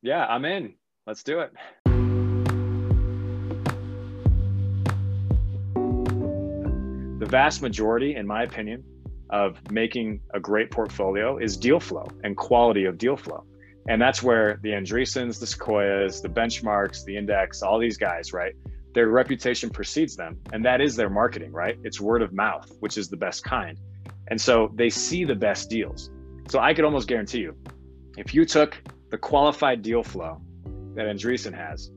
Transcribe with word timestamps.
Yeah, 0.00 0.24
I'm 0.26 0.44
in. 0.44 0.74
Let's 1.08 1.24
do 1.24 1.40
it. 1.40 1.50
The 7.18 7.26
vast 7.26 7.62
majority, 7.62 8.14
in 8.14 8.24
my 8.24 8.44
opinion, 8.44 8.84
of 9.30 9.58
making 9.72 10.20
a 10.32 10.38
great 10.38 10.70
portfolio 10.70 11.38
is 11.38 11.56
deal 11.56 11.80
flow 11.80 12.06
and 12.22 12.36
quality 12.36 12.84
of 12.84 12.96
deal 12.96 13.16
flow. 13.16 13.44
And 13.88 14.00
that's 14.00 14.22
where 14.22 14.60
the 14.62 14.68
Andreessens, 14.68 15.40
the 15.40 15.46
Sequoias, 15.46 16.22
the 16.22 16.28
benchmarks, 16.28 17.04
the 17.04 17.16
index, 17.16 17.62
all 17.62 17.80
these 17.80 17.96
guys, 17.96 18.32
right? 18.32 18.52
Their 18.94 19.08
reputation 19.08 19.68
precedes 19.68 20.14
them. 20.14 20.38
And 20.52 20.64
that 20.64 20.80
is 20.80 20.94
their 20.94 21.10
marketing, 21.10 21.50
right? 21.50 21.76
It's 21.82 22.00
word 22.00 22.22
of 22.22 22.32
mouth, 22.32 22.70
which 22.78 22.96
is 22.98 23.08
the 23.08 23.16
best 23.16 23.42
kind. 23.42 23.76
And 24.28 24.40
so 24.40 24.70
they 24.76 24.90
see 24.90 25.24
the 25.24 25.34
best 25.34 25.68
deals. 25.68 26.10
So 26.48 26.60
I 26.60 26.72
could 26.72 26.84
almost 26.84 27.08
guarantee 27.08 27.40
you, 27.40 27.56
if 28.16 28.32
you 28.32 28.44
took 28.44 28.80
the 29.10 29.18
qualified 29.18 29.82
deal 29.82 30.02
flow 30.02 30.40
that 30.94 31.06
Andreessen 31.06 31.54
has, 31.54 31.90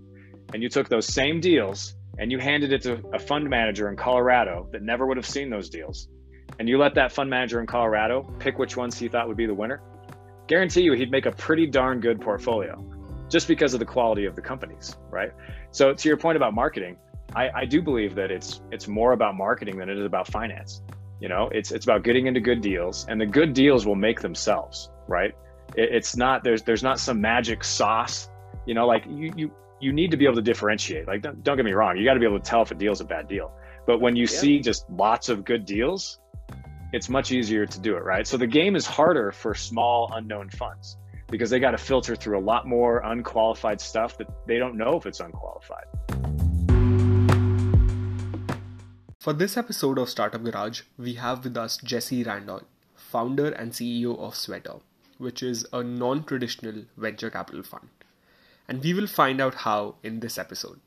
and 0.54 0.62
you 0.62 0.70
took 0.70 0.90
those 0.90 1.06
same 1.06 1.40
deals 1.40 1.96
and 2.18 2.32
you 2.32 2.40
handed 2.40 2.74
it 2.74 2.82
to 2.84 3.02
a 3.14 3.20
fund 3.20 3.50
manager 3.50 3.90
in 3.90 3.96
Colorado 3.96 4.68
that 4.72 4.82
never 4.82 5.08
would 5.08 5.18
have 5.18 5.26
seen 5.26 5.50
those 5.50 5.70
deals, 5.70 6.08
and 6.60 6.68
you 6.68 6.78
let 6.78 6.94
that 6.96 7.12
fund 7.12 7.30
manager 7.30 7.60
in 7.60 7.68
Colorado 7.68 8.24
pick 8.40 8.60
which 8.60 8.76
ones 8.76 8.98
he 8.98 9.08
thought 9.08 9.28
would 9.28 9.38
be 9.38 9.46
the 9.46 9.54
winner, 9.54 9.82
guarantee 10.48 10.82
you 10.82 10.94
he'd 10.94 11.12
make 11.12 11.26
a 11.26 11.32
pretty 11.32 11.66
darn 11.66 12.00
good 12.00 12.20
portfolio 12.20 12.84
just 13.30 13.48
because 13.48 13.74
of 13.74 13.80
the 13.80 13.86
quality 13.86 14.26
of 14.26 14.36
the 14.36 14.42
companies, 14.42 14.98
right? 15.10 15.32
So 15.72 15.94
to 15.94 16.08
your 16.10 16.18
point 16.18 16.36
about 16.36 16.54
marketing, 16.54 16.98
I, 17.34 17.50
I 17.56 17.66
do 17.66 17.82
believe 17.82 18.16
that 18.16 18.30
it's 18.30 18.62
it's 18.72 18.88
more 18.88 19.14
about 19.14 19.36
marketing 19.36 19.78
than 19.78 19.90
it 19.90 19.98
is 19.98 20.06
about 20.06 20.28
finance. 20.28 20.82
You 21.22 21.30
know, 21.30 21.50
it's 21.54 21.72
it's 21.72 21.86
about 21.86 22.04
getting 22.04 22.28
into 22.28 22.42
good 22.42 22.62
deals, 22.62 23.06
and 23.08 23.22
the 23.22 23.26
good 23.26 23.54
deals 23.54 23.86
will 23.86 23.96
make 23.96 24.20
themselves, 24.20 24.90
right? 25.08 25.34
It, 25.76 25.90
it's 25.92 26.16
not 26.16 26.44
there's 26.44 26.64
there's 26.64 26.84
not 26.84 27.00
some 27.00 27.22
magic 27.22 27.64
sauce. 27.64 28.30
You 28.66 28.74
know, 28.74 28.88
like 28.88 29.06
you 29.08 29.34
you 29.36 29.52
you 29.80 29.92
need 29.92 30.12
to 30.12 30.18
be 30.18 30.26
able 30.26 30.36
to 30.36 30.42
differentiate. 30.42 31.08
Like 31.08 31.22
don't, 31.22 31.44
don't 31.44 31.58
get 31.58 31.66
me 31.66 31.74
wrong, 31.74 31.98
you 31.98 32.06
got 32.06 32.14
to 32.14 32.20
be 32.20 32.26
able 32.26 32.40
to 32.40 32.46
tell 32.46 32.62
if 32.62 32.72
a 32.72 32.76
deal's 32.76 33.02
a 33.02 33.06
bad 33.06 33.28
deal. 33.28 33.52
But 33.88 34.00
when 34.00 34.16
you 34.16 34.24
yeah. 34.24 34.40
see 34.40 34.60
just 34.60 34.90
lots 34.90 35.28
of 35.30 35.44
good 35.44 35.66
deals, 35.66 36.20
it's 36.94 37.10
much 37.10 37.32
easier 37.32 37.66
to 37.66 37.80
do 37.80 37.96
it, 37.96 38.04
right? 38.04 38.28
So 38.28 38.38
the 38.38 38.48
game 38.48 38.76
is 38.76 38.86
harder 38.86 39.32
for 39.32 39.56
small 39.56 40.12
unknown 40.14 40.50
funds 40.50 40.98
because 41.30 41.50
they 41.50 41.60
got 41.60 41.72
to 41.72 41.78
filter 41.78 42.16
through 42.16 42.38
a 42.38 42.44
lot 42.44 42.68
more 42.68 43.00
unqualified 43.00 43.80
stuff 43.82 44.18
that 44.18 44.28
they 44.46 44.60
don't 44.60 44.76
know 44.76 44.98
if 44.98 45.06
it's 45.06 45.20
unqualified. 45.20 45.86
For 49.20 49.34
this 49.34 49.56
episode 49.56 49.98
of 49.98 50.10
Startup 50.10 50.44
Garage, 50.44 50.82
we 50.98 51.14
have 51.14 51.44
with 51.44 51.56
us 51.56 51.78
Jesse 51.78 52.24
Randall, 52.24 52.64
founder 52.96 53.52
and 53.52 53.72
CEO 53.72 54.20
of 54.20 54.36
Sweater, 54.36 54.80
which 55.22 55.44
is 55.44 55.66
a 55.72 55.84
non 55.84 56.24
traditional 56.24 56.86
venture 56.98 57.30
capital 57.30 57.64
fund. 57.64 57.90
And 58.68 58.84
we 58.84 58.94
will 58.94 59.08
find 59.08 59.40
out 59.40 59.56
how 59.66 59.96
in 60.04 60.20
this 60.20 60.38
episode. 60.38 60.80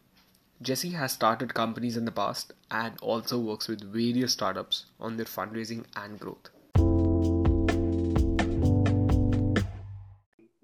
Jesse 0.63 0.91
has 0.91 1.13
started 1.13 1.53
companies 1.53 1.97
in 1.97 2.05
the 2.05 2.13
past 2.13 2.53
and 2.71 2.95
also 3.03 3.39
works 3.39 3.69
with 3.69 3.83
various 3.93 4.33
startups 4.33 4.87
on 4.99 5.17
their 5.17 5.27
fundraising 5.27 5.85
and 5.97 6.19
growth. 6.19 6.49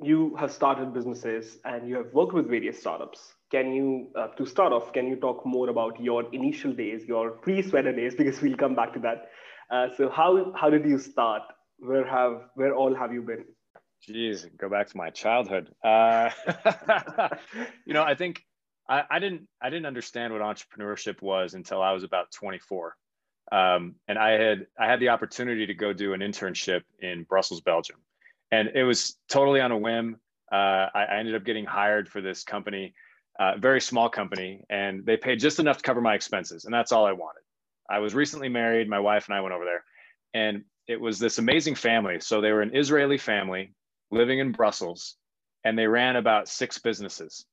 You 0.03 0.35
have 0.37 0.53
started 0.53 0.95
businesses 0.95 1.59
and 1.65 1.89
you 1.89 1.97
have 1.97 2.13
worked 2.15 2.33
with 2.33 2.48
various 2.48 2.81
startups. 2.81 3.35
Can 3.51 3.73
you, 3.73 4.09
uh, 4.17 4.29
to 4.39 4.47
start 4.47 4.73
off, 4.73 4.93
can 4.93 5.07
you 5.07 5.17
talk 5.17 5.45
more 5.45 5.69
about 5.69 6.01
your 6.01 6.33
initial 6.33 6.73
days, 6.73 7.05
your 7.07 7.33
pre-sweater 7.33 7.93
days, 7.93 8.15
because 8.15 8.41
we'll 8.41 8.57
come 8.57 8.75
back 8.75 8.95
to 8.95 9.01
that. 9.01 9.31
Uh, 9.71 9.89
so 9.97 10.09
how 10.09 10.53
how 10.57 10.71
did 10.71 10.85
you 10.85 10.98
start? 10.98 11.43
Where 11.79 12.07
have 12.07 12.43
where 12.55 12.75
all 12.75 12.95
have 12.95 13.13
you 13.13 13.23
been? 13.23 13.45
Jeez, 14.09 14.47
go 14.56 14.69
back 14.69 14.89
to 14.89 14.97
my 14.97 15.11
childhood. 15.11 15.75
Uh, 15.84 16.31
you 17.84 17.93
know, 17.93 18.03
I 18.03 18.15
think 18.15 18.42
I, 18.89 19.03
I, 19.11 19.19
didn't 19.19 19.47
I 19.61 19.69
didn't 19.69 19.87
understand 19.87 20.33
what 20.33 20.42
entrepreneurship 20.42 21.20
was 21.20 21.55
until 21.55 21.83
I 21.83 21.92
was 21.92 22.03
about 22.03 22.31
24. 22.33 22.97
Um, 23.52 23.97
and 24.08 24.19
I 24.19 24.30
had 24.33 24.67
I 24.79 24.86
had 24.86 25.01
the 25.01 25.11
opportunity 25.11 25.67
to 25.67 25.74
go 25.74 25.92
do 25.92 26.14
an 26.14 26.20
internship 26.20 26.83
in 27.01 27.24
Brussels, 27.24 27.61
Belgium, 27.61 27.97
and 28.52 28.70
it 28.74 28.85
was 28.85 29.17
totally 29.29 29.61
on 29.61 29.73
a 29.73 29.79
whim. 29.79 30.19
Uh, 30.51 30.86
I, 30.95 31.05
I, 31.11 31.19
ended 31.19 31.35
up 31.35 31.45
getting 31.45 31.64
hired 31.64 32.08
for 32.08 32.20
this 32.20 32.42
company, 32.42 32.95
uh, 33.39 33.57
very 33.58 33.80
small 33.80 34.08
company, 34.08 34.64
and 34.69 35.05
they 35.05 35.17
paid 35.17 35.41
just 35.41 35.61
enough 35.61 35.79
to 35.79 35.83
cover 35.83 36.01
my 36.01 36.14
expenses, 36.14 36.64
and 36.64 36.74
that's 36.74 36.91
all 36.91 37.07
I 37.07 37.13
wanted. 37.13 37.42
I 37.89 37.98
was 37.98 38.14
recently 38.14 38.48
married. 38.48 38.89
My 38.89 38.98
wife 39.01 39.27
and 39.29 39.36
I 39.36 39.41
went 39.41 39.55
over 39.55 39.64
there, 39.64 39.85
and 40.33 40.64
it 40.86 41.01
was 41.01 41.19
this 41.19 41.39
amazing 41.39 41.74
family. 41.74 42.20
So 42.20 42.41
they 42.41 42.53
were 42.53 42.63
an 42.63 42.74
Israeli 42.74 43.19
family 43.19 43.74
living 44.11 44.39
in 44.39 44.53
Brussels, 44.53 45.17
and 45.65 45.79
they 45.79 45.87
ran 45.87 46.17
about 46.17 46.48
six 46.48 46.79
businesses 46.79 47.45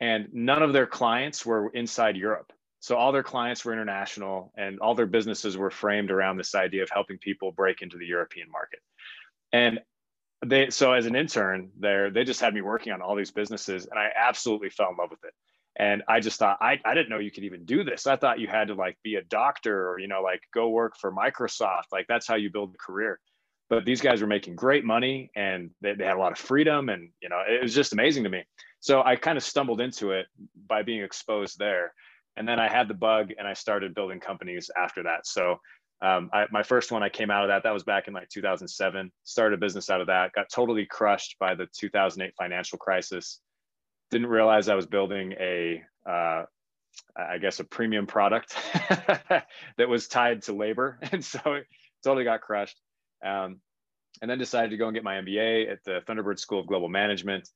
and 0.00 0.28
none 0.32 0.62
of 0.62 0.72
their 0.72 0.86
clients 0.86 1.46
were 1.46 1.70
inside 1.70 2.16
Europe. 2.16 2.52
So 2.80 2.96
all 2.96 3.12
their 3.12 3.22
clients 3.22 3.64
were 3.64 3.72
international 3.72 4.52
and 4.56 4.78
all 4.80 4.94
their 4.94 5.06
businesses 5.06 5.56
were 5.56 5.70
framed 5.70 6.10
around 6.10 6.36
this 6.36 6.54
idea 6.54 6.82
of 6.82 6.90
helping 6.90 7.18
people 7.18 7.52
break 7.52 7.80
into 7.80 7.96
the 7.96 8.06
European 8.06 8.50
market. 8.50 8.80
And 9.52 9.80
they 10.44 10.68
so 10.68 10.92
as 10.92 11.06
an 11.06 11.16
intern 11.16 11.70
there, 11.78 12.10
they 12.10 12.24
just 12.24 12.40
had 12.40 12.52
me 12.52 12.60
working 12.60 12.92
on 12.92 13.00
all 13.00 13.14
these 13.14 13.30
businesses 13.30 13.86
and 13.86 13.98
I 13.98 14.10
absolutely 14.14 14.68
fell 14.68 14.90
in 14.90 14.96
love 14.96 15.10
with 15.10 15.24
it. 15.24 15.32
And 15.76 16.02
I 16.06 16.20
just 16.20 16.38
thought 16.38 16.58
I, 16.60 16.78
I 16.84 16.94
didn't 16.94 17.08
know 17.08 17.18
you 17.18 17.30
could 17.30 17.44
even 17.44 17.64
do 17.64 17.82
this. 17.82 18.06
I 18.06 18.16
thought 18.16 18.38
you 18.38 18.46
had 18.46 18.68
to 18.68 18.74
like 18.74 18.98
be 19.02 19.14
a 19.14 19.22
doctor 19.22 19.88
or 19.88 19.98
you 19.98 20.08
know 20.08 20.20
like 20.20 20.42
go 20.52 20.68
work 20.68 20.98
for 20.98 21.10
Microsoft. 21.10 21.84
Like 21.92 22.06
that's 22.08 22.26
how 22.26 22.34
you 22.34 22.50
build 22.50 22.74
a 22.74 22.78
career 22.78 23.18
but 23.74 23.84
these 23.84 24.00
guys 24.00 24.20
were 24.20 24.28
making 24.28 24.54
great 24.54 24.84
money 24.84 25.30
and 25.34 25.70
they, 25.80 25.94
they 25.94 26.04
had 26.04 26.16
a 26.16 26.20
lot 26.20 26.32
of 26.32 26.38
freedom 26.38 26.88
and 26.88 27.10
you 27.20 27.28
know 27.28 27.42
it 27.46 27.60
was 27.60 27.74
just 27.74 27.92
amazing 27.92 28.22
to 28.24 28.30
me. 28.30 28.44
So 28.80 29.02
i 29.02 29.16
kind 29.16 29.36
of 29.36 29.42
stumbled 29.42 29.80
into 29.80 30.12
it 30.12 30.26
by 30.68 30.82
being 30.82 31.02
exposed 31.02 31.58
there. 31.58 31.92
And 32.36 32.46
then 32.46 32.60
i 32.60 32.68
had 32.68 32.88
the 32.88 32.94
bug 32.94 33.32
and 33.36 33.48
i 33.48 33.54
started 33.54 33.94
building 33.94 34.20
companies 34.20 34.70
after 34.76 35.02
that. 35.02 35.26
So 35.26 35.58
um, 36.02 36.30
I, 36.32 36.46
my 36.50 36.62
first 36.62 36.92
one 36.92 37.02
i 37.02 37.08
came 37.08 37.30
out 37.30 37.44
of 37.44 37.48
that 37.48 37.64
that 37.64 37.72
was 37.72 37.82
back 37.82 38.06
in 38.06 38.14
like 38.14 38.28
2007 38.28 39.10
started 39.24 39.56
a 39.56 39.60
business 39.60 39.90
out 39.90 40.00
of 40.00 40.06
that 40.06 40.32
got 40.32 40.46
totally 40.50 40.86
crushed 40.86 41.36
by 41.40 41.54
the 41.54 41.66
2008 41.76 42.34
financial 42.38 42.78
crisis. 42.78 43.40
Didn't 44.10 44.28
realize 44.28 44.68
i 44.68 44.74
was 44.76 44.86
building 44.86 45.32
a 45.32 45.82
uh, 46.08 46.44
I 47.16 47.38
guess 47.38 47.58
a 47.58 47.64
premium 47.64 48.06
product 48.06 48.54
that 49.78 49.88
was 49.88 50.06
tied 50.06 50.42
to 50.42 50.52
labor. 50.52 51.00
And 51.12 51.24
so 51.24 51.40
it 51.54 51.66
totally 52.04 52.22
got 52.22 52.40
crushed 52.40 52.78
um, 53.24 53.60
and 54.22 54.30
then 54.30 54.38
decided 54.38 54.70
to 54.70 54.76
go 54.76 54.86
and 54.86 54.94
get 54.94 55.04
my 55.04 55.14
MBA 55.14 55.70
at 55.70 55.82
the 55.84 56.00
Thunderbird 56.06 56.38
School 56.38 56.60
of 56.60 56.66
Global 56.66 56.88
Management 56.88 57.48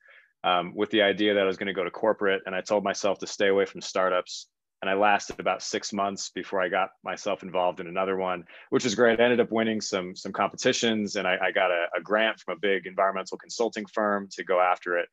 um, 0.45 0.73
with 0.75 0.91
the 0.91 1.03
idea 1.03 1.34
that 1.34 1.43
I 1.43 1.47
was 1.47 1.56
going 1.56 1.69
to 1.69 1.73
go 1.73 1.84
to 1.84 1.91
corporate. 1.91 2.43
And 2.47 2.55
I 2.55 2.61
told 2.61 2.84
myself 2.84 3.19
to 3.21 3.27
stay 3.27 3.49
away 3.49 3.65
from 3.65 3.81
startups. 3.81 4.47
And 4.81 4.89
I 4.89 4.95
lasted 4.95 5.41
about 5.41 5.62
six 5.62 5.93
months 5.93 6.31
before 6.31 6.61
I 6.62 6.69
got 6.69 6.91
myself 7.03 7.43
involved 7.43 7.81
in 7.81 7.89
another 7.89 8.17
one, 8.17 8.45
which 8.71 8.84
was 8.84 8.95
great. 8.95 9.21
I 9.21 9.25
ended 9.25 9.41
up 9.41 9.51
winning 9.51 9.81
some 9.81 10.15
some 10.15 10.33
competitions, 10.33 11.17
and 11.17 11.27
I, 11.27 11.37
I 11.43 11.51
got 11.51 11.73
a, 11.73 11.87
a, 11.97 12.01
grant 12.01 12.39
from 12.39 12.57
a 12.57 12.61
big 12.61 12.87
environmental 12.87 13.37
consulting 13.39 13.87
firm 13.87 14.28
to 14.37 14.45
go 14.45 14.61
after 14.61 14.97
it. 14.99 15.09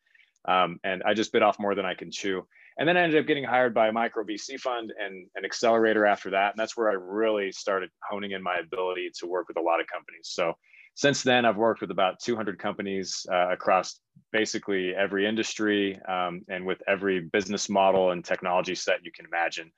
Um, 0.48 0.80
and 0.84 1.02
I 1.04 1.16
just 1.16 1.34
bit 1.34 1.42
off 1.42 1.58
more 1.58 1.74
than 1.74 1.84
I 1.84 1.96
can 1.96 2.12
chew. 2.12 2.46
And 2.78 2.88
then 2.88 2.98
I 2.98 3.04
ended 3.04 3.20
up 3.20 3.28
getting 3.28 3.44
hired 3.44 3.74
by 3.74 3.88
a 3.88 3.92
micro 3.92 4.24
VC 4.26 4.60
fund 4.60 4.92
and 5.00 5.28
an 5.36 5.46
accelerator 5.46 6.06
after 6.06 6.32
that. 6.32 6.52
And 6.52 6.60
that's 6.60 6.76
where 6.76 6.90
I 6.90 6.94
really 6.94 7.52
started 7.52 7.90
honing 8.10 8.32
in 8.32 8.44
my 8.44 8.58
ability 8.58 9.12
to 9.20 9.28
work 9.28 9.48
with 9.48 9.58
a 9.58 9.62
lot 9.62 9.80
of 9.80 9.88
companies. 9.88 10.24
So 10.24 10.54
since 10.96 11.24
then, 11.24 11.46
I've 11.46 11.58
worked 11.58 11.82
with 11.82 11.92
about 11.92 12.20
200 12.20 12.58
companies 12.58 13.26
uh, 13.32 13.52
across 13.52 14.00
basically 14.32 14.94
every 14.96 15.26
industry 15.26 16.00
um, 16.08 16.42
and 16.50 16.66
with 16.66 16.82
every 16.88 17.22
business 17.22 17.70
model 17.70 18.12
and 18.12 18.24
technology 18.24 18.76
set 18.76 19.04
you 19.04 19.12
can 19.12 19.26
imagine. 19.26 19.72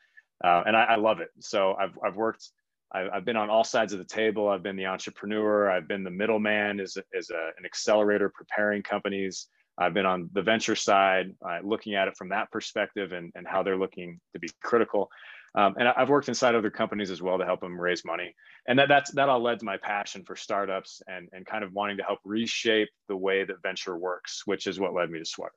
Uh, 0.43 0.63
and 0.65 0.77
I, 0.77 0.83
I, 0.83 0.95
love 0.95 1.19
it. 1.19 1.29
So 1.39 1.75
I've, 1.79 1.97
I've 2.05 2.15
worked, 2.15 2.49
I've, 2.91 3.09
I've, 3.11 3.25
been 3.25 3.35
on 3.35 3.49
all 3.49 3.63
sides 3.63 3.93
of 3.93 3.99
the 3.99 4.05
table. 4.05 4.47
I've 4.47 4.61
been 4.61 4.75
the 4.75 4.85
entrepreneur. 4.85 5.71
I've 5.71 5.87
been 5.87 6.03
the 6.03 6.11
middleman 6.11 6.79
as, 6.79 6.95
as 7.17 7.31
a, 7.31 7.49
an 7.57 7.65
accelerator 7.65 8.29
preparing 8.29 8.83
companies. 8.83 9.47
I've 9.77 9.93
been 9.93 10.05
on 10.05 10.29
the 10.33 10.41
venture 10.41 10.75
side, 10.75 11.35
uh, 11.47 11.59
looking 11.63 11.95
at 11.95 12.07
it 12.07 12.17
from 12.17 12.29
that 12.29 12.51
perspective 12.51 13.11
and, 13.11 13.31
and 13.35 13.47
how 13.47 13.63
they're 13.63 13.77
looking 13.77 14.19
to 14.33 14.39
be 14.39 14.49
critical. 14.63 15.09
Um, 15.55 15.75
and 15.79 15.87
I've 15.87 16.09
worked 16.09 16.27
inside 16.27 16.55
other 16.55 16.69
companies 16.69 17.09
as 17.09 17.21
well 17.21 17.37
to 17.37 17.45
help 17.45 17.61
them 17.61 17.79
raise 17.79 18.03
money. 18.05 18.35
And 18.67 18.77
that, 18.79 18.89
that's, 18.89 19.11
that 19.11 19.29
all 19.29 19.41
led 19.41 19.59
to 19.59 19.65
my 19.65 19.77
passion 19.77 20.23
for 20.23 20.35
startups 20.35 21.01
and, 21.07 21.29
and 21.31 21.45
kind 21.45 21.63
of 21.63 21.73
wanting 21.73 21.97
to 21.97 22.03
help 22.03 22.19
reshape 22.25 22.89
the 23.07 23.15
way 23.15 23.43
that 23.43 23.61
venture 23.63 23.97
works, 23.97 24.43
which 24.45 24.67
is 24.67 24.79
what 24.79 24.93
led 24.93 25.09
me 25.09 25.19
to 25.19 25.25
Sweater. 25.25 25.53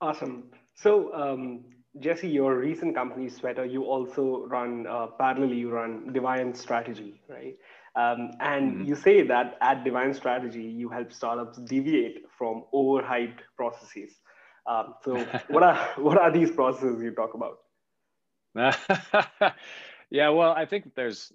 Awesome. 0.00 0.44
So, 0.74 1.14
um, 1.14 1.64
Jesse, 2.00 2.28
your 2.28 2.58
recent 2.58 2.94
company, 2.94 3.28
Sweater, 3.28 3.64
you 3.64 3.84
also 3.84 4.46
run, 4.46 4.86
uh, 4.86 5.06
parallelly, 5.18 5.56
you 5.56 5.70
run 5.70 6.12
Deviant 6.12 6.56
Strategy, 6.56 7.22
right? 7.28 7.56
Um, 7.96 8.32
and 8.40 8.72
mm-hmm. 8.72 8.84
you 8.84 8.94
say 8.94 9.22
that 9.22 9.56
at 9.62 9.82
Deviant 9.82 10.14
Strategy, 10.16 10.62
you 10.62 10.90
help 10.90 11.12
startups 11.12 11.58
deviate 11.58 12.24
from 12.36 12.64
overhyped 12.74 13.38
processes. 13.56 14.12
Um, 14.66 14.94
so, 15.02 15.16
what 15.48 15.62
are 15.62 15.76
what 15.96 16.18
are 16.18 16.30
these 16.30 16.50
processes 16.50 17.02
you 17.02 17.12
talk 17.12 17.32
about? 17.34 17.58
yeah, 20.10 20.28
well, 20.28 20.52
I 20.52 20.66
think 20.66 20.94
there's 20.94 21.32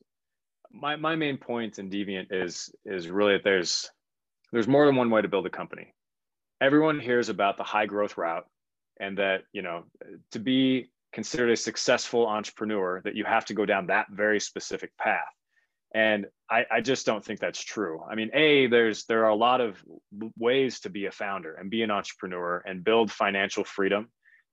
my 0.72 0.96
my 0.98 1.16
main 1.16 1.38
point 1.38 1.80
in 1.80 1.90
Deviant 1.90 2.28
is 2.30 2.70
is 2.86 3.10
really 3.10 3.34
that 3.34 3.44
there's 3.44 3.90
there's 4.52 4.68
more 4.68 4.86
than 4.86 4.96
one 4.96 5.10
way 5.10 5.24
to 5.24 5.28
build 5.28 5.48
a 5.48 5.50
company, 5.50 5.94
everyone 6.62 7.00
hears 7.00 7.30
about 7.30 7.58
the 7.58 7.64
high 7.64 7.88
growth 7.88 8.18
route 8.18 8.46
and 9.00 9.18
that 9.18 9.42
you 9.52 9.64
know 9.64 9.86
to 10.32 10.40
be 10.40 10.92
considered 11.12 11.50
a 11.50 11.58
successful 11.58 12.28
entrepreneur 12.28 13.02
that 13.04 13.16
you 13.16 13.26
have 13.26 13.46
to 13.46 13.54
go 13.56 13.66
down 13.66 13.88
that 13.88 14.06
very 14.12 14.40
specific 14.40 14.96
path 14.98 15.26
and 15.94 16.26
I, 16.50 16.66
I, 16.72 16.82
just 16.82 17.06
don't 17.06 17.24
think 17.24 17.40
that's 17.40 17.64
true. 17.64 18.02
I 18.10 18.16
mean 18.16 18.30
a 18.34 18.68
there's 18.68 19.06
there 19.06 19.26
are 19.26 19.30
a 19.30 19.36
lot 19.36 19.62
of 19.62 19.84
ways 20.38 20.80
to 20.82 20.90
be 20.90 21.06
a 21.06 21.12
founder 21.12 21.54
and 21.54 21.70
be 21.70 21.84
an 21.84 21.92
entrepreneur 21.92 22.64
and 22.66 22.84
build 22.84 23.12
financial 23.12 23.64
freedom 23.64 24.10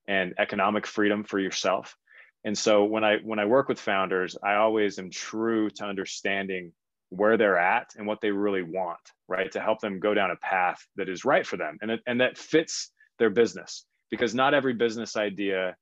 and 0.07 0.33
economic 0.37 0.85
freedom 0.85 1.23
for 1.23 1.39
yourself. 1.39 1.95
And 2.43 2.57
so 2.57 2.85
when 2.85 3.03
i 3.03 3.17
when 3.23 3.39
i 3.39 3.45
work 3.45 3.67
with 3.67 3.79
founders 3.79 4.37
i 4.43 4.55
always 4.55 4.97
am 4.99 5.09
true 5.09 5.69
to 5.71 5.85
understanding 5.85 6.71
where 7.09 7.37
they're 7.37 7.57
at 7.57 7.91
and 7.97 8.05
what 8.07 8.21
they 8.21 8.31
really 8.31 8.63
want 8.63 8.99
right? 9.27 9.51
To 9.51 9.61
help 9.61 9.79
them 9.79 9.99
go 9.99 10.13
down 10.13 10.31
a 10.31 10.35
path 10.35 10.83
that 10.95 11.07
is 11.07 11.23
right 11.23 11.45
for 11.45 11.55
them 11.55 11.77
and, 11.81 11.91
and 12.07 12.19
that 12.19 12.37
fits 12.37 12.89
their 13.19 13.29
business. 13.29 13.85
Because 14.09 14.33
not 14.33 14.55
every 14.55 14.73
business 14.73 15.15
idea 15.15 15.75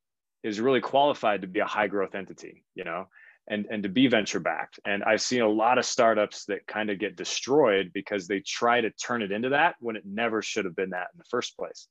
is 0.43 0.59
really 0.59 0.81
qualified 0.81 1.41
to 1.41 1.47
be 1.47 1.59
a 1.59 1.65
high 1.65 1.87
growth 1.87 2.15
entity 2.15 2.63
you 2.75 2.83
know 2.83 3.07
and 3.49 3.65
and 3.69 3.83
to 3.83 3.89
be 3.89 4.07
venture 4.07 4.39
backed. 4.39 4.79
And 4.85 5.03
i've 5.03 5.21
seen 5.21 5.41
a 5.41 5.49
lot 5.49 5.77
of 5.77 5.85
startups 5.85 6.45
that 6.45 6.65
kind 6.67 6.89
of 6.89 6.99
get 6.99 7.15
destroyed 7.15 7.91
because 7.93 8.27
they 8.27 8.41
try 8.41 8.81
to 8.81 8.91
turn 8.91 9.21
it 9.21 9.31
into 9.31 9.49
that 9.49 9.75
when 9.79 9.95
it 9.95 10.03
never 10.05 10.41
should 10.41 10.65
have 10.65 10.75
been 10.75 10.91
that 10.91 11.07
in 11.13 11.17
the 11.17 11.25
first 11.29 11.57
place. 11.57 11.87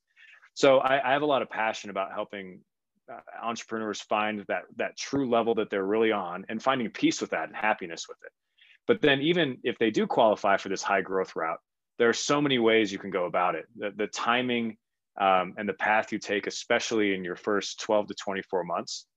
So 0.53 0.79
i, 0.79 1.09
I 1.09 1.13
have 1.13 1.21
a 1.21 1.27
lot 1.27 1.41
of 1.41 1.49
passion 1.49 1.89
about 1.89 2.13
helping 2.13 2.61
uh, 3.11 3.19
entrepreneurs 3.41 4.01
find 4.01 4.43
that 4.47 4.63
that 4.75 4.97
true 4.97 5.29
level 5.29 5.55
that 5.55 5.69
they're 5.69 5.85
really 5.85 6.11
on 6.11 6.45
and 6.49 6.61
finding 6.61 6.89
peace 6.89 7.21
with 7.21 7.31
that 7.31 7.47
and 7.47 7.55
happiness 7.55 8.05
with 8.07 8.17
it. 8.25 8.31
But 8.87 9.01
then 9.01 9.21
even 9.21 9.57
if 9.63 9.77
they 9.79 9.91
do 9.91 10.07
qualify 10.07 10.57
for 10.57 10.69
this 10.69 10.83
high 10.83 11.01
growth 11.01 11.35
route 11.35 11.59
there 11.97 12.09
are 12.09 12.13
so 12.13 12.41
many 12.41 12.59
ways 12.59 12.91
you 12.91 12.99
can 12.99 13.09
go 13.09 13.25
about 13.25 13.55
it. 13.55 13.65
The, 13.75 13.91
the 13.95 14.07
timing 14.07 14.77
um, 15.19 15.53
and 15.57 15.67
the 15.67 15.73
path 15.73 16.11
you 16.11 16.19
take, 16.19 16.47
especially 16.47 17.13
in 17.13 17.23
your 17.23 17.35
first 17.35 17.79
12 17.81 18.07
to 18.07 18.13
24 18.13 18.63
months, 18.63 19.07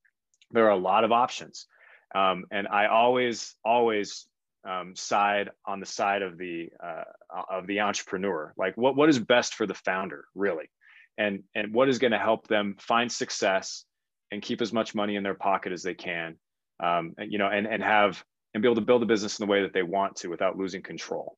there 0.51 0.67
are 0.67 0.71
a 0.71 0.77
lot 0.77 1.05
of 1.05 1.13
options. 1.13 1.67
Um, 2.15 2.45
and 2.51 2.67
I 2.69 2.87
always, 2.87 3.55
always 3.65 4.27
um, 4.69 4.95
side 4.97 5.51
on 5.67 5.81
the 5.81 5.87
side 5.87 6.23
of 6.23 6.37
the 6.37 6.71
uh, 6.83 7.05
of 7.51 7.67
the 7.67 7.81
entrepreneur. 7.81 8.53
Like, 8.57 8.77
what 8.77 8.97
what 8.97 9.09
is 9.09 9.19
best 9.19 9.55
for 9.55 9.67
the 9.67 9.75
founder, 9.75 10.25
really, 10.35 10.71
and 11.17 11.45
and 11.55 11.73
what 11.73 11.89
is 11.89 11.99
going 11.99 12.13
to 12.13 12.19
help 12.19 12.49
them 12.49 12.77
find 12.79 13.11
success 13.11 13.85
and 14.31 14.43
keep 14.43 14.61
as 14.61 14.73
much 14.73 14.95
money 14.95 15.17
in 15.17 15.23
their 15.23 15.35
pocket 15.35 15.73
as 15.73 15.83
they 15.83 15.95
can, 15.95 16.37
um, 16.83 17.15
and, 17.19 17.33
you 17.33 17.39
know, 17.39 17.49
and 17.49 17.67
and 17.67 17.83
have 17.83 18.23
and 18.55 18.63
be 18.63 18.67
able 18.67 18.77
to 18.77 18.81
build 18.81 19.03
a 19.03 19.07
business 19.07 19.39
in 19.39 19.47
the 19.47 19.51
way 19.51 19.63
that 19.63 19.73
they 19.73 19.83
want 19.83 20.17
to 20.17 20.29
without 20.29 20.59
losing 20.59 20.83
control. 20.83 21.37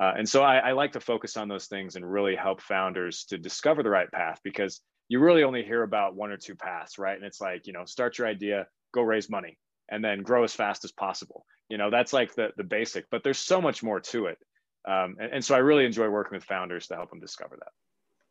Uh, 0.00 0.12
and 0.16 0.28
so 0.28 0.42
I, 0.42 0.58
I, 0.58 0.72
like 0.72 0.92
to 0.92 1.00
focus 1.00 1.36
on 1.36 1.48
those 1.48 1.66
things 1.66 1.96
and 1.96 2.10
really 2.10 2.36
help 2.36 2.62
founders 2.62 3.24
to 3.24 3.38
discover 3.38 3.82
the 3.82 3.90
right 3.90 4.10
path 4.10 4.40
because 4.44 4.80
you 5.08 5.20
really 5.20 5.42
only 5.42 5.62
hear 5.62 5.82
about 5.82 6.14
one 6.14 6.30
or 6.30 6.36
two 6.36 6.54
paths, 6.54 6.98
right? 6.98 7.16
And 7.16 7.24
it's 7.24 7.40
like, 7.40 7.66
you 7.66 7.72
know, 7.72 7.84
start 7.84 8.16
your 8.16 8.26
idea, 8.26 8.66
go 8.94 9.02
raise 9.02 9.28
money, 9.28 9.58
and 9.90 10.04
then 10.04 10.22
grow 10.22 10.44
as 10.44 10.54
fast 10.54 10.84
as 10.84 10.92
possible. 10.92 11.44
You 11.68 11.78
know, 11.78 11.90
that's 11.90 12.12
like 12.12 12.34
the, 12.34 12.50
the 12.56 12.64
basic, 12.64 13.08
but 13.10 13.22
there's 13.22 13.38
so 13.38 13.60
much 13.60 13.82
more 13.82 14.00
to 14.00 14.26
it. 14.26 14.38
Um, 14.88 15.16
and, 15.20 15.32
and 15.34 15.44
so 15.44 15.54
I 15.54 15.58
really 15.58 15.84
enjoy 15.84 16.08
working 16.08 16.36
with 16.36 16.44
founders 16.44 16.86
to 16.88 16.94
help 16.94 17.10
them 17.10 17.20
discover 17.20 17.56
that. 17.58 17.72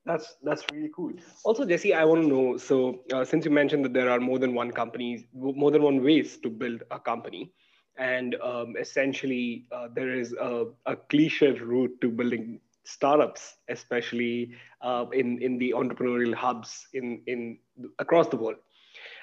That's 0.05 0.35
that's 0.41 0.63
really 0.71 0.89
cool. 0.95 1.11
Also, 1.43 1.65
Jesse, 1.65 1.93
I 1.93 2.05
want 2.05 2.23
to 2.23 2.27
know. 2.27 2.57
So, 2.57 3.03
uh, 3.13 3.25
since 3.25 3.45
you 3.45 3.51
mentioned 3.51 3.83
that 3.85 3.93
there 3.93 4.09
are 4.09 4.19
more 4.19 4.39
than 4.39 4.55
one 4.55 4.71
companies, 4.71 5.23
more 5.33 5.71
than 5.71 5.83
one 5.83 6.01
ways 6.03 6.37
to 6.37 6.49
build 6.49 6.83
a 6.89 6.99
company, 6.99 7.51
and 7.97 8.35
um, 8.41 8.75
essentially 8.79 9.65
uh, 9.71 9.89
there 9.93 10.13
is 10.13 10.33
a, 10.33 10.65
a 10.85 10.95
cliche 10.95 11.51
route 11.51 11.95
to 12.01 12.09
building 12.09 12.61
startups, 12.85 13.57
especially 13.67 14.55
uh, 14.81 15.05
in 15.13 15.41
in 15.41 15.57
the 15.59 15.73
entrepreneurial 15.75 16.33
hubs 16.33 16.87
in 16.93 17.21
in 17.27 17.59
across 17.99 18.29
the 18.29 18.37
world. 18.37 18.57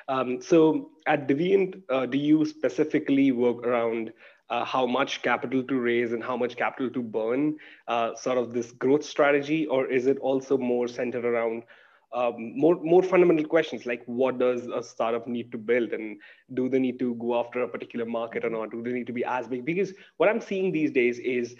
Um, 0.08 0.40
so 0.40 0.90
at 1.06 1.26
Deviant, 1.28 1.82
uh, 1.90 2.06
do 2.06 2.18
you 2.18 2.44
specifically 2.44 3.32
work 3.32 3.66
around 3.66 4.12
uh, 4.50 4.64
how 4.64 4.86
much 4.86 5.22
capital 5.22 5.62
to 5.64 5.80
raise 5.80 6.12
and 6.12 6.22
how 6.22 6.36
much 6.36 6.56
capital 6.56 6.90
to 6.90 7.02
burn, 7.02 7.56
uh, 7.88 8.14
sort 8.14 8.38
of 8.38 8.52
this 8.52 8.70
growth 8.72 9.04
strategy, 9.04 9.66
or 9.66 9.86
is 9.86 10.06
it 10.06 10.18
also 10.18 10.56
more 10.56 10.86
centered 10.86 11.24
around 11.24 11.64
um, 12.12 12.56
more 12.56 12.76
more 12.82 13.02
fundamental 13.02 13.44
questions 13.44 13.84
like 13.84 14.02
what 14.06 14.38
does 14.38 14.66
a 14.68 14.82
startup 14.82 15.26
need 15.26 15.50
to 15.52 15.58
build? 15.58 15.92
And 15.92 16.18
do 16.54 16.68
they 16.68 16.78
need 16.78 16.98
to 17.00 17.14
go 17.16 17.38
after 17.38 17.62
a 17.62 17.68
particular 17.68 18.06
market 18.06 18.44
or 18.44 18.50
not? 18.50 18.70
Do 18.70 18.82
they 18.82 18.92
need 18.92 19.08
to 19.08 19.12
be 19.12 19.24
as 19.24 19.48
big? 19.48 19.64
Because 19.64 19.92
what 20.18 20.28
i'm 20.28 20.40
seeing 20.40 20.70
these 20.72 20.92
days 20.92 21.18
is 21.18 21.56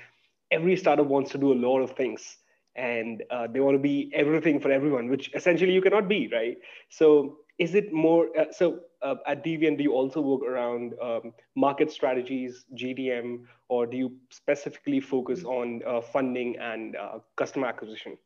every 0.51 0.77
startup 0.77 1.07
wants 1.07 1.33
to 1.33 1.39
do 1.39 1.53
a 1.53 1.61
lot 1.67 1.81
of 1.81 1.91
things. 1.93 2.39
And 2.77 3.25
uh, 3.31 3.49
they 3.49 3.61
want 3.61 3.75
to 3.75 3.81
be 3.83 4.11
everything 4.15 4.61
for 4.61 4.71
everyone 4.71 5.09
which 5.09 5.31
essentially 5.35 5.73
you 5.73 5.81
cannot 5.83 6.09
be 6.09 6.29
right? 6.33 6.57
So 6.91 7.39
is 7.59 7.75
it 7.75 7.93
more 7.93 8.29
uh, 8.39 8.45
so 8.51 8.81
uh, 9.03 9.15
at 9.27 9.45
deviant 9.45 9.79
do 9.79 9.83
you 9.83 9.93
also 9.93 10.21
work 10.21 10.43
around 10.43 10.95
um, 11.03 11.33
market 11.55 11.91
strategies 11.91 12.65
GTM 12.75 13.45
or 13.69 13.87
do 13.87 13.97
you 13.97 14.17
specifically 14.31 15.01
focus 15.01 15.45
on 15.45 15.83
uh, 15.87 16.01
funding 16.01 16.57
and 16.59 16.97
uh, 16.97 17.19
customer 17.37 17.67
acquisition 17.67 18.17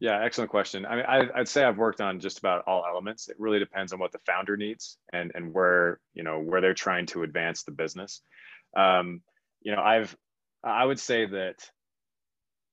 yeah, 0.00 0.22
excellent 0.22 0.50
question. 0.50 0.86
I 0.86 0.96
mean, 0.96 1.04
I, 1.08 1.38
would 1.38 1.48
say 1.48 1.64
I've 1.64 1.76
worked 1.76 2.00
on 2.00 2.20
just 2.20 2.38
about 2.38 2.62
all 2.68 2.84
elements. 2.86 3.28
It 3.28 3.36
really 3.38 3.58
depends 3.58 3.92
on 3.92 3.98
what 3.98 4.12
the 4.12 4.20
founder 4.20 4.56
needs 4.56 4.96
and 5.12 5.32
and 5.34 5.52
where 5.52 5.98
you 6.14 6.22
know 6.22 6.38
where 6.38 6.60
they're 6.60 6.74
trying 6.74 7.06
to 7.06 7.24
advance 7.24 7.64
the 7.64 7.72
business. 7.72 8.22
Um, 8.76 9.22
you 9.60 9.74
know, 9.74 9.82
I've 9.82 10.16
I 10.62 10.84
would 10.84 11.00
say 11.00 11.26
that 11.26 11.68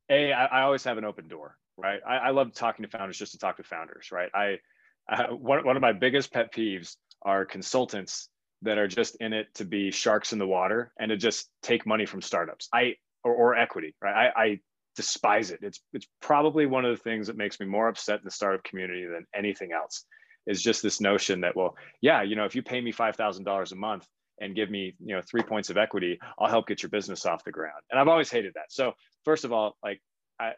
a 0.09 0.33
I, 0.33 0.45
I 0.45 0.61
always 0.61 0.83
have 0.83 0.99
an 0.99 1.05
open 1.05 1.27
door, 1.27 1.57
right? 1.77 1.99
I, 2.07 2.17
I 2.17 2.29
love 2.31 2.53
talking 2.53 2.83
to 2.83 2.89
founders 2.89 3.17
just 3.17 3.33
to 3.33 3.37
talk 3.37 3.57
to 3.57 3.63
founders, 3.63 4.09
right? 4.11 4.29
I, 4.33 4.59
I 5.07 5.31
one 5.31 5.65
one 5.65 5.75
of 5.75 5.81
my 5.81 5.93
biggest 5.93 6.31
pet 6.33 6.53
peeves 6.53 6.95
are 7.21 7.45
consultants 7.45 8.29
that 8.61 8.77
are 8.77 8.87
just 8.87 9.15
in 9.19 9.33
it 9.33 9.47
to 9.55 9.65
be 9.65 9.91
sharks 9.91 10.33
in 10.33 10.39
the 10.39 10.47
water 10.47 10.91
and 10.99 11.09
to 11.09 11.17
just 11.17 11.49
take 11.61 11.85
money 11.85 12.05
from 12.05 12.21
startups. 12.21 12.67
I 12.73 12.95
or, 13.23 13.33
or 13.33 13.55
equity, 13.55 13.95
right? 14.01 14.31
I, 14.35 14.41
I 14.41 14.59
despise 14.95 15.51
it. 15.51 15.59
It's 15.61 15.81
it's 15.93 16.07
probably 16.21 16.65
one 16.65 16.85
of 16.85 16.95
the 16.95 17.03
things 17.03 17.27
that 17.27 17.37
makes 17.37 17.59
me 17.59 17.65
more 17.65 17.87
upset 17.87 18.19
in 18.19 18.25
the 18.25 18.31
startup 18.31 18.63
community 18.63 19.05
than 19.05 19.25
anything 19.35 19.71
else. 19.73 20.05
Is 20.47 20.61
just 20.61 20.83
this 20.83 21.01
notion 21.01 21.41
that 21.41 21.55
well, 21.55 21.75
yeah, 22.01 22.21
you 22.21 22.35
know, 22.35 22.45
if 22.45 22.55
you 22.55 22.61
pay 22.61 22.79
me 22.79 22.91
five 22.91 23.15
thousand 23.15 23.45
dollars 23.45 23.71
a 23.71 23.75
month 23.75 24.05
and 24.39 24.55
give 24.55 24.69
me 24.69 24.93
you 25.03 25.15
know 25.15 25.21
three 25.29 25.41
points 25.41 25.69
of 25.69 25.77
equity, 25.77 26.19
I'll 26.39 26.49
help 26.49 26.67
get 26.67 26.83
your 26.83 26.91
business 26.91 27.25
off 27.25 27.43
the 27.43 27.51
ground. 27.51 27.81
And 27.89 27.99
I've 27.99 28.07
always 28.07 28.29
hated 28.29 28.53
that. 28.53 28.71
So 28.71 28.93
first 29.25 29.43
of 29.43 29.51
all, 29.51 29.75
like 29.83 30.01
I. 30.39 30.53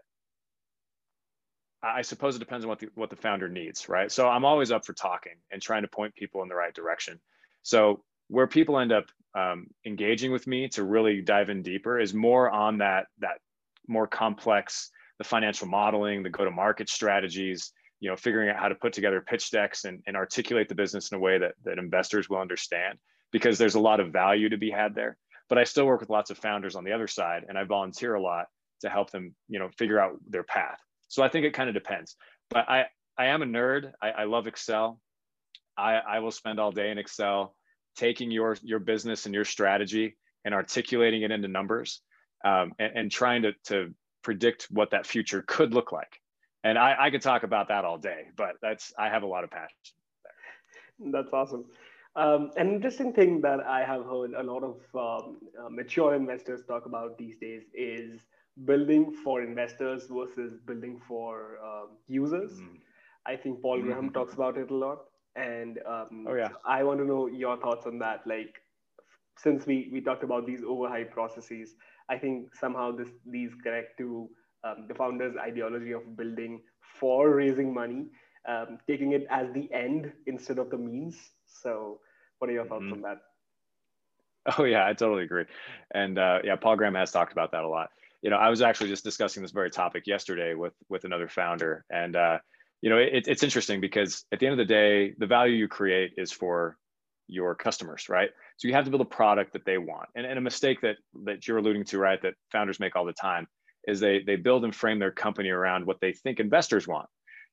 I 1.84 2.02
suppose 2.02 2.36
it 2.36 2.40
depends 2.40 2.66
on 2.66 2.70
what 2.70 2.80
the 2.80 2.90
what 2.96 3.10
the 3.10 3.16
founder 3.16 3.48
needs, 3.48 3.88
right? 3.88 4.12
So 4.12 4.28
I'm 4.28 4.46
always 4.46 4.72
up 4.72 4.86
for 4.86 4.94
talking 4.94 5.36
and 5.52 5.62
trying 5.62 5.84
to 5.84 5.88
point 5.88 6.16
people 6.16 6.42
in 6.42 6.50
the 6.50 6.56
right 6.56 6.74
direction. 6.74 7.20
So 7.62 8.04
where 8.30 8.48
people 8.48 8.80
end 8.80 8.92
up 8.92 9.06
um, 9.36 9.68
engaging 9.86 10.32
with 10.32 10.48
me 10.48 10.68
to 10.70 10.84
really 10.84 11.22
dive 11.22 11.50
in 11.50 11.62
deeper 11.62 12.00
is 12.00 12.14
more 12.14 12.50
on 12.50 12.80
that 12.80 13.08
that 13.20 13.40
more 13.88 14.08
complex, 14.08 14.90
the 15.18 15.24
financial 15.24 15.68
modeling, 15.68 16.24
the 16.24 16.30
go-to-market 16.30 16.90
strategies, 16.90 17.72
you 18.00 18.10
know, 18.10 18.16
figuring 18.16 18.50
out 18.50 18.58
how 18.58 18.68
to 18.68 18.76
put 18.76 18.94
together 18.94 19.22
pitch 19.22 19.50
decks 19.52 19.86
and, 19.86 20.04
and 20.08 20.18
articulate 20.18 20.70
the 20.70 20.76
business 20.76 21.12
in 21.12 21.18
a 21.18 21.20
way 21.20 21.38
that, 21.38 21.54
that 21.64 21.80
investors 21.80 22.30
will 22.30 22.38
understand 22.38 23.00
because 23.32 23.58
there's 23.58 23.76
a 23.76 23.80
lot 23.80 24.00
of 24.00 24.12
value 24.12 24.50
to 24.50 24.58
be 24.58 24.70
had 24.70 24.94
there. 24.94 25.18
But 25.50 25.58
I 25.58 25.64
still 25.64 25.86
work 25.86 26.02
with 26.02 26.10
lots 26.10 26.30
of 26.30 26.38
founders 26.38 26.76
on 26.76 26.84
the 26.84 26.92
other 26.92 27.08
side 27.08 27.46
and 27.48 27.58
I 27.58 27.64
volunteer 27.64 28.14
a 28.14 28.22
lot 28.22 28.48
to 28.82 28.90
help 28.90 29.10
them, 29.12 29.36
you 29.48 29.60
know, 29.60 29.70
figure 29.78 30.00
out 30.00 30.18
their 30.28 30.44
path. 30.44 30.80
So 31.08 31.24
I 31.24 31.30
think 31.30 31.46
it 31.46 31.54
kind 31.54 31.70
of 31.70 31.76
depends. 31.76 32.16
But 32.50 32.70
I, 32.70 32.86
I 33.18 33.28
am 33.28 33.42
a 33.42 33.46
nerd. 33.46 33.92
I, 34.02 34.10
I 34.10 34.24
love 34.26 34.48
Excel. 34.48 35.00
I, 35.78 35.96
I 35.96 36.20
will 36.20 36.32
spend 36.32 36.60
all 36.60 36.72
day 36.72 36.92
in 36.92 36.98
Excel 36.98 37.56
taking 37.96 38.32
your 38.32 38.56
your 38.62 38.80
business 38.80 39.26
and 39.26 39.34
your 39.34 39.46
strategy 39.46 40.18
and 40.46 40.54
articulating 40.54 41.24
it 41.24 41.32
into 41.32 41.48
numbers 41.48 42.02
um, 42.46 42.72
and, 42.80 42.96
and, 42.96 43.12
trying 43.12 43.42
to, 43.42 43.52
to 43.66 43.94
predict 44.24 44.68
what 44.70 44.92
that 44.92 45.06
future 45.06 45.44
could 45.46 45.74
look 45.74 45.92
like. 45.92 46.22
And 46.64 46.78
I, 46.78 46.96
I 47.00 47.10
could 47.10 47.22
talk 47.22 47.44
about 47.44 47.68
that 47.70 47.84
all 47.84 47.98
day, 47.98 48.28
but 48.36 48.56
that's 48.62 48.94
I 48.98 49.10
have 49.10 49.24
a 49.24 49.28
lot 49.28 49.44
of 49.44 49.50
passion 49.50 49.68
there. 50.24 51.12
That's 51.12 51.34
awesome. 51.34 51.66
Um, 52.16 52.52
an 52.56 52.74
interesting 52.74 53.14
thing 53.14 53.42
that 53.42 53.60
I 53.62 53.84
have 53.84 54.06
heard 54.06 54.34
a 54.34 54.44
lot 54.44 54.64
of 54.64 54.78
um, 54.96 55.38
uh, 55.60 55.70
mature 55.70 56.16
investors 56.16 56.62
talk 56.68 56.86
about 56.86 57.18
these 57.18 57.38
days 57.38 57.64
is 57.74 58.20
building 58.66 59.14
for 59.24 59.42
investors 59.42 60.08
versus 60.10 60.60
building 60.66 61.00
for 61.08 61.58
um, 61.64 61.90
users. 62.08 62.54
Mm. 62.54 62.80
I 63.26 63.36
think 63.36 63.62
Paul 63.62 63.82
Graham 63.82 64.06
mm-hmm. 64.06 64.14
talks 64.14 64.34
about 64.34 64.58
it 64.58 64.72
a 64.72 64.74
lot, 64.74 65.00
and 65.36 65.80
um, 65.86 66.26
oh 66.28 66.34
yeah, 66.34 66.50
I 66.66 66.84
want 66.84 67.00
to 67.00 67.06
know 67.06 67.28
your 67.28 67.58
thoughts 67.58 67.86
on 67.86 68.00
that. 68.00 68.22
Like, 68.26 68.56
since 69.38 69.66
we 69.66 69.90
we 69.92 70.00
talked 70.00 70.24
about 70.24 70.48
these 70.48 70.62
overhyped 70.62 71.12
processes, 71.12 71.76
I 72.10 72.18
think 72.18 72.56
somehow 72.56 72.96
this 72.96 73.10
these 73.26 73.52
connect 73.64 73.98
to 73.98 74.30
um, 74.64 74.86
the 74.88 74.96
founder's 74.96 75.36
ideology 75.36 75.92
of 75.92 76.16
building 76.16 76.62
for 77.00 77.36
raising 77.36 77.74
money, 77.74 78.08
um, 78.48 78.78
taking 78.88 79.12
it 79.12 79.28
as 79.30 79.52
the 79.54 79.70
end 79.74 80.12
instead 80.26 80.58
of 80.58 80.70
the 80.70 80.78
means. 80.78 81.18
So, 81.46 82.00
what 82.40 82.50
are 82.50 82.54
your 82.54 82.66
thoughts 82.66 82.86
mm-hmm. 82.86 82.94
on 82.94 83.02
that? 83.02 83.18
Oh 84.58 84.64
yeah, 84.64 84.88
I 84.88 84.94
totally 84.94 85.24
agree, 85.24 85.44
and 85.92 86.18
uh, 86.18 86.40
yeah, 86.42 86.56
Paul 86.56 86.78
Graham 86.78 86.96
has 86.96 87.12
talked 87.12 87.34
about 87.34 87.52
that 87.52 87.66
a 87.66 87.68
lot. 87.68 87.90
You 88.22 88.30
know, 88.30 88.38
I 88.38 88.50
was 88.50 88.62
actually 88.62 88.90
just 88.90 89.04
discussing 89.04 89.44
this 89.44 89.52
very 89.52 89.70
topic 89.70 90.04
yesterday 90.08 90.54
with 90.54 90.74
with 90.90 91.04
another 91.04 91.28
founder, 91.28 91.86
and 91.90 92.16
uh, 92.16 92.40
you 92.82 92.90
know, 92.90 92.98
it, 92.98 93.28
it's 93.28 93.44
interesting 93.44 93.82
because 93.82 94.26
at 94.32 94.40
the 94.40 94.48
end 94.48 94.54
of 94.54 94.68
the 94.68 94.74
day, 94.74 95.14
the 95.18 95.28
value 95.28 95.56
you 95.56 95.68
create 95.68 96.14
is 96.18 96.32
for 96.32 96.78
your 97.28 97.56
customers, 97.56 98.10
right? 98.10 98.30
So 98.58 98.68
you 98.68 98.74
have 98.74 98.86
to 98.86 98.92
build 98.92 99.02
a 99.02 99.06
product 99.06 99.54
that 99.54 99.66
they 99.66 99.78
want. 99.78 100.08
And, 100.16 100.26
and 100.26 100.38
a 100.38 100.42
mistake 100.42 100.82
that 100.82 100.98
that 101.26 101.48
you're 101.48 101.58
alluding 101.58 101.86
to, 101.86 102.00
right, 102.00 102.22
that 102.22 102.36
founders 102.52 102.80
make 102.80 102.96
all 102.96 103.06
the 103.06 103.14
time 103.14 103.48
is 103.86 104.00
they 104.00 104.22
they 104.26 104.36
build 104.36 104.64
and 104.64 104.76
frame 104.76 105.00
their 105.00 105.12
company 105.12 105.50
around 105.50 105.86
what 105.86 106.00
they 106.02 106.14
think 106.14 106.40
investors 106.40 106.88
want. 106.88 107.08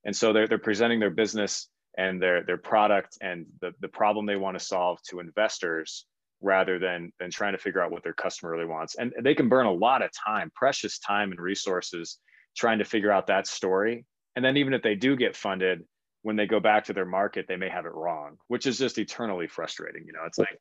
And 0.05 0.15
so 0.15 0.33
they're 0.33 0.47
they're 0.47 0.59
presenting 0.59 1.01
their 1.01 1.11
business 1.11 1.69
and 1.97 2.21
their 2.21 2.45
their 2.45 2.59
product 2.59 3.19
and 3.21 3.47
the, 3.61 3.73
the 3.81 3.89
problem 3.89 4.27
they 4.27 4.37
want 4.37 4.59
to 4.59 4.65
solve 4.65 4.99
to 5.11 5.21
investors 5.21 6.07
rather 6.45 6.79
than 6.79 7.11
than 7.19 7.31
trying 7.31 7.53
to 7.53 7.59
figure 7.59 7.81
out 7.81 7.91
what 7.91 8.05
their 8.05 8.13
customer 8.13 8.53
really 8.53 8.67
wants. 8.67 8.95
And 8.97 9.13
they 9.23 9.35
can 9.35 9.49
burn 9.49 9.67
a 9.67 9.73
lot 9.73 10.03
of 10.03 10.11
time, 10.13 10.53
precious 10.55 10.99
time 10.99 11.31
and 11.31 11.41
resources 11.41 12.19
trying 12.57 12.79
to 12.79 12.85
figure 12.85 13.11
out 13.11 13.27
that 13.27 13.47
story. 13.47 14.05
And 14.37 14.45
then 14.45 14.57
even 14.57 14.75
if 14.75 14.83
they 14.83 14.95
do 14.95 15.17
get 15.17 15.35
funded, 15.35 15.83
when 16.23 16.37
they 16.37 16.47
go 16.47 16.61
back 16.61 16.85
to 16.85 16.93
their 16.93 17.07
market, 17.07 17.47
they 17.49 17.57
may 17.57 17.69
have 17.69 17.87
it 17.87 17.95
wrong, 17.95 18.37
which 18.49 18.67
is 18.67 18.79
just 18.79 18.99
eternally 18.99 19.47
frustrating. 19.47 20.05
You 20.07 20.13
know, 20.13 20.25
it's 20.27 20.39
like 20.39 20.59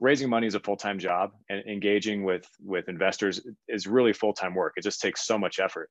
raising 0.00 0.30
money 0.30 0.46
is 0.46 0.54
a 0.54 0.60
full-time 0.60 0.98
job 0.98 1.30
and 1.48 1.62
engaging 1.66 2.24
with 2.24 2.46
with 2.64 2.88
investors 2.88 3.40
is 3.68 3.86
really 3.86 4.12
full-time 4.12 4.54
work. 4.54 4.72
It 4.76 4.84
just 4.84 5.00
takes 5.00 5.26
so 5.26 5.38
much 5.38 5.60
effort. 5.60 5.90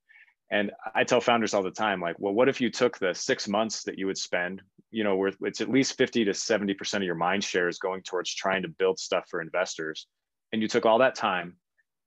And 0.51 0.71
I 0.95 1.03
tell 1.03 1.21
founders 1.21 1.53
all 1.53 1.61
the 1.61 1.69
time, 1.69 2.01
like, 2.01 2.15
well, 2.17 2.33
what 2.33 2.49
if 2.49 2.59
you 2.59 2.71
took 2.71 2.97
the 2.97 3.13
six 3.13 3.47
months 3.47 3.83
that 3.83 3.99
you 3.99 4.07
would 4.07 4.17
spend, 4.17 4.63
you 4.89 5.03
know, 5.03 5.15
where 5.15 5.31
it's 5.41 5.61
at 5.61 5.69
least 5.69 5.97
50 5.97 6.25
to 6.25 6.31
70% 6.31 6.93
of 6.95 7.03
your 7.03 7.15
mind 7.15 7.43
share 7.43 7.67
is 7.67 7.77
going 7.77 8.01
towards 8.01 8.33
trying 8.33 8.63
to 8.63 8.67
build 8.67 8.97
stuff 8.97 9.25
for 9.29 9.41
investors. 9.41 10.07
And 10.51 10.61
you 10.61 10.67
took 10.67 10.87
all 10.87 10.99
that 10.99 11.13
time 11.13 11.57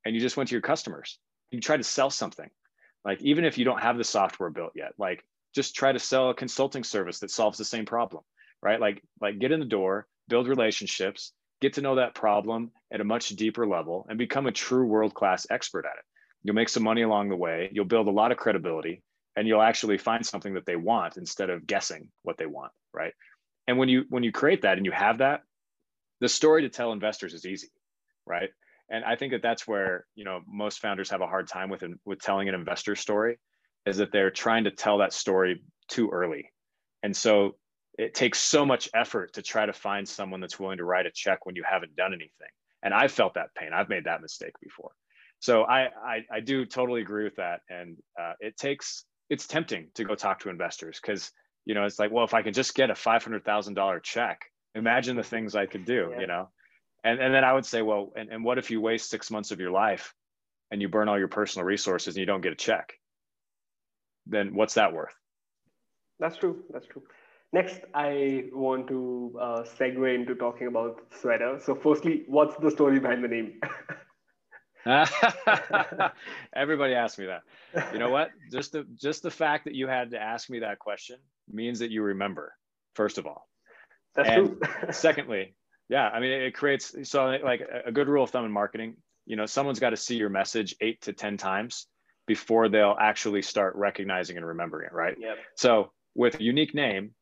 and 0.04 0.14
you 0.14 0.20
just 0.20 0.36
went 0.36 0.48
to 0.48 0.54
your 0.54 0.62
customers. 0.62 1.18
You 1.52 1.60
tried 1.60 1.76
to 1.76 1.84
sell 1.84 2.10
something. 2.10 2.50
Like, 3.04 3.22
even 3.22 3.44
if 3.44 3.58
you 3.58 3.64
don't 3.64 3.82
have 3.82 3.96
the 3.96 4.04
software 4.04 4.50
built 4.50 4.72
yet, 4.74 4.92
like 4.98 5.24
just 5.54 5.76
try 5.76 5.92
to 5.92 5.98
sell 5.98 6.30
a 6.30 6.34
consulting 6.34 6.82
service 6.82 7.20
that 7.20 7.30
solves 7.30 7.58
the 7.58 7.64
same 7.64 7.86
problem, 7.86 8.24
right? 8.60 8.80
Like, 8.80 9.02
like 9.20 9.38
get 9.38 9.52
in 9.52 9.60
the 9.60 9.66
door, 9.66 10.08
build 10.28 10.48
relationships, 10.48 11.32
get 11.60 11.74
to 11.74 11.80
know 11.80 11.94
that 11.94 12.16
problem 12.16 12.72
at 12.92 13.00
a 13.00 13.04
much 13.04 13.28
deeper 13.30 13.68
level 13.68 14.04
and 14.08 14.18
become 14.18 14.46
a 14.46 14.52
true 14.52 14.86
world-class 14.86 15.46
expert 15.48 15.84
at 15.84 15.96
it 15.96 16.04
You'll 16.42 16.54
make 16.54 16.68
some 16.68 16.82
money 16.82 17.02
along 17.02 17.28
the 17.28 17.36
way. 17.36 17.70
You'll 17.72 17.84
build 17.84 18.08
a 18.08 18.12
lot 18.12 18.32
of 18.32 18.38
credibility 18.38 19.02
and 19.36 19.48
you'll 19.48 19.62
actually 19.62 19.98
find 19.98 20.24
something 20.24 20.54
that 20.54 20.66
they 20.66 20.76
want 20.76 21.16
instead 21.16 21.50
of 21.50 21.66
guessing 21.66 22.08
what 22.22 22.36
they 22.36 22.46
want, 22.46 22.72
right? 22.92 23.12
And 23.66 23.78
when 23.78 23.88
you 23.88 24.04
when 24.08 24.22
you 24.22 24.32
create 24.32 24.62
that 24.62 24.76
and 24.76 24.86
you 24.86 24.92
have 24.92 25.18
that, 25.18 25.42
the 26.20 26.28
story 26.28 26.62
to 26.62 26.68
tell 26.68 26.92
investors 26.92 27.34
is 27.34 27.46
easy, 27.46 27.70
right? 28.26 28.50
And 28.90 29.04
I 29.04 29.16
think 29.16 29.32
that 29.32 29.42
that's 29.42 29.66
where 29.66 30.06
you 30.14 30.24
know 30.24 30.40
most 30.46 30.80
founders 30.80 31.10
have 31.10 31.20
a 31.20 31.26
hard 31.26 31.48
time 31.48 31.70
with 31.70 31.82
with 32.04 32.20
telling 32.20 32.48
an 32.48 32.54
investor 32.54 32.96
story, 32.96 33.38
is 33.86 33.98
that 33.98 34.12
they're 34.12 34.30
trying 34.30 34.64
to 34.64 34.70
tell 34.70 34.98
that 34.98 35.12
story 35.12 35.62
too 35.88 36.10
early, 36.10 36.50
and 37.02 37.16
so 37.16 37.56
it 37.98 38.14
takes 38.14 38.38
so 38.38 38.64
much 38.64 38.88
effort 38.94 39.34
to 39.34 39.42
try 39.42 39.66
to 39.66 39.72
find 39.72 40.08
someone 40.08 40.40
that's 40.40 40.58
willing 40.58 40.78
to 40.78 40.84
write 40.84 41.06
a 41.06 41.10
check 41.14 41.44
when 41.44 41.56
you 41.56 41.62
haven't 41.62 41.94
done 41.94 42.12
anything. 42.12 42.48
And 42.82 42.94
I've 42.94 43.12
felt 43.12 43.34
that 43.34 43.54
pain. 43.54 43.68
I've 43.72 43.90
made 43.90 44.04
that 44.04 44.22
mistake 44.22 44.54
before 44.62 44.92
so 45.42 45.64
I, 45.64 45.88
I, 46.04 46.24
I 46.32 46.40
do 46.40 46.64
totally 46.64 47.02
agree 47.02 47.24
with 47.24 47.34
that. 47.36 47.62
And 47.68 47.96
uh, 48.18 48.34
it 48.38 48.56
takes 48.56 49.04
it's 49.28 49.46
tempting 49.46 49.88
to 49.94 50.04
go 50.04 50.14
talk 50.14 50.38
to 50.40 50.50
investors 50.50 51.00
because 51.02 51.32
you 51.64 51.74
know 51.74 51.84
it's 51.84 51.98
like 51.98 52.10
well 52.10 52.24
if 52.24 52.34
i 52.34 52.42
could 52.42 52.54
just 52.54 52.74
get 52.74 52.90
a 52.90 52.92
$500000 52.92 54.02
check 54.02 54.40
imagine 54.74 55.16
the 55.16 55.22
things 55.22 55.54
i 55.54 55.64
could 55.64 55.84
do 55.84 56.10
yeah. 56.12 56.20
you 56.20 56.26
know? 56.26 56.48
And, 57.02 57.20
and 57.20 57.32
then 57.32 57.44
i 57.44 57.52
would 57.52 57.64
say 57.64 57.82
well 57.82 58.12
and, 58.14 58.30
and 58.30 58.44
what 58.44 58.58
if 58.58 58.70
you 58.70 58.80
waste 58.80 59.08
six 59.08 59.30
months 59.30 59.50
of 59.52 59.58
your 59.58 59.70
life 59.70 60.12
and 60.70 60.82
you 60.82 60.88
burn 60.88 61.08
all 61.08 61.18
your 61.18 61.28
personal 61.28 61.64
resources 61.64 62.14
and 62.14 62.20
you 62.20 62.26
don't 62.26 62.40
get 62.40 62.52
a 62.52 62.56
check? 62.56 62.94
Then 64.26 64.54
what's 64.54 64.74
that 64.74 64.92
worth? 64.92 65.14
That's 66.18 66.36
true. 66.36 66.64
That's 66.72 66.86
true. 66.86 67.02
Next 67.52 67.80
i 67.94 68.44
want 68.52 68.88
to 68.88 69.36
uh, 69.40 69.62
segue 69.62 70.14
into 70.14 70.34
talking 70.34 70.66
about 70.68 71.00
sweater. 71.20 71.58
So 71.62 71.74
firstly 71.74 72.24
what's 72.26 72.56
the 72.56 72.70
story 72.70 73.00
behind 73.00 73.22
the 73.22 73.28
name 73.28 73.60
Everybody 76.54 76.94
asks 76.94 77.18
me 77.18 77.26
that. 77.26 77.42
You 77.92 77.98
know 77.98 78.10
what? 78.10 78.30
Just 78.50 78.72
the 78.72 78.86
just 78.96 79.22
the 79.22 79.30
fact 79.30 79.64
that 79.64 79.74
you 79.74 79.86
had 79.86 80.10
to 80.10 80.20
ask 80.20 80.50
me 80.50 80.60
that 80.60 80.78
question 80.78 81.16
means 81.50 81.78
that 81.78 81.90
you 81.90 82.02
remember. 82.02 82.54
First 82.94 83.18
of 83.18 83.26
all, 83.26 83.48
that's 84.14 84.28
and 84.28 84.46
true. 84.48 84.60
secondly, 84.92 85.54
yeah, 85.88 86.08
I 86.08 86.20
mean, 86.20 86.30
it 86.30 86.54
creates 86.54 86.94
so 87.04 87.26
like 87.42 87.62
a 87.84 87.92
good 87.92 88.08
rule 88.08 88.24
of 88.24 88.30
thumb 88.30 88.44
in 88.44 88.52
marketing. 88.52 88.96
You 89.26 89.36
know, 89.36 89.46
someone's 89.46 89.78
got 89.78 89.90
to 89.90 89.96
see 89.96 90.16
your 90.16 90.30
message 90.30 90.74
eight 90.80 91.00
to 91.02 91.12
ten 91.12 91.36
times 91.36 91.86
before 92.26 92.68
they'll 92.68 92.96
actually 92.98 93.42
start 93.42 93.76
recognizing 93.76 94.36
and 94.36 94.46
remembering 94.46 94.86
it. 94.86 94.92
Right. 94.92 95.16
Yep. 95.18 95.36
So 95.56 95.92
with 96.14 96.40
a 96.40 96.42
unique 96.42 96.74
name, 96.74 97.12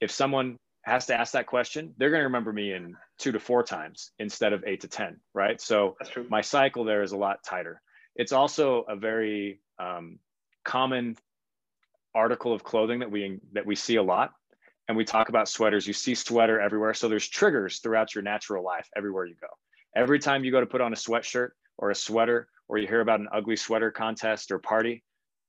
if 0.00 0.10
someone 0.10 0.58
has 0.82 1.06
to 1.06 1.14
ask 1.14 1.32
that 1.32 1.46
question, 1.46 1.94
they're 1.98 2.10
going 2.10 2.20
to 2.20 2.26
remember 2.26 2.52
me 2.52 2.72
in 2.72 2.96
two 3.18 3.32
to 3.32 3.40
four 3.40 3.62
times 3.62 4.12
instead 4.18 4.52
of 4.52 4.64
eight 4.66 4.80
to 4.80 4.88
10, 4.88 5.18
right? 5.34 5.60
So 5.60 5.96
my 6.28 6.40
cycle 6.40 6.84
there 6.84 7.02
is 7.02 7.12
a 7.12 7.16
lot 7.16 7.42
tighter. 7.44 7.82
It's 8.16 8.32
also 8.32 8.84
a 8.88 8.96
very 8.96 9.60
um, 9.78 10.18
common 10.64 11.16
article 12.14 12.52
of 12.52 12.64
clothing 12.64 13.00
that 13.00 13.10
we 13.10 13.38
that 13.52 13.66
we 13.66 13.76
see 13.76 13.96
a 13.96 14.02
lot. 14.02 14.32
And 14.88 14.96
we 14.96 15.04
talk 15.04 15.28
about 15.28 15.48
sweaters. 15.48 15.86
You 15.86 15.92
see 15.92 16.14
sweater 16.14 16.58
everywhere. 16.58 16.94
So 16.94 17.08
there's 17.08 17.28
triggers 17.28 17.80
throughout 17.80 18.14
your 18.14 18.22
natural 18.22 18.64
life 18.64 18.88
everywhere 18.96 19.26
you 19.26 19.34
go. 19.38 19.48
Every 19.94 20.18
time 20.18 20.44
you 20.44 20.50
go 20.50 20.60
to 20.60 20.66
put 20.66 20.80
on 20.80 20.94
a 20.94 20.96
sweatshirt 20.96 21.50
or 21.76 21.90
a 21.90 21.94
sweater 21.94 22.48
or 22.68 22.78
you 22.78 22.88
hear 22.88 23.02
about 23.02 23.20
an 23.20 23.28
ugly 23.30 23.56
sweater 23.56 23.90
contest 23.90 24.50
or 24.50 24.58
party 24.58 25.02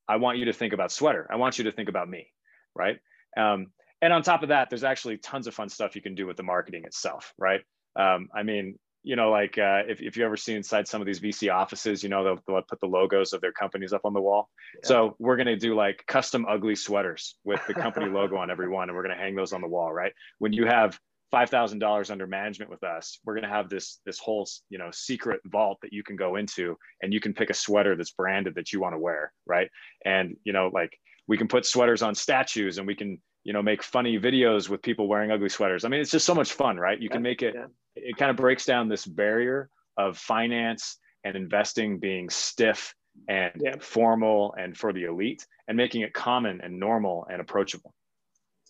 i 0.08 0.16
want 0.16 0.38
you 0.38 0.46
to 0.46 0.54
think 0.54 0.74
about 0.74 0.92
sweater. 0.92 1.28
I 1.30 1.36
want 1.38 1.58
you 1.58 1.66
to 1.66 1.72
think 1.72 1.90
about 1.90 2.10
me 2.10 2.32
right? 2.76 3.00
Um, 3.38 3.68
and 4.02 4.14
on 4.14 4.22
top 4.24 4.44
of 4.44 4.50
that, 4.50 4.70
there's 4.70 4.84
actually 4.84 5.18
tons 5.18 5.48
of 5.48 5.54
fun 5.54 5.70
stuff 5.70 5.96
you 5.96 6.02
can 6.02 6.16
do 6.16 6.26
with 6.26 6.38
the 6.38 6.44
marketing 6.44 6.84
itself, 6.86 7.34
right? 7.38 7.62
Um, 7.96 8.30
I 8.34 8.44
mean, 8.44 8.78
you 9.04 9.16
know, 9.16 9.30
like 9.32 9.58
uh, 9.58 9.84
if, 9.88 10.02
if 10.02 10.18
you 10.18 10.26
ever 10.26 10.36
see 10.36 10.56
inside 10.56 10.88
some 10.88 11.02
of 11.02 11.08
these 11.08 11.20
VC 11.20 11.54
offices, 11.54 12.04
you 12.04 12.10
know, 12.10 12.24
they'll, 12.24 12.40
they'll 12.48 12.62
put 12.62 12.80
the 12.82 12.88
logos 12.88 13.34
of 13.34 13.42
their 13.42 13.54
companies 13.54 13.94
up 13.94 14.02
on 14.04 14.14
the 14.14 14.22
wall. 14.22 14.50
Yeah. 14.76 14.88
So 14.88 15.16
we're 15.20 15.38
going 15.38 15.48
to 15.48 15.56
do 15.56 15.74
like 15.74 16.04
custom 16.08 16.46
ugly 16.48 16.76
sweaters 16.76 17.36
with 17.44 17.62
the 17.68 17.74
company 17.74 18.06
logo 18.10 18.36
on 18.38 18.52
every 18.52 18.70
one, 18.70 18.90
and 18.90 18.96
we're 18.96 19.04
going 19.04 19.16
to 19.16 19.22
hang 19.22 19.36
those 19.36 19.54
on 19.54 19.62
the 19.62 19.68
wall, 19.68 19.94
right? 19.94 20.12
When 20.40 20.54
you 20.54 20.66
have 20.66 21.00
five 21.32 21.50
thousand 21.50 21.80
dollars 21.80 22.10
under 22.10 22.28
management 22.28 22.72
with 22.72 22.84
us, 22.84 23.20
we're 23.24 23.36
going 23.36 23.44
to 23.44 23.50
have 23.50 23.70
this 23.70 24.00
this 24.06 24.20
whole 24.20 24.48
you 24.70 24.78
know 24.78 24.90
secret 24.92 25.40
vault 25.46 25.78
that 25.82 25.94
you 25.94 26.04
can 26.04 26.16
go 26.16 26.36
into, 26.36 26.78
and 27.02 27.14
you 27.14 27.22
can 27.22 27.34
pick 27.34 27.50
a 27.50 27.54
sweater 27.54 27.96
that's 27.96 28.12
branded 28.12 28.56
that 28.56 28.74
you 28.74 28.82
want 28.82 28.94
to 28.94 29.00
wear, 29.00 29.32
right? 29.46 29.70
And 30.06 30.36
you 30.44 30.52
know, 30.52 30.70
like 30.74 30.92
we 31.28 31.38
can 31.38 31.48
put 31.48 31.66
sweaters 31.66 32.02
on 32.02 32.16
statues, 32.16 32.80
and 32.80 32.88
we 32.88 32.96
can 32.96 33.22
you 33.44 33.54
know 33.54 33.62
make 33.62 33.84
funny 33.84 34.20
videos 34.20 34.70
with 34.70 34.82
people 34.82 35.08
wearing 35.08 35.32
ugly 35.32 35.50
sweaters. 35.50 35.86
I 35.86 35.90
mean 35.90 36.02
it's 36.02 36.12
just 36.12 36.26
so 36.26 36.36
much 36.36 36.54
fun 36.54 36.78
right? 36.78 37.00
You 37.00 37.08
yeah, 37.10 37.14
can 37.14 37.22
make 37.22 37.42
it 37.42 37.56
yeah. 37.56 37.66
it 37.96 38.18
kind 38.18 38.32
of 38.32 38.38
breaks 38.38 38.66
down 38.66 38.88
this 38.88 39.06
barrier 39.06 39.70
of 39.98 40.18
finance 40.18 40.98
and 41.24 41.36
investing 41.36 42.00
being 42.00 42.30
stiff 42.30 42.94
and 43.28 43.52
yeah. 43.60 43.76
formal 43.80 44.56
and 44.58 44.78
for 44.78 44.94
the 44.94 45.04
elite 45.06 45.46
and 45.68 45.76
making 45.76 46.02
it 46.02 46.14
common 46.14 46.62
and 46.62 46.80
normal 46.80 47.28
and 47.32 47.42
approachable. 47.42 47.94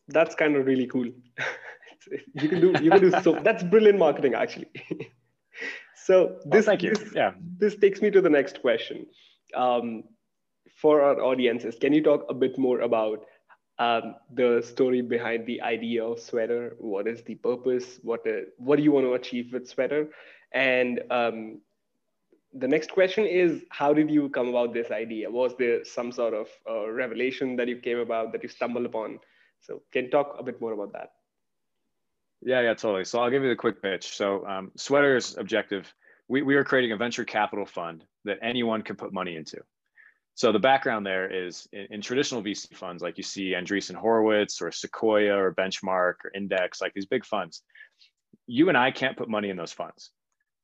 That's 0.08 0.36
kind 0.36 0.56
of 0.56 0.66
really 0.66 0.88
cool. 0.88 1.10
You 2.34 2.48
can 2.48 2.62
do 2.62 2.68
you 2.82 2.90
can 2.90 3.02
do 3.02 3.12
so 3.22 3.38
that's 3.44 3.62
brilliant 3.62 4.00
marketing 4.00 4.34
actually. 4.34 4.70
So 5.96 6.40
this 6.46 6.46
well, 6.46 6.64
thank 6.64 6.82
you. 6.82 6.96
this, 6.96 7.14
yeah. 7.14 7.34
this 7.60 7.76
takes 7.76 8.02
me 8.02 8.10
to 8.10 8.22
the 8.22 8.30
next 8.30 8.62
question. 8.62 9.06
Um, 9.54 10.06
for 10.82 11.02
our 11.02 11.22
audiences 11.22 11.76
can 11.80 11.92
you 11.94 12.02
talk 12.02 12.26
a 12.30 12.34
bit 12.34 12.58
more 12.58 12.80
about 12.80 13.26
um, 13.80 14.16
the 14.34 14.62
story 14.62 15.02
behind 15.02 15.46
the 15.46 15.62
idea 15.62 16.04
of 16.04 16.20
sweater. 16.20 16.76
What 16.80 17.08
is 17.08 17.22
the 17.24 17.36
purpose? 17.36 18.00
What 18.04 18.28
uh, 18.28 18.42
what 18.58 18.76
do 18.76 18.84
you 18.84 18.92
want 18.92 19.06
to 19.06 19.14
achieve 19.14 19.54
with 19.54 19.68
sweater? 19.68 20.10
And 20.52 21.02
um, 21.10 21.62
the 22.54 22.68
next 22.68 22.92
question 22.92 23.26
is 23.26 23.64
how 23.70 23.94
did 23.94 24.12
you 24.12 24.30
come 24.30 24.50
about 24.50 24.74
this 24.74 24.92
idea? 24.92 25.30
Was 25.30 25.56
there 25.58 25.86
some 25.86 26.12
sort 26.12 26.34
of 26.34 26.48
uh, 26.70 26.90
revelation 26.90 27.56
that 27.56 27.68
you 27.68 27.78
came 27.78 28.00
about 28.00 28.34
that 28.34 28.44
you 28.44 28.50
stumbled 28.50 28.86
upon? 28.86 29.20
So 29.62 29.82
can 29.94 30.10
talk 30.10 30.36
a 30.38 30.44
bit 30.44 30.60
more 30.60 30.74
about 30.74 30.92
that? 30.94 31.12
Yeah 32.42 32.62
yeah 32.62 32.74
totally. 32.74 33.06
So 33.06 33.20
i'll 33.20 33.30
give 33.30 33.44
you 33.44 33.50
the 33.50 33.56
quick 33.56 33.82
pitch. 33.82 34.08
So 34.16 34.46
um, 34.46 34.72
sweater's 34.76 35.38
objective. 35.38 35.94
We, 36.28 36.42
we 36.44 36.56
are 36.56 36.64
creating 36.64 36.92
a 36.92 36.98
venture 36.98 37.26
capital 37.26 37.66
fund 37.66 38.06
that 38.26 38.38
anyone 38.44 38.84
can 38.84 38.96
put 38.96 39.12
money 39.14 39.36
into 39.36 39.58
so 40.40 40.54
the 40.54 40.60
background 40.60 41.06
there 41.06 41.30
is 41.30 41.68
in, 41.74 41.88
in, 41.92 42.02
traditional 42.02 42.42
VC 42.42 42.74
funds, 42.74 43.04
like 43.04 43.18
you 43.18 43.24
see 43.24 43.52
Andreessen 43.52 43.94
Horowitz 43.94 44.62
or 44.62 44.72
Sequoia 44.72 45.38
or 45.38 45.54
Benchmark 45.54 46.14
or 46.24 46.32
Index, 46.34 46.80
like 46.80 46.94
these 46.94 47.08
big 47.08 47.26
funds, 47.26 47.62
you 48.48 48.70
and 48.70 48.78
I 48.78 48.92
can't 48.92 49.18
put 49.18 49.28
money 49.28 49.50
in 49.50 49.58
those 49.58 49.74
funds. 49.74 50.12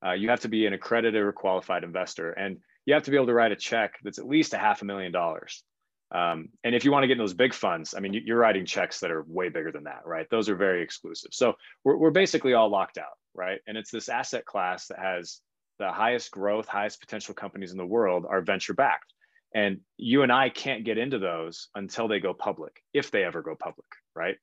Uh, 0.02 0.14
you 0.14 0.30
have 0.30 0.40
to 0.40 0.48
be 0.48 0.66
an 0.66 0.72
accredited 0.72 1.22
or 1.22 1.34
qualified 1.34 1.84
investor, 1.84 2.32
and 2.32 2.60
you 2.86 2.94
have 2.94 3.04
to 3.04 3.12
be 3.12 3.18
able 3.18 3.26
to 3.26 3.34
write 3.34 3.52
a 3.52 3.58
check 3.58 3.96
that's 4.02 4.18
at 4.18 4.26
least 4.26 4.54
a 4.54 4.58
half 4.58 4.82
a 4.82 4.86
million 4.86 5.12
dollars. 5.12 5.62
Um, 6.10 6.48
and 6.64 6.74
if 6.74 6.86
you 6.86 6.94
want 6.94 7.04
to 7.04 7.08
get 7.08 7.16
in 7.16 7.20
those 7.20 7.34
big 7.34 7.54
funds, 7.54 7.94
I 7.94 8.00
mean, 8.00 8.14
you're 8.14 8.40
writing 8.40 8.66
checks 8.66 9.02
that 9.02 9.12
are 9.12 9.26
way 9.28 9.50
bigger 9.50 9.74
than 9.74 9.84
that, 9.84 10.04
right? 10.06 10.26
Those 10.32 10.48
are 10.48 10.56
very 10.56 10.84
exclusive. 10.84 11.32
So 11.34 11.56
we're, 11.84 11.98
we're 11.98 12.12
basically 12.12 12.54
all 12.54 12.70
locked 12.70 12.98
out, 12.98 13.18
right? 13.34 13.60
And 13.68 13.76
it's 13.76 13.92
this 13.92 14.08
asset 14.08 14.46
class 14.46 14.88
that 14.88 15.00
has 15.00 15.42
the 15.80 15.92
highest 15.92 16.32
growth, 16.32 16.70
highest 16.70 17.02
potential 17.02 17.34
companies 17.36 17.74
in 17.74 17.78
the 17.78 17.86
world 17.86 18.26
are 18.30 18.40
venture 18.40 18.74
backed. 18.74 19.12
And 19.56 19.80
you 19.96 20.22
and 20.22 20.32
I 20.34 20.50
can't 20.50 20.84
get 20.84 20.98
into 20.98 21.18
those 21.18 21.70
until 21.74 22.10
they 22.10 22.20
go 22.20 22.34
public, 22.34 22.84
if 22.94 23.10
they 23.10 23.24
ever 23.24 23.42
go 23.42 23.56
public, 23.56 23.88
right? 24.14 24.36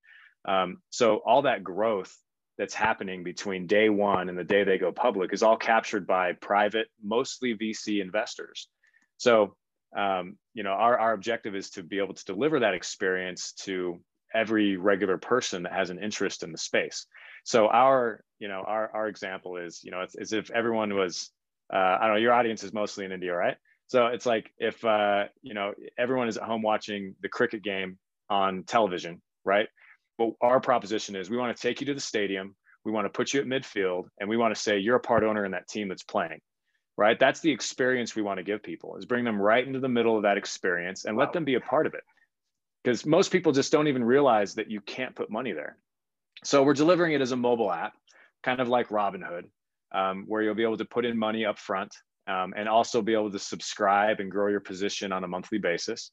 Um, 0.48 0.78
so 0.88 1.16
all 1.18 1.42
that 1.42 1.62
growth 1.62 2.16
that's 2.56 2.72
happening 2.72 3.22
between 3.22 3.66
day 3.66 3.90
one 3.90 4.30
and 4.30 4.38
the 4.38 4.44
day 4.44 4.64
they 4.64 4.78
go 4.78 4.90
public 4.90 5.34
is 5.34 5.42
all 5.42 5.58
captured 5.58 6.06
by 6.06 6.32
private, 6.32 6.88
mostly 7.02 7.54
VC 7.54 8.00
investors. 8.00 8.68
So, 9.18 9.54
um, 9.94 10.38
you 10.54 10.62
know, 10.62 10.70
our, 10.70 10.98
our 10.98 11.12
objective 11.12 11.54
is 11.54 11.70
to 11.70 11.82
be 11.82 11.98
able 11.98 12.14
to 12.14 12.24
deliver 12.24 12.60
that 12.60 12.74
experience 12.74 13.52
to 13.64 14.00
every 14.34 14.78
regular 14.78 15.18
person 15.18 15.64
that 15.64 15.72
has 15.72 15.90
an 15.90 16.02
interest 16.02 16.42
in 16.42 16.52
the 16.52 16.58
space. 16.58 17.06
So 17.44 17.68
our, 17.68 18.24
you 18.38 18.48
know, 18.48 18.64
our, 18.66 18.90
our 18.94 19.08
example 19.08 19.58
is, 19.58 19.84
you 19.84 19.90
know, 19.90 20.00
it's 20.00 20.14
as 20.14 20.32
if 20.32 20.50
everyone 20.50 20.94
was, 20.94 21.30
uh, 21.70 21.98
I 22.00 22.06
don't 22.06 22.14
know, 22.14 22.20
your 22.20 22.32
audience 22.32 22.64
is 22.64 22.72
mostly 22.72 23.04
in 23.04 23.12
India, 23.12 23.34
right? 23.34 23.56
So 23.92 24.06
it's 24.06 24.24
like 24.24 24.50
if, 24.56 24.82
uh, 24.86 25.24
you 25.42 25.52
know, 25.52 25.74
everyone 25.98 26.26
is 26.26 26.38
at 26.38 26.44
home 26.44 26.62
watching 26.62 27.14
the 27.20 27.28
cricket 27.28 27.62
game 27.62 27.98
on 28.30 28.62
television, 28.62 29.20
right? 29.44 29.68
But 30.16 30.30
our 30.40 30.60
proposition 30.60 31.14
is 31.14 31.28
we 31.28 31.36
want 31.36 31.54
to 31.54 31.62
take 31.62 31.82
you 31.82 31.86
to 31.88 31.92
the 31.92 32.00
stadium, 32.00 32.56
we 32.86 32.90
want 32.90 33.04
to 33.04 33.10
put 33.10 33.34
you 33.34 33.40
at 33.42 33.46
midfield, 33.46 34.04
and 34.18 34.30
we 34.30 34.38
want 34.38 34.54
to 34.54 34.58
say 34.58 34.78
you're 34.78 34.96
a 34.96 35.00
part 35.00 35.24
owner 35.24 35.44
in 35.44 35.52
that 35.52 35.68
team 35.68 35.88
that's 35.88 36.04
playing, 36.04 36.40
right? 36.96 37.20
That's 37.20 37.40
the 37.40 37.50
experience 37.50 38.16
we 38.16 38.22
want 38.22 38.38
to 38.38 38.42
give 38.42 38.62
people 38.62 38.96
is 38.96 39.04
bring 39.04 39.26
them 39.26 39.38
right 39.38 39.66
into 39.66 39.78
the 39.78 39.90
middle 39.90 40.16
of 40.16 40.22
that 40.22 40.38
experience 40.38 41.04
and 41.04 41.14
wow. 41.14 41.24
let 41.24 41.34
them 41.34 41.44
be 41.44 41.56
a 41.56 41.60
part 41.60 41.84
of 41.86 41.92
it. 41.92 42.04
Because 42.82 43.04
most 43.04 43.30
people 43.30 43.52
just 43.52 43.72
don't 43.72 43.88
even 43.88 44.02
realize 44.02 44.54
that 44.54 44.70
you 44.70 44.80
can't 44.80 45.14
put 45.14 45.30
money 45.30 45.52
there. 45.52 45.76
So 46.44 46.62
we're 46.62 46.72
delivering 46.72 47.12
it 47.12 47.20
as 47.20 47.32
a 47.32 47.36
mobile 47.36 47.70
app, 47.70 47.92
kind 48.42 48.58
of 48.58 48.68
like 48.68 48.88
Robinhood, 48.88 49.50
um, 49.94 50.24
where 50.28 50.40
you'll 50.40 50.54
be 50.54 50.62
able 50.62 50.78
to 50.78 50.86
put 50.86 51.04
in 51.04 51.18
money 51.18 51.44
up 51.44 51.58
front 51.58 51.94
um, 52.26 52.54
and 52.56 52.68
also 52.68 53.02
be 53.02 53.14
able 53.14 53.30
to 53.30 53.38
subscribe 53.38 54.20
and 54.20 54.30
grow 54.30 54.48
your 54.48 54.60
position 54.60 55.12
on 55.12 55.24
a 55.24 55.28
monthly 55.28 55.58
basis. 55.58 56.10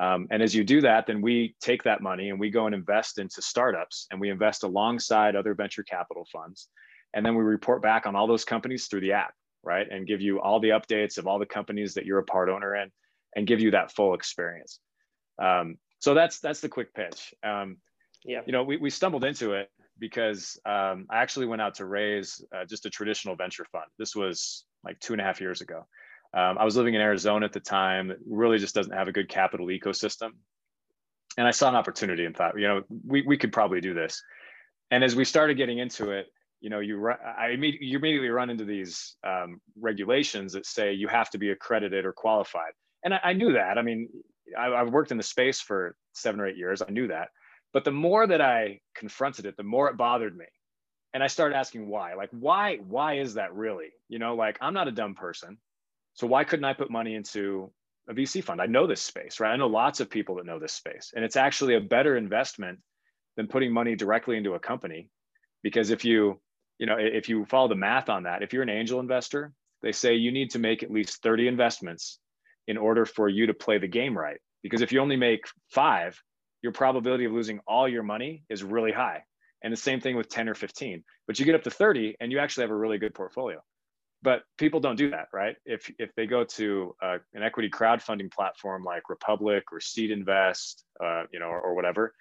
Um, 0.00 0.28
and 0.30 0.42
as 0.42 0.54
you 0.54 0.64
do 0.64 0.80
that, 0.82 1.06
then 1.06 1.20
we 1.20 1.54
take 1.60 1.82
that 1.82 2.00
money 2.00 2.30
and 2.30 2.40
we 2.40 2.50
go 2.50 2.66
and 2.66 2.74
invest 2.74 3.18
into 3.18 3.42
startups 3.42 4.06
and 4.10 4.20
we 4.20 4.30
invest 4.30 4.62
alongside 4.64 5.36
other 5.36 5.54
venture 5.54 5.82
capital 5.82 6.26
funds. 6.32 6.68
And 7.12 7.26
then 7.26 7.34
we 7.34 7.42
report 7.42 7.82
back 7.82 8.06
on 8.06 8.16
all 8.16 8.26
those 8.26 8.44
companies 8.44 8.86
through 8.86 9.00
the 9.00 9.12
app, 9.12 9.34
right? 9.62 9.86
And 9.90 10.06
give 10.06 10.20
you 10.20 10.40
all 10.40 10.60
the 10.60 10.70
updates 10.70 11.18
of 11.18 11.26
all 11.26 11.38
the 11.38 11.46
companies 11.46 11.94
that 11.94 12.06
you're 12.06 12.20
a 12.20 12.24
part 12.24 12.48
owner 12.48 12.76
in 12.76 12.90
and 13.36 13.46
give 13.46 13.60
you 13.60 13.72
that 13.72 13.92
full 13.92 14.14
experience. 14.14 14.78
Um, 15.42 15.76
so 15.98 16.14
that's 16.14 16.40
that's 16.40 16.60
the 16.60 16.68
quick 16.68 16.94
pitch. 16.94 17.34
Um, 17.42 17.76
yeah. 18.24 18.40
You 18.46 18.52
know, 18.52 18.62
we, 18.62 18.76
we 18.76 18.90
stumbled 18.90 19.24
into 19.24 19.52
it 19.52 19.70
because 20.00 20.58
um, 20.66 21.06
I 21.10 21.18
actually 21.18 21.46
went 21.46 21.62
out 21.62 21.74
to 21.76 21.84
raise 21.84 22.42
uh, 22.56 22.64
just 22.64 22.86
a 22.86 22.90
traditional 22.90 23.36
venture 23.36 23.66
fund. 23.70 23.84
This 23.98 24.16
was 24.16 24.64
like 24.84 24.98
two 24.98 25.12
and 25.12 25.20
a 25.20 25.24
half 25.24 25.40
years 25.40 25.60
ago. 25.60 25.86
Um, 26.32 26.58
I 26.58 26.64
was 26.64 26.76
living 26.76 26.94
in 26.94 27.00
Arizona 27.00 27.44
at 27.44 27.52
the 27.52 27.60
time, 27.60 28.08
that 28.08 28.18
really 28.26 28.58
just 28.58 28.74
doesn't 28.74 28.92
have 28.92 29.08
a 29.08 29.12
good 29.12 29.28
capital 29.28 29.66
ecosystem. 29.66 30.30
And 31.36 31.46
I 31.46 31.50
saw 31.50 31.68
an 31.68 31.76
opportunity 31.76 32.24
and 32.24 32.36
thought, 32.36 32.58
you 32.58 32.66
know, 32.66 32.82
we, 33.06 33.22
we 33.22 33.36
could 33.36 33.52
probably 33.52 33.80
do 33.80 33.94
this. 33.94 34.22
And 34.90 35.04
as 35.04 35.14
we 35.14 35.24
started 35.24 35.56
getting 35.56 35.78
into 35.78 36.10
it, 36.10 36.26
you 36.60 36.70
know, 36.70 36.80
you, 36.80 37.08
I 37.08 37.48
immediately, 37.48 37.86
you 37.86 37.98
immediately 37.98 38.28
run 38.28 38.50
into 38.50 38.64
these 38.64 39.16
um, 39.26 39.60
regulations 39.80 40.52
that 40.52 40.66
say 40.66 40.92
you 40.92 41.08
have 41.08 41.30
to 41.30 41.38
be 41.38 41.50
accredited 41.50 42.04
or 42.04 42.12
qualified. 42.12 42.72
And 43.04 43.14
I, 43.14 43.20
I 43.24 43.32
knew 43.32 43.52
that. 43.54 43.78
I 43.78 43.82
mean, 43.82 44.08
I, 44.58 44.72
I've 44.72 44.90
worked 44.90 45.10
in 45.10 45.16
the 45.16 45.22
space 45.22 45.60
for 45.60 45.96
seven 46.12 46.40
or 46.40 46.46
eight 46.46 46.56
years. 46.56 46.82
I 46.82 46.90
knew 46.90 47.08
that. 47.08 47.28
But 47.72 47.84
the 47.84 47.92
more 47.92 48.26
that 48.26 48.40
I 48.40 48.80
confronted 48.94 49.46
it, 49.46 49.56
the 49.56 49.62
more 49.62 49.88
it 49.88 49.96
bothered 49.96 50.36
me. 50.36 50.46
And 51.12 51.22
I 51.22 51.28
started 51.28 51.56
asking 51.56 51.88
why. 51.88 52.14
Like, 52.14 52.30
why, 52.30 52.76
why 52.76 53.18
is 53.18 53.34
that 53.34 53.54
really? 53.54 53.90
You 54.08 54.18
know, 54.18 54.34
like 54.34 54.58
I'm 54.60 54.74
not 54.74 54.88
a 54.88 54.92
dumb 54.92 55.14
person. 55.14 55.58
So 56.14 56.26
why 56.26 56.44
couldn't 56.44 56.64
I 56.64 56.72
put 56.72 56.90
money 56.90 57.14
into 57.14 57.70
a 58.08 58.14
VC 58.14 58.42
fund? 58.42 58.60
I 58.60 58.66
know 58.66 58.86
this 58.86 59.00
space, 59.00 59.40
right? 59.40 59.52
I 59.52 59.56
know 59.56 59.66
lots 59.66 60.00
of 60.00 60.10
people 60.10 60.36
that 60.36 60.46
know 60.46 60.58
this 60.58 60.72
space. 60.72 61.12
And 61.14 61.24
it's 61.24 61.36
actually 61.36 61.74
a 61.74 61.80
better 61.80 62.16
investment 62.16 62.78
than 63.36 63.46
putting 63.46 63.72
money 63.72 63.96
directly 63.96 64.36
into 64.36 64.54
a 64.54 64.60
company. 64.60 65.08
Because 65.62 65.90
if 65.90 66.04
you, 66.04 66.40
you 66.78 66.86
know, 66.86 66.96
if 66.98 67.28
you 67.28 67.44
follow 67.44 67.68
the 67.68 67.74
math 67.74 68.08
on 68.08 68.24
that, 68.24 68.42
if 68.42 68.52
you're 68.52 68.62
an 68.62 68.68
angel 68.68 69.00
investor, 69.00 69.52
they 69.82 69.92
say 69.92 70.14
you 70.14 70.32
need 70.32 70.50
to 70.50 70.58
make 70.58 70.82
at 70.82 70.90
least 70.90 71.22
30 71.22 71.48
investments 71.48 72.18
in 72.66 72.76
order 72.76 73.04
for 73.04 73.28
you 73.28 73.46
to 73.46 73.54
play 73.54 73.78
the 73.78 73.88
game 73.88 74.16
right. 74.16 74.38
Because 74.62 74.82
if 74.82 74.92
you 74.92 75.00
only 75.00 75.16
make 75.16 75.44
five, 75.70 76.20
your 76.62 76.72
probability 76.72 77.24
of 77.24 77.32
losing 77.32 77.60
all 77.66 77.88
your 77.88 78.02
money 78.02 78.44
is 78.48 78.62
really 78.62 78.92
high. 78.92 79.24
And 79.62 79.72
the 79.72 79.76
same 79.76 80.00
thing 80.00 80.16
with 80.16 80.28
10 80.28 80.48
or 80.48 80.54
15. 80.54 81.04
But 81.26 81.38
you 81.38 81.44
get 81.44 81.54
up 81.54 81.62
to 81.64 81.70
30 81.70 82.16
and 82.20 82.32
you 82.32 82.38
actually 82.38 82.62
have 82.62 82.70
a 82.70 82.76
really 82.76 82.98
good 82.98 83.14
portfolio. 83.14 83.62
But 84.22 84.42
people 84.58 84.80
don't 84.80 84.96
do 84.96 85.10
that, 85.10 85.28
right? 85.32 85.56
If, 85.64 85.90
if 85.98 86.14
they 86.14 86.26
go 86.26 86.44
to 86.44 86.94
uh, 87.02 87.18
an 87.34 87.42
equity 87.42 87.70
crowdfunding 87.70 88.30
platform 88.30 88.84
like 88.84 89.08
Republic 89.08 89.64
or 89.72 89.78
SeedInvest, 89.78 90.82
uh, 91.02 91.24
you 91.32 91.40
know, 91.40 91.46
or, 91.46 91.60
or 91.60 91.74
whatever, 91.74 92.14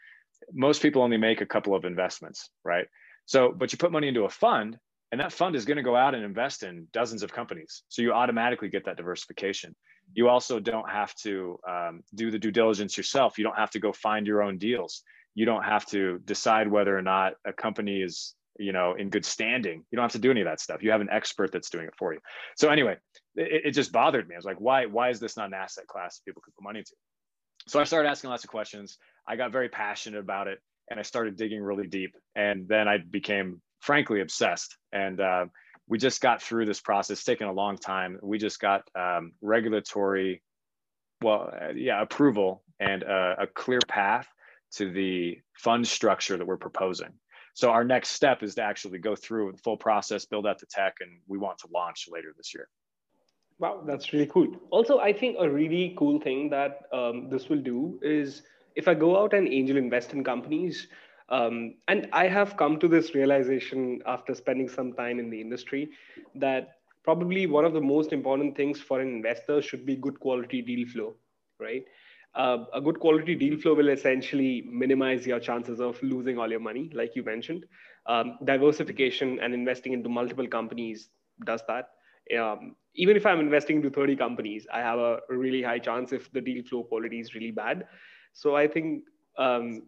most 0.54 0.82
people 0.82 1.02
only 1.02 1.18
make 1.18 1.42
a 1.42 1.46
couple 1.46 1.76
of 1.76 1.84
investments, 1.84 2.50
right? 2.64 2.88
So, 3.26 3.52
but 3.52 3.72
you 3.72 3.78
put 3.78 3.92
money 3.92 4.08
into 4.08 4.24
a 4.24 4.30
fund, 4.30 4.78
and 5.12 5.20
that 5.20 5.34
fund 5.34 5.56
is 5.56 5.66
going 5.66 5.78
to 5.78 5.84
go 5.84 5.96
out 5.96 6.14
and 6.16 6.24
invest 6.24 6.64
in 6.64 6.88
dozens 6.94 7.24
of 7.24 7.34
companies. 7.34 7.84
So 7.90 8.02
you 8.02 8.14
automatically 8.14 8.70
get 8.70 8.86
that 8.86 8.98
diversification 8.98 9.76
you 10.14 10.28
also 10.28 10.60
don't 10.60 10.90
have 10.90 11.14
to 11.16 11.60
um, 11.68 12.02
do 12.16 12.32
the 12.32 12.40
due 12.40 12.52
diligence 12.52 12.98
yourself. 12.98 13.38
You 13.38 13.44
don't 13.44 13.58
have 13.58 13.72
to 13.72 13.80
go 13.80 13.92
find 13.92 14.26
your 14.26 14.42
own 14.42 14.58
deals. 14.58 15.04
You 15.36 15.46
don't 15.46 15.64
have 15.64 15.86
to 15.88 16.20
decide 16.26 16.68
whether 16.68 16.98
or 16.98 17.02
not 17.02 17.34
a 17.46 17.54
company 17.54 18.02
is, 18.02 18.34
you 18.58 18.74
know, 18.74 18.96
in 18.96 19.10
good 19.10 19.26
standing. 19.26 19.84
You 19.92 19.96
don't 19.96 20.04
have 20.04 20.12
to 20.14 20.20
do 20.20 20.32
any 20.32 20.42
of 20.42 20.46
that 20.46 20.60
stuff. 20.60 20.82
You 20.82 20.92
have 20.92 21.02
an 21.02 21.10
expert 21.12 21.52
that's 21.52 21.70
doing 21.70 21.86
it 21.86 21.94
for 21.98 22.14
you. 22.14 22.20
So 22.58 22.70
anyway, 22.70 22.98
it, 23.36 23.68
it 23.68 23.72
just 23.72 23.92
bothered 23.92 24.28
me. 24.28 24.36
I 24.36 24.38
was 24.38 24.46
like, 24.46 24.60
why, 24.60 24.88
why 24.88 25.10
is 25.10 25.20
this 25.20 25.38
not 25.38 25.48
an 25.48 25.54
asset 25.54 25.88
class 25.88 26.22
people 26.26 26.42
could 26.44 26.56
put 26.56 26.64
money 26.64 26.80
into? 26.80 26.92
So 27.68 27.80
I 27.80 27.84
started 27.84 28.10
asking 28.10 28.32
lots 28.32 28.44
of 28.44 28.50
questions. 28.50 28.98
I 29.28 29.36
got 29.36 29.52
very 29.52 29.70
passionate 29.70 30.20
about 30.20 30.48
it 30.48 30.60
and 30.90 31.00
I 31.00 31.04
started 31.04 31.36
digging 31.36 31.62
really 31.62 31.88
deep. 31.88 32.16
And 32.36 32.68
then 32.68 32.88
I 32.88 32.98
became 32.98 33.62
frankly 33.80 34.22
obsessed. 34.22 34.78
And 34.92 35.20
uh, 35.20 35.46
we 35.88 35.98
just 35.98 36.22
got 36.22 36.42
through 36.42 36.66
this 36.66 36.80
process. 36.80 37.24
Taking 37.24 37.48
a 37.48 37.54
long 37.54 37.78
time. 37.78 38.20
We 38.22 38.38
just 38.38 38.60
got 38.60 38.84
um, 38.96 39.34
regulatory 39.42 40.42
well 41.22 41.52
uh, 41.62 41.74
yeah 41.76 42.02
approval 42.02 42.64
and 42.80 43.04
uh, 43.04 43.36
a 43.40 43.48
clear 43.48 43.80
path 43.88 44.28
to 44.72 44.92
the 44.92 45.38
fund 45.58 45.86
structure 45.88 46.38
that 46.38 46.46
we're 46.46 46.58
proposing. 46.58 47.12
So 47.56 47.72
our 47.72 47.84
next 47.84 48.10
step 48.12 48.42
is 48.44 48.56
to 48.56 48.64
actually 48.64 49.00
go 49.00 49.16
through 49.16 49.52
the 49.52 49.58
full 49.58 49.76
process 49.76 50.26
build 50.26 50.48
out 50.48 50.60
the 50.60 50.68
tech 50.68 50.96
and 51.02 51.20
we 51.28 51.38
want 51.38 51.58
to 51.60 51.68
launch 51.74 52.08
later 52.10 52.34
this 52.38 52.54
year. 52.54 52.70
Wow 53.58 53.84
that's 53.86 54.14
really 54.14 54.28
cool. 54.28 54.48
Also 54.70 55.00
i 55.00 55.12
think 55.12 55.38
a 55.40 55.50
really 55.50 55.96
cool 55.98 56.22
thing 56.22 56.50
that 56.52 56.84
um, 56.94 57.30
this 57.30 57.50
will 57.50 57.62
do 57.62 58.00
is 58.02 58.44
if 58.76 58.88
i 58.88 58.94
go 58.94 59.22
out 59.22 59.34
and 59.34 59.48
angel 59.48 59.78
invest 59.78 60.14
in 60.14 60.24
companies 60.24 60.88
um, 61.30 61.76
and 61.88 62.08
I 62.14 62.28
have 62.28 62.58
come 62.58 62.80
to 62.80 62.88
this 62.88 63.14
realization 63.14 64.02
after 64.06 64.34
spending 64.34 64.68
some 64.68 64.94
time 64.94 65.20
in 65.20 65.30
the 65.30 65.40
industry 65.40 65.90
that 66.36 66.76
probably 67.04 67.46
one 67.46 67.66
of 67.66 67.74
the 67.74 67.82
most 67.82 68.14
important 68.14 68.56
things 68.56 68.80
for 68.80 69.00
an 69.00 69.08
investor 69.08 69.62
should 69.62 69.86
be 69.86 69.96
good 69.96 70.20
quality 70.20 70.62
deal 70.62 70.88
flow, 70.88 71.16
right? 71.60 71.84
Uh, 72.36 72.66
a 72.74 72.82
good 72.82 73.00
quality 73.00 73.36
deal 73.36 73.58
flow 73.58 73.74
will 73.74 73.90
essentially 73.90 74.68
minimize 74.72 75.26
your 75.26 75.40
chances 75.40 75.80
of 75.80 76.02
losing 76.04 76.38
all 76.38 76.50
your 76.50 76.60
money, 76.60 76.90
like 76.94 77.16
you 77.16 77.24
mentioned. 77.24 77.66
Um, 78.06 78.38
diversification 78.46 79.40
and 79.40 79.54
investing 79.54 79.94
into 79.94 80.10
multiple 80.10 80.48
companies 80.48 81.10
does 81.46 81.64
that. 81.68 81.90
Um, 82.38 82.76
even 82.96 83.16
if 83.16 83.26
I'm 83.26 83.40
investing 83.40 83.78
into 83.78 83.90
30 83.90 84.16
companies, 84.16 84.68
I 84.72 84.80
have 84.80 85.00
a 85.00 85.20
really 85.30 85.64
high 85.64 85.80
chance 85.80 86.12
if 86.12 86.32
the 86.32 86.42
deal 86.42 86.64
flow 86.64 86.84
quality 86.84 87.20
is 87.20 87.34
really 87.34 87.52
bad. 87.52 87.88
So 88.34 88.56
I 88.56 88.68
think 88.68 89.04
um, 89.38 89.84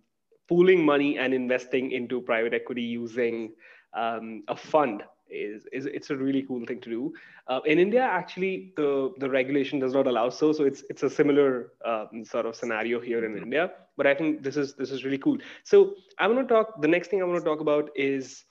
pooling 0.51 0.83
money 0.85 1.17
and 1.17 1.33
investing 1.33 1.91
into 1.91 2.19
private 2.19 2.53
equity 2.53 2.81
using 2.81 3.53
um, 3.93 4.43
a 4.49 4.55
fund 4.55 5.01
is, 5.29 5.65
is 5.71 5.85
it's 5.85 6.09
a 6.09 6.15
really 6.15 6.43
cool 6.43 6.65
thing 6.65 6.81
to 6.81 6.89
do. 6.89 7.13
Uh, 7.47 7.61
in 7.65 7.79
India, 7.79 8.01
actually, 8.01 8.73
the, 8.75 9.13
the 9.19 9.29
regulation 9.29 9.79
does 9.79 9.93
not 9.93 10.07
allow 10.07 10.29
so. 10.29 10.51
So 10.51 10.65
it's 10.65 10.83
it's 10.89 11.03
a 11.03 11.09
similar 11.09 11.71
um, 11.85 12.25
sort 12.25 12.45
of 12.45 12.55
scenario 12.55 12.99
here 12.99 13.23
in 13.23 13.37
India. 13.37 13.71
But 13.95 14.07
I 14.07 14.13
think 14.13 14.43
this 14.43 14.57
is 14.57 14.75
this 14.75 14.91
is 14.91 15.05
really 15.05 15.17
cool. 15.17 15.37
So 15.63 15.95
I 16.19 16.27
want 16.27 16.45
to 16.45 16.53
talk. 16.53 16.81
The 16.81 16.87
next 16.95 17.07
thing 17.07 17.21
I 17.21 17.25
want 17.25 17.39
to 17.39 17.49
talk 17.49 17.61
about 17.61 17.89
is 17.95 18.43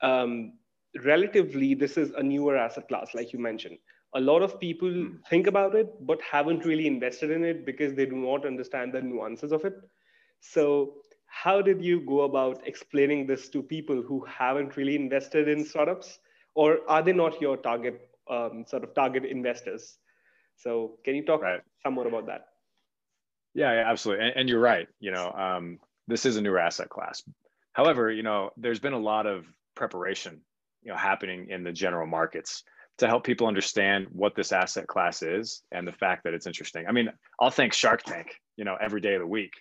um, 0.00 0.54
relatively 1.04 1.74
this 1.74 1.98
is 1.98 2.12
a 2.16 2.22
newer 2.22 2.56
asset 2.56 2.88
class, 2.88 3.14
like 3.14 3.34
you 3.34 3.38
mentioned. 3.38 3.76
A 4.14 4.20
lot 4.20 4.42
of 4.42 4.58
people 4.58 4.90
hmm. 4.90 5.16
think 5.28 5.46
about 5.46 5.74
it, 5.74 5.88
but 6.00 6.18
haven't 6.22 6.64
really 6.64 6.86
invested 6.86 7.30
in 7.30 7.44
it 7.44 7.66
because 7.66 7.94
they 7.94 8.06
do 8.06 8.16
not 8.16 8.46
understand 8.46 8.94
the 8.94 9.02
nuances 9.02 9.52
of 9.52 9.66
it. 9.66 9.74
So 10.40 11.01
how 11.32 11.62
did 11.62 11.82
you 11.82 12.00
go 12.00 12.22
about 12.22 12.60
explaining 12.66 13.26
this 13.26 13.48
to 13.48 13.62
people 13.62 14.02
who 14.02 14.22
haven't 14.26 14.76
really 14.76 14.94
invested 14.94 15.48
in 15.48 15.64
startups 15.64 16.18
or 16.54 16.80
are 16.88 17.02
they 17.02 17.12
not 17.12 17.40
your 17.40 17.56
target 17.56 18.10
um, 18.30 18.64
sort 18.68 18.84
of 18.84 18.94
target 18.94 19.24
investors 19.24 19.98
so 20.56 20.98
can 21.04 21.14
you 21.14 21.24
talk 21.24 21.40
right. 21.40 21.60
some 21.82 21.94
more 21.94 22.06
about 22.06 22.26
that 22.26 22.48
yeah, 23.54 23.72
yeah 23.72 23.90
absolutely 23.90 24.26
and, 24.26 24.36
and, 24.36 24.48
you're 24.48 24.60
right 24.60 24.88
you 25.00 25.10
know 25.10 25.32
um, 25.32 25.78
this 26.06 26.26
is 26.26 26.36
a 26.36 26.42
newer 26.42 26.58
asset 26.58 26.90
class 26.90 27.22
however 27.72 28.10
you 28.10 28.22
know 28.22 28.50
there's 28.58 28.80
been 28.80 28.92
a 28.92 28.98
lot 28.98 29.26
of 29.26 29.46
preparation 29.74 30.40
you 30.82 30.92
know 30.92 30.98
happening 30.98 31.48
in 31.48 31.64
the 31.64 31.72
general 31.72 32.06
markets 32.06 32.62
to 32.98 33.08
help 33.08 33.24
people 33.24 33.46
understand 33.46 34.06
what 34.12 34.34
this 34.34 34.52
asset 34.52 34.86
class 34.86 35.22
is 35.22 35.62
and 35.72 35.88
the 35.88 35.92
fact 35.92 36.24
that 36.24 36.34
it's 36.34 36.46
interesting. 36.46 36.84
I 36.86 36.92
mean, 36.92 37.08
I'll 37.40 37.50
thank 37.50 37.72
Shark 37.72 38.02
Tank, 38.02 38.38
you 38.56 38.64
know, 38.64 38.76
every 38.78 39.00
day 39.00 39.14
of 39.14 39.20
the 39.20 39.26
week. 39.26 39.54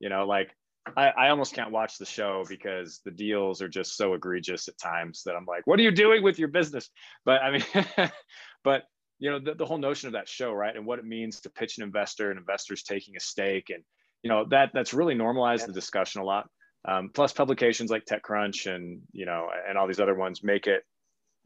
You 0.00 0.10
know, 0.10 0.26
like 0.26 0.54
I, 0.96 1.08
I 1.08 1.28
almost 1.30 1.54
can't 1.54 1.70
watch 1.70 1.98
the 1.98 2.04
show 2.04 2.44
because 2.48 3.00
the 3.04 3.10
deals 3.10 3.62
are 3.62 3.68
just 3.68 3.96
so 3.96 4.14
egregious 4.14 4.68
at 4.68 4.78
times 4.78 5.22
that 5.24 5.34
I'm 5.34 5.46
like, 5.46 5.66
what 5.66 5.78
are 5.78 5.82
you 5.82 5.90
doing 5.90 6.22
with 6.22 6.38
your 6.38 6.48
business? 6.48 6.90
But 7.24 7.42
I 7.42 7.50
mean, 7.52 8.10
but 8.64 8.84
you 9.18 9.30
know, 9.30 9.38
the, 9.38 9.54
the 9.54 9.64
whole 9.64 9.78
notion 9.78 10.08
of 10.08 10.12
that 10.14 10.28
show, 10.28 10.52
right? 10.52 10.76
And 10.76 10.86
what 10.86 10.98
it 10.98 11.04
means 11.04 11.40
to 11.40 11.50
pitch 11.50 11.78
an 11.78 11.84
investor 11.84 12.30
and 12.30 12.38
investors 12.38 12.82
taking 12.82 13.16
a 13.16 13.20
stake. 13.20 13.70
And, 13.70 13.82
you 14.22 14.28
know, 14.28 14.44
that 14.50 14.70
that's 14.74 14.92
really 14.92 15.14
normalized 15.14 15.62
yeah. 15.62 15.68
the 15.68 15.72
discussion 15.72 16.20
a 16.20 16.24
lot. 16.24 16.48
Um, 16.86 17.10
plus 17.14 17.32
publications 17.32 17.90
like 17.90 18.04
TechCrunch 18.04 18.66
and, 18.72 19.00
you 19.12 19.24
know, 19.24 19.48
and 19.66 19.78
all 19.78 19.86
these 19.86 20.00
other 20.00 20.14
ones 20.14 20.42
make 20.42 20.66
it, 20.66 20.82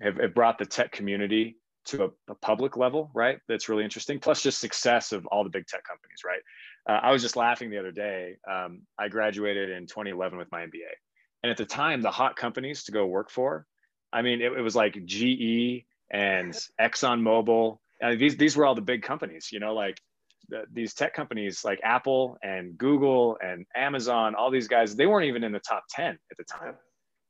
have, 0.01 0.16
have 0.16 0.35
brought 0.35 0.59
the 0.59 0.66
tech 0.66 0.90
community 0.90 1.57
to 1.87 2.05
a, 2.05 2.33
a, 2.33 2.35
public 2.35 2.77
level, 2.77 3.11
right? 3.14 3.38
That's 3.48 3.68
really 3.68 3.85
interesting. 3.85 4.18
Plus, 4.18 4.42
just 4.42 4.61
success 4.61 5.12
of 5.12 5.27
all 5.27 5.44
the 5.44 5.51
big 5.51 5.66
tech 5.66 5.85
companies, 5.85 6.20
right? 6.27 6.40
Uh, 6.88 7.01
I 7.03 7.12
was 7.12 7.22
just 7.22 7.37
laughing 7.37 7.70
the 7.70 7.79
other 7.79 7.92
day. 7.92 8.37
Um, 8.51 8.83
I 8.98 9.09
graduated 9.09 9.70
in 9.70 9.87
2011 9.87 10.38
with 10.38 10.51
my 10.51 10.62
MBA, 10.62 10.94
and 11.42 11.51
at 11.51 11.57
the 11.57 11.66
time, 11.66 12.01
the 12.01 12.11
hot 12.11 12.37
companies 12.37 12.85
to 12.85 12.92
go 12.92 13.07
work 13.07 13.31
for, 13.31 13.66
I 14.12 14.22
mean, 14.22 14.40
it, 14.40 14.53
it 14.53 14.62
was 14.62 14.74
like 14.74 14.94
GE 15.05 15.85
and 16.11 16.55
Exxon 16.81 17.20
Mobil. 17.20 17.79
Uh, 18.03 18.14
these 18.16 18.37
these 18.37 18.57
were 18.57 18.64
all 18.64 18.74
the 18.74 18.81
big 18.81 19.03
companies, 19.03 19.51
you 19.53 19.61
know, 19.61 19.74
like 19.74 20.01
the, 20.48 20.64
these 20.72 20.94
tech 20.94 21.14
companies 21.14 21.64
like 21.64 21.81
Apple 21.83 22.38
and 22.42 22.79
Google 22.79 23.37
and 23.42 23.66
Amazon. 23.77 24.35
All 24.35 24.51
these 24.51 24.68
guys, 24.68 24.96
they 24.96 25.07
weren't 25.07 25.27
even 25.27 25.44
in 25.44 25.53
the 25.53 25.61
top 25.61 25.85
10 25.90 26.18
at 26.31 26.37
the 26.37 26.44
time 26.44 26.74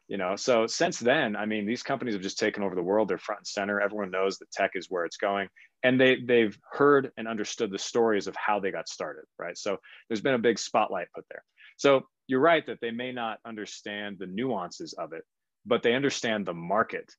you 0.08 0.16
know? 0.16 0.36
So 0.36 0.66
since 0.66 0.98
then 0.98 1.36
i 1.36 1.46
mean 1.46 1.66
these 1.66 1.82
companies 1.82 2.14
have 2.14 2.22
just 2.22 2.38
taken 2.38 2.62
over 2.62 2.74
the 2.74 2.82
world. 2.82 3.08
They're 3.08 3.18
front 3.18 3.40
and 3.40 3.46
center. 3.46 3.80
Everyone 3.80 4.10
knows 4.10 4.38
that 4.38 4.50
tech 4.50 4.72
is 4.74 4.86
where 4.88 5.04
it's 5.04 5.16
going. 5.16 5.48
And 5.82 6.00
they 6.00 6.16
they've 6.16 6.58
heard 6.72 7.12
and 7.16 7.28
understood 7.28 7.70
the 7.70 7.78
stories 7.78 8.26
of 8.26 8.34
how 8.36 8.60
they 8.60 8.70
got 8.70 8.88
started 8.88 9.24
right? 9.38 9.56
So 9.56 9.78
there's 10.08 10.20
been 10.20 10.34
a 10.34 10.38
big 10.38 10.58
spotlight 10.58 11.08
put 11.14 11.24
there. 11.30 11.44
So 11.76 12.02
you're 12.26 12.40
right 12.40 12.66
that 12.66 12.80
they 12.80 12.90
may 12.90 13.12
not 13.12 13.38
understand 13.46 14.16
the 14.18 14.26
nuances 14.26 14.94
of 14.94 15.12
it 15.12 15.24
but 15.66 15.82
they 15.82 15.94
understand 15.94 16.46
the 16.46 16.54
market. 16.54 17.12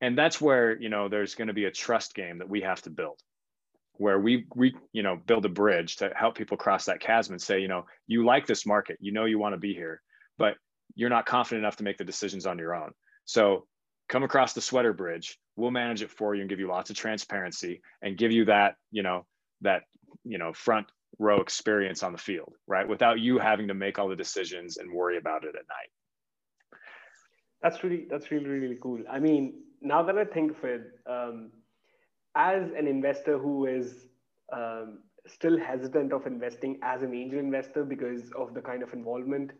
And 0.00 0.18
that's 0.18 0.40
where 0.40 0.76
you 0.80 0.88
know 0.88 1.08
there's 1.08 1.34
going 1.34 1.48
to 1.48 1.54
be 1.54 1.66
a 1.66 1.70
trust 1.70 2.14
game 2.14 2.38
that 2.38 2.48
we 2.48 2.62
have 2.62 2.82
to 2.82 2.90
build 2.90 3.20
where 3.98 4.18
we 4.18 4.46
we 4.56 4.74
you 4.92 5.02
know 5.02 5.16
build 5.16 5.44
a 5.44 5.50
bridge 5.50 5.96
to 5.96 6.10
help 6.16 6.34
people 6.34 6.56
cross 6.56 6.86
that 6.86 6.98
chasm 6.98 7.34
and 7.34 7.42
say 7.42 7.60
you 7.60 7.68
know 7.68 7.84
you 8.06 8.24
like 8.24 8.46
this 8.46 8.66
market. 8.66 8.98
You 9.00 9.12
know 9.12 9.26
you 9.26 9.38
want 9.38 9.54
to 9.54 9.58
be 9.58 9.74
here 9.74 10.02
but 10.38 10.56
you're 10.94 11.10
not 11.10 11.26
confident 11.26 11.64
enough 11.64 11.76
to 11.76 11.84
make 11.84 11.98
the 11.98 12.04
decisions 12.04 12.46
on 12.46 12.58
your 12.58 12.74
own. 12.74 12.92
So 13.24 13.66
come 14.08 14.22
across 14.22 14.52
the 14.52 14.60
sweater 14.60 14.92
bridge. 14.92 15.38
We'll 15.56 15.70
manage 15.70 16.02
it 16.02 16.10
for 16.10 16.34
you 16.34 16.40
and 16.40 16.50
give 16.50 16.60
you 16.60 16.68
lots 16.68 16.90
of 16.90 16.96
transparency 16.96 17.82
and 18.02 18.16
give 18.16 18.32
you 18.32 18.44
that, 18.46 18.76
you 18.90 19.02
know, 19.02 19.26
that, 19.60 19.82
you 20.24 20.38
know, 20.38 20.52
front 20.52 20.86
row 21.18 21.40
experience 21.40 22.02
on 22.02 22.12
the 22.12 22.18
field, 22.18 22.54
right? 22.66 22.88
Without 22.88 23.20
you 23.20 23.38
having 23.38 23.68
to 23.68 23.74
make 23.74 23.98
all 23.98 24.08
the 24.08 24.16
decisions 24.16 24.76
and 24.76 24.92
worry 24.92 25.18
about 25.18 25.44
it 25.44 25.54
at 25.54 25.66
night. 25.68 25.90
That's 27.62 27.84
really, 27.84 28.06
that's 28.10 28.30
really, 28.30 28.46
really 28.46 28.78
cool. 28.82 29.00
I 29.10 29.18
mean, 29.18 29.62
now 29.80 30.02
that 30.02 30.18
I 30.18 30.24
think 30.24 30.50
of 30.52 30.64
it, 30.64 30.82
um, 31.08 31.52
as 32.34 32.70
an 32.76 32.86
investor 32.86 33.38
who 33.38 33.66
is 33.66 34.06
um, 34.52 35.00
still 35.26 35.58
hesitant 35.58 36.12
of 36.12 36.26
investing 36.26 36.78
as 36.82 37.02
an 37.02 37.14
angel 37.14 37.38
investor 37.38 37.84
because 37.84 38.30
of 38.36 38.54
the 38.54 38.60
kind 38.60 38.82
of 38.82 38.92
involvement 38.92 39.52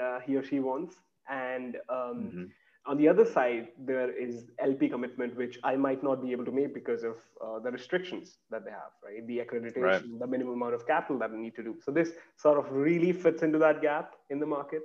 uh, 0.00 0.20
he 0.20 0.36
or 0.36 0.44
she 0.44 0.60
wants. 0.60 0.96
And 1.28 1.76
um, 1.88 1.96
mm-hmm. 1.96 2.44
on 2.86 2.98
the 2.98 3.08
other 3.08 3.24
side, 3.24 3.68
there 3.78 4.10
is 4.10 4.44
LP 4.58 4.88
commitment, 4.88 5.36
which 5.36 5.58
I 5.64 5.76
might 5.76 6.02
not 6.02 6.22
be 6.22 6.32
able 6.32 6.44
to 6.44 6.52
make 6.52 6.74
because 6.74 7.02
of 7.02 7.16
uh, 7.42 7.58
the 7.60 7.70
restrictions 7.70 8.38
that 8.50 8.64
they 8.64 8.70
have, 8.70 8.92
right? 9.02 9.26
The 9.26 9.38
accreditation, 9.38 9.82
right. 9.82 10.18
the 10.18 10.26
minimum 10.26 10.54
amount 10.54 10.74
of 10.74 10.86
capital 10.86 11.18
that 11.20 11.30
I 11.30 11.36
need 11.36 11.54
to 11.56 11.62
do. 11.62 11.76
So 11.82 11.90
this 11.90 12.12
sort 12.36 12.58
of 12.58 12.70
really 12.70 13.12
fits 13.12 13.42
into 13.42 13.58
that 13.58 13.80
gap 13.80 14.14
in 14.30 14.38
the 14.38 14.46
market, 14.46 14.82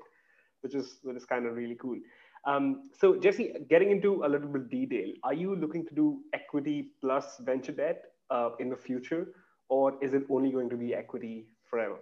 which 0.62 0.76
is 0.76 1.00
which 1.04 1.18
is 1.18 1.26
kind 1.26 1.46
of 1.46 1.56
really 1.56 1.76
cool. 1.76 1.98
Um, 2.46 2.90
so 2.98 3.18
Jesse, 3.18 3.54
getting 3.70 3.92
into 3.92 4.24
a 4.24 4.28
little 4.28 4.48
bit 4.48 4.70
detail, 4.70 5.10
are 5.24 5.34
you 5.34 5.56
looking 5.56 5.86
to 5.88 5.94
do 5.94 6.20
equity 6.34 6.92
plus 7.02 7.38
venture 7.42 7.74
debt 7.74 8.04
uh, 8.30 8.52
in 8.60 8.70
the 8.70 8.78
future, 8.78 9.34
or 9.68 10.02
is 10.02 10.14
it 10.14 10.24
only 10.30 10.52
going 10.52 10.70
to 10.70 10.78
be 10.78 10.94
equity 10.94 11.48
forever? 11.70 11.98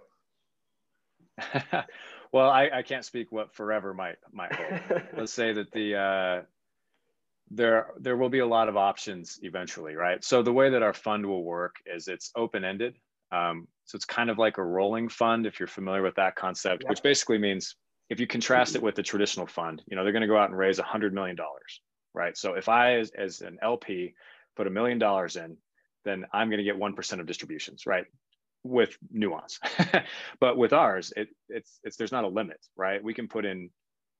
well, 2.32 2.50
I, 2.50 2.70
I 2.72 2.82
can't 2.82 3.04
speak 3.04 3.32
what 3.32 3.54
forever 3.54 3.94
might 3.94 4.16
might 4.32 4.52
hold. 4.52 5.02
Let's 5.16 5.32
say 5.32 5.52
that 5.52 5.70
the 5.72 5.96
uh, 5.96 6.42
there 7.50 7.88
there 7.98 8.16
will 8.16 8.28
be 8.28 8.40
a 8.40 8.46
lot 8.46 8.68
of 8.68 8.76
options 8.76 9.38
eventually, 9.42 9.94
right? 9.94 10.22
So 10.24 10.42
the 10.42 10.52
way 10.52 10.70
that 10.70 10.82
our 10.82 10.92
fund 10.92 11.24
will 11.24 11.44
work 11.44 11.76
is 11.86 12.08
it's 12.08 12.30
open 12.36 12.64
ended. 12.64 12.96
Um, 13.30 13.68
so 13.84 13.96
it's 13.96 14.04
kind 14.04 14.30
of 14.30 14.38
like 14.38 14.58
a 14.58 14.64
rolling 14.64 15.08
fund, 15.08 15.46
if 15.46 15.60
you're 15.60 15.66
familiar 15.66 16.02
with 16.02 16.14
that 16.16 16.34
concept, 16.36 16.84
which 16.88 17.02
basically 17.02 17.38
means 17.38 17.76
if 18.08 18.20
you 18.20 18.26
contrast 18.26 18.74
it 18.74 18.82
with 18.82 18.94
the 18.94 19.02
traditional 19.02 19.46
fund, 19.46 19.82
you 19.86 19.96
know 19.96 20.02
they're 20.02 20.12
going 20.12 20.22
to 20.22 20.28
go 20.28 20.38
out 20.38 20.50
and 20.50 20.58
raise 20.58 20.78
a 20.78 20.82
hundred 20.82 21.12
million 21.12 21.36
dollars, 21.36 21.80
right? 22.14 22.36
So 22.36 22.54
if 22.54 22.68
I, 22.68 22.98
as, 22.98 23.10
as 23.10 23.40
an 23.42 23.58
LP, 23.62 24.14
put 24.56 24.66
a 24.66 24.70
million 24.70 24.98
dollars 24.98 25.36
in, 25.36 25.56
then 26.04 26.24
I'm 26.32 26.48
going 26.48 26.58
to 26.58 26.64
get 26.64 26.78
one 26.78 26.94
percent 26.94 27.20
of 27.20 27.26
distributions, 27.26 27.86
right? 27.86 28.04
With 28.64 28.96
nuance. 29.10 29.58
but 30.40 30.56
with 30.56 30.72
ours, 30.72 31.12
it, 31.16 31.28
it's, 31.48 31.80
it's, 31.84 31.96
there's 31.96 32.12
not 32.12 32.24
a 32.24 32.28
limit, 32.28 32.58
right? 32.76 33.02
We 33.02 33.14
can 33.14 33.28
put 33.28 33.44
in 33.44 33.70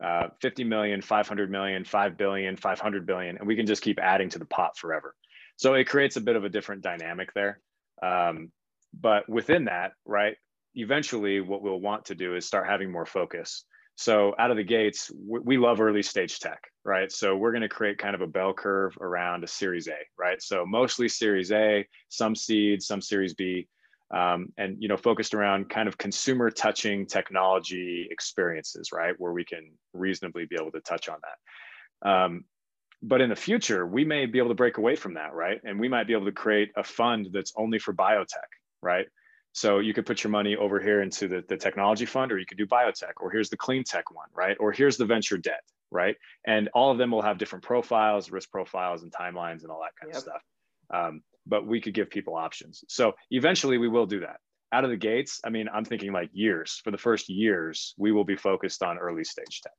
uh, 0.02 0.28
50 0.40 0.64
million, 0.64 1.02
500 1.02 1.50
million, 1.50 1.84
5 1.84 2.16
billion, 2.16 2.56
500 2.56 3.06
billion, 3.06 3.38
and 3.38 3.46
we 3.46 3.56
can 3.56 3.66
just 3.66 3.82
keep 3.82 3.98
adding 3.98 4.28
to 4.30 4.38
the 4.38 4.44
pot 4.44 4.76
forever. 4.76 5.14
So 5.56 5.74
it 5.74 5.88
creates 5.88 6.16
a 6.16 6.20
bit 6.20 6.36
of 6.36 6.44
a 6.44 6.48
different 6.48 6.82
dynamic 6.82 7.34
there. 7.34 7.60
Um, 8.02 8.52
but 8.98 9.28
within 9.28 9.64
that, 9.64 9.92
right, 10.06 10.36
eventually 10.74 11.40
what 11.40 11.62
we'll 11.62 11.80
want 11.80 12.06
to 12.06 12.14
do 12.14 12.36
is 12.36 12.46
start 12.46 12.68
having 12.68 12.92
more 12.92 13.06
focus. 13.06 13.64
So 13.96 14.32
out 14.38 14.52
of 14.52 14.56
the 14.56 14.62
gates, 14.62 15.10
we 15.26 15.58
love 15.58 15.80
early 15.80 16.04
stage 16.04 16.38
tech, 16.38 16.62
right? 16.84 17.10
So 17.10 17.36
we're 17.36 17.50
going 17.50 17.62
to 17.62 17.68
create 17.68 17.98
kind 17.98 18.14
of 18.14 18.20
a 18.20 18.28
bell 18.28 18.54
curve 18.54 18.96
around 19.00 19.42
a 19.42 19.48
Series 19.48 19.88
A, 19.88 19.98
right? 20.16 20.40
So 20.40 20.64
mostly 20.64 21.08
Series 21.08 21.50
A, 21.50 21.84
some 22.08 22.36
seed, 22.36 22.80
some 22.80 23.00
Series 23.00 23.34
B, 23.34 23.66
um, 24.10 24.52
and 24.56 24.76
you 24.80 24.88
know 24.88 24.96
focused 24.96 25.34
around 25.34 25.68
kind 25.68 25.88
of 25.88 25.98
consumer 25.98 26.50
touching 26.50 27.06
technology 27.06 28.08
experiences 28.10 28.90
right? 28.92 29.14
Where 29.18 29.32
we 29.32 29.44
can 29.44 29.70
reasonably 29.92 30.46
be 30.46 30.56
able 30.56 30.72
to 30.72 30.80
touch 30.80 31.08
on 31.08 31.18
that. 31.22 32.08
Um, 32.08 32.44
but 33.02 33.20
in 33.20 33.30
the 33.30 33.36
future 33.36 33.86
we 33.86 34.04
may 34.04 34.26
be 34.26 34.38
able 34.38 34.48
to 34.48 34.54
break 34.54 34.78
away 34.78 34.96
from 34.96 35.14
that 35.14 35.34
right? 35.34 35.60
And 35.64 35.78
we 35.78 35.88
might 35.88 36.06
be 36.06 36.14
able 36.14 36.26
to 36.26 36.32
create 36.32 36.70
a 36.76 36.84
fund 36.84 37.28
that's 37.32 37.52
only 37.56 37.78
for 37.78 37.92
biotech 37.92 38.50
right? 38.82 39.06
So 39.52 39.78
you 39.80 39.92
could 39.92 40.06
put 40.06 40.22
your 40.22 40.30
money 40.30 40.56
over 40.56 40.78
here 40.78 41.02
into 41.02 41.26
the, 41.26 41.42
the 41.48 41.56
technology 41.56 42.06
fund 42.06 42.30
or 42.30 42.38
you 42.38 42.46
could 42.46 42.58
do 42.58 42.66
biotech 42.66 43.14
or 43.20 43.30
here's 43.30 43.50
the 43.50 43.56
clean 43.56 43.84
tech 43.84 44.10
one 44.10 44.28
right? 44.34 44.56
Or 44.60 44.72
here's 44.72 44.96
the 44.96 45.06
venture 45.06 45.36
debt 45.36 45.62
right? 45.90 46.16
And 46.46 46.68
all 46.74 46.90
of 46.90 46.98
them 46.98 47.10
will 47.10 47.22
have 47.22 47.38
different 47.38 47.64
profiles 47.64 48.30
risk 48.30 48.50
profiles 48.50 49.02
and 49.02 49.12
timelines 49.12 49.62
and 49.62 49.70
all 49.70 49.80
that 49.82 49.92
kind 50.00 50.12
yep. 50.12 50.16
of 50.16 50.22
stuff. 50.22 50.42
Um, 50.90 51.22
but 51.48 51.66
we 51.66 51.80
could 51.80 51.94
give 51.94 52.10
people 52.10 52.34
options. 52.34 52.84
So 52.88 53.12
eventually 53.30 53.78
we 53.78 53.88
will 53.88 54.06
do 54.06 54.20
that. 54.20 54.36
Out 54.70 54.84
of 54.84 54.90
the 54.90 54.96
gates, 54.96 55.40
I 55.44 55.50
mean, 55.50 55.66
I'm 55.72 55.84
thinking 55.84 56.12
like 56.12 56.30
years. 56.32 56.80
For 56.84 56.90
the 56.90 56.98
first 56.98 57.28
years, 57.28 57.94
we 57.96 58.12
will 58.12 58.24
be 58.24 58.36
focused 58.36 58.82
on 58.82 58.98
early 58.98 59.24
stage 59.24 59.62
tech. 59.62 59.72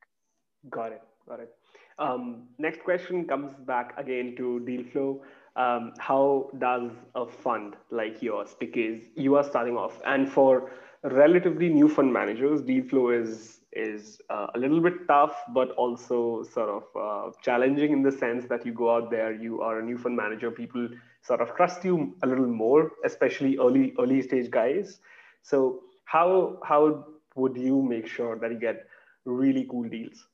Got 0.70 0.94
it. 0.94 1.04
Got 1.28 1.42
it. 1.42 1.52
Um, 2.00 2.48
next 2.58 2.84
question 2.84 3.26
comes 3.26 3.54
back 3.68 3.94
again 3.98 4.36
to 4.38 4.62
deal 4.62 4.84
flow. 4.86 5.22
Um, 5.56 5.94
how 6.00 6.50
does 6.58 6.92
a 7.16 7.26
fund 7.28 7.76
like 7.92 8.22
yours, 8.22 8.56
because 8.60 9.02
you 9.16 9.36
are 9.36 9.44
starting 9.44 9.76
off, 9.76 10.02
and 10.06 10.32
for 10.32 10.72
relatively 11.04 11.70
new 11.70 11.90
fund 11.90 12.14
managers, 12.14 12.62
deal 12.62 12.84
flow 12.86 13.10
is 13.10 13.59
is 13.74 14.20
uh, 14.30 14.48
a 14.56 14.60
little 14.60 14.82
bit 14.82 15.08
tough, 15.08 15.36
but 15.54 15.72
also 15.72 16.44
sort 16.44 16.70
of 16.70 16.84
uh, 16.96 17.32
challenging 17.42 17.92
in 17.92 18.02
the 18.02 18.12
sense 18.12 18.46
that 18.50 18.66
you 18.66 18.74
go 18.74 18.96
out 18.96 19.12
there, 19.12 19.34
you 19.34 19.62
are 19.62 19.80
a 19.80 19.84
new 19.84 19.98
fund 19.98 20.16
manager, 20.16 20.50
people 20.50 20.90
sort 21.22 21.42
of 21.42 21.56
trust 21.56 21.84
you 21.84 22.16
a 22.24 22.28
little 22.28 22.48
more, 22.48 22.92
especially 23.06 23.58
early 23.58 23.94
early 24.00 24.22
stage 24.22 24.50
guys. 24.50 25.00
So 25.44 25.82
how 26.06 26.60
how 26.64 27.06
would 27.36 27.58
you 27.58 27.82
make 27.82 28.08
sure 28.08 28.38
that 28.40 28.52
you 28.52 28.60
get 28.60 28.88
really 29.26 29.68
cool 29.70 29.88
deals? 29.88 30.26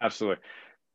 Absolutely. 0.00 0.42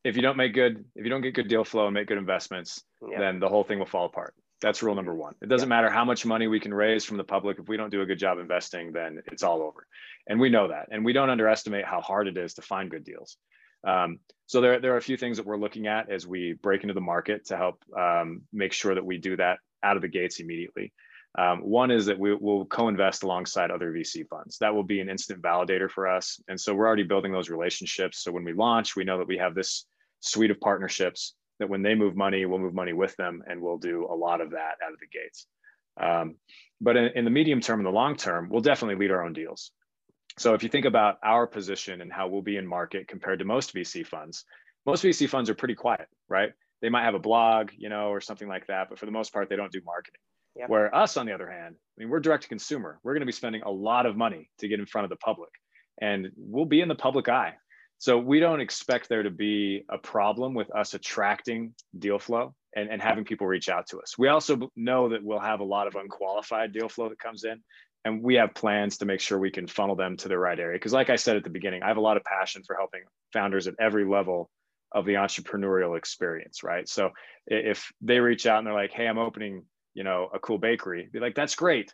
If 0.03 0.15
you 0.15 0.21
don't 0.21 0.37
make 0.37 0.53
good, 0.53 0.85
if 0.95 1.03
you 1.03 1.09
don't 1.09 1.21
get 1.21 1.33
good 1.33 1.47
deal 1.47 1.63
flow 1.63 1.87
and 1.87 1.93
make 1.93 2.07
good 2.07 2.17
investments, 2.17 2.83
yeah. 3.09 3.19
then 3.19 3.39
the 3.39 3.47
whole 3.47 3.63
thing 3.63 3.79
will 3.79 3.85
fall 3.85 4.05
apart. 4.05 4.33
That's 4.61 4.81
rule 4.81 4.95
number 4.95 5.13
one. 5.13 5.35
It 5.41 5.49
doesn't 5.49 5.67
yeah. 5.67 5.75
matter 5.75 5.89
how 5.89 6.05
much 6.05 6.25
money 6.25 6.47
we 6.47 6.59
can 6.59 6.73
raise 6.73 7.03
from 7.03 7.17
the 7.17 7.23
public. 7.23 7.59
If 7.59 7.67
we 7.67 7.77
don't 7.77 7.89
do 7.89 8.01
a 8.01 8.05
good 8.05 8.19
job 8.19 8.39
investing, 8.39 8.93
then 8.93 9.21
it's 9.27 9.43
all 9.43 9.61
over. 9.61 9.85
And 10.27 10.39
we 10.39 10.49
know 10.49 10.69
that. 10.69 10.87
And 10.91 11.03
we 11.03 11.11
don't 11.11 11.29
underestimate 11.29 11.85
how 11.85 11.99
hard 11.99 12.27
it 12.27 12.37
is 12.37 12.53
to 12.55 12.61
find 12.61 12.89
good 12.89 13.03
deals. 13.03 13.37
Um, 13.85 14.19
so 14.45 14.61
there, 14.61 14.79
there 14.79 14.93
are 14.93 14.97
a 14.97 15.01
few 15.01 15.17
things 15.17 15.37
that 15.37 15.45
we're 15.45 15.57
looking 15.57 15.87
at 15.87 16.09
as 16.09 16.25
we 16.25 16.53
break 16.53 16.83
into 16.83 16.93
the 16.93 17.01
market 17.01 17.45
to 17.47 17.57
help 17.57 17.83
um, 17.97 18.43
make 18.53 18.71
sure 18.71 18.95
that 18.95 19.05
we 19.05 19.17
do 19.17 19.35
that 19.35 19.59
out 19.83 19.97
of 19.97 20.01
the 20.01 20.07
gates 20.07 20.39
immediately. 20.39 20.93
Um, 21.37 21.59
one 21.61 21.89
is 21.91 22.05
that 22.05 22.19
we 22.19 22.35
will 22.35 22.65
co-invest 22.65 23.23
alongside 23.23 23.71
other 23.71 23.91
VC 23.91 24.27
funds. 24.27 24.59
That 24.59 24.73
will 24.73 24.83
be 24.83 25.01
an 25.01 25.09
instant 25.09 25.41
validator 25.41 25.89
for 25.89 26.07
us. 26.07 26.39
And 26.47 26.59
so 26.59 26.73
we're 26.73 26.85
already 26.85 27.03
building 27.03 27.31
those 27.31 27.49
relationships. 27.49 28.19
So 28.19 28.31
when 28.31 28.43
we 28.43 28.53
launch, 28.53 28.95
we 28.95 29.03
know 29.03 29.17
that 29.17 29.27
we 29.27 29.37
have 29.39 29.55
this 29.55 29.85
suite 30.19 30.51
of 30.51 30.59
partnerships 30.59 31.33
that 31.63 31.69
when 31.69 31.81
they 31.81 31.95
move 31.95 32.13
money, 32.15 32.45
we'll 32.45 32.59
move 32.59 32.73
money 32.73 32.91
with 32.91 33.15
them 33.15 33.41
and 33.47 33.61
we'll 33.61 33.77
do 33.77 34.05
a 34.11 34.13
lot 34.13 34.41
of 34.41 34.51
that 34.51 34.75
out 34.85 34.91
of 34.91 34.99
the 34.99 35.07
gates. 35.07 35.47
Um, 35.99 36.35
but 36.81 36.97
in, 36.97 37.11
in 37.15 37.23
the 37.23 37.31
medium 37.31 37.61
term 37.61 37.79
and 37.79 37.87
the 37.87 37.91
long 37.91 38.17
term, 38.17 38.49
we'll 38.49 38.61
definitely 38.61 38.95
lead 38.95 39.11
our 39.11 39.23
own 39.23 39.31
deals. 39.31 39.71
So 40.37 40.55
if 40.55 40.63
you 40.63 40.67
think 40.67 40.85
about 40.85 41.19
our 41.23 41.47
position 41.47 42.01
and 42.01 42.11
how 42.11 42.27
we'll 42.27 42.41
be 42.41 42.57
in 42.57 42.67
market 42.67 43.07
compared 43.07 43.39
to 43.39 43.45
most 43.45 43.73
VC 43.73 44.05
funds, 44.05 44.43
most 44.85 45.05
VC 45.05 45.29
funds 45.29 45.49
are 45.49 45.55
pretty 45.55 45.75
quiet, 45.75 46.07
right? 46.27 46.51
They 46.81 46.89
might 46.89 47.05
have 47.05 47.15
a 47.15 47.19
blog, 47.19 47.69
you 47.77 47.87
know, 47.87 48.07
or 48.09 48.19
something 48.19 48.49
like 48.49 48.67
that, 48.67 48.89
but 48.89 48.99
for 48.99 49.05
the 49.05 49.11
most 49.13 49.31
part, 49.31 49.47
they 49.49 49.55
don't 49.55 49.71
do 49.71 49.81
marketing. 49.85 50.19
Yep. 50.57 50.69
Where 50.69 50.93
us, 50.93 51.15
on 51.15 51.25
the 51.25 51.33
other 51.33 51.49
hand, 51.49 51.75
I 51.77 51.95
mean, 51.97 52.09
we're 52.09 52.19
direct 52.19 52.43
to 52.43 52.49
consumer. 52.49 52.99
We're 53.03 53.13
going 53.13 53.21
to 53.21 53.25
be 53.25 53.31
spending 53.31 53.61
a 53.63 53.71
lot 53.71 54.05
of 54.05 54.17
money 54.17 54.49
to 54.59 54.67
get 54.67 54.79
in 54.79 54.85
front 54.85 55.05
of 55.05 55.09
the 55.09 55.15
public, 55.15 55.49
and 56.01 56.27
we'll 56.35 56.65
be 56.65 56.81
in 56.81 56.89
the 56.89 56.95
public 56.95 57.29
eye. 57.29 57.53
So 58.03 58.17
we 58.17 58.41
don't 58.41 58.59
expect 58.59 59.07
there 59.07 59.23
to 59.23 59.29
be 59.29 59.85
a 59.87 59.97
problem 59.97 60.53
with 60.53 60.69
us 60.75 60.93
attracting 60.93 61.73
deal 61.97 62.19
flow 62.19 62.53
and, 62.75 62.89
and 62.89 63.01
having 63.01 63.23
people 63.23 63.47
reach 63.47 63.69
out 63.69 63.87
to 63.91 64.01
us. 64.01 64.17
We 64.17 64.27
also 64.27 64.69
know 64.75 65.07
that 65.07 65.23
we'll 65.23 65.39
have 65.39 65.61
a 65.61 65.63
lot 65.63 65.87
of 65.87 65.95
unqualified 65.95 66.73
deal 66.73 66.89
flow 66.89 67.07
that 67.07 67.17
comes 67.17 67.45
in, 67.45 67.61
and 68.03 68.21
we 68.21 68.35
have 68.35 68.53
plans 68.55 68.97
to 68.97 69.05
make 69.05 69.21
sure 69.21 69.39
we 69.39 69.51
can 69.51 69.67
funnel 69.67 69.95
them 69.95 70.17
to 70.17 70.27
the 70.27 70.37
right 70.37 70.59
area. 70.59 70.75
Because, 70.75 70.91
like 70.91 71.09
I 71.09 71.15
said 71.15 71.37
at 71.37 71.45
the 71.45 71.49
beginning, 71.49 71.81
I 71.81 71.87
have 71.87 71.95
a 71.95 72.01
lot 72.01 72.17
of 72.17 72.25
passion 72.25 72.61
for 72.67 72.75
helping 72.75 73.03
founders 73.31 73.67
at 73.67 73.75
every 73.79 74.03
level 74.03 74.49
of 74.91 75.05
the 75.05 75.13
entrepreneurial 75.13 75.97
experience, 75.97 76.61
right? 76.61 76.89
So 76.89 77.11
if 77.47 77.89
they 78.01 78.19
reach 78.19 78.45
out 78.45 78.57
and 78.57 78.67
they're 78.67 78.73
like, 78.73 78.91
"Hey, 78.91 79.07
I'm 79.07 79.17
opening, 79.17 79.63
you 79.93 80.03
know, 80.03 80.29
a 80.33 80.39
cool 80.39 80.57
bakery," 80.57 81.07
be 81.09 81.21
like, 81.21 81.35
"That's 81.35 81.55
great. 81.55 81.93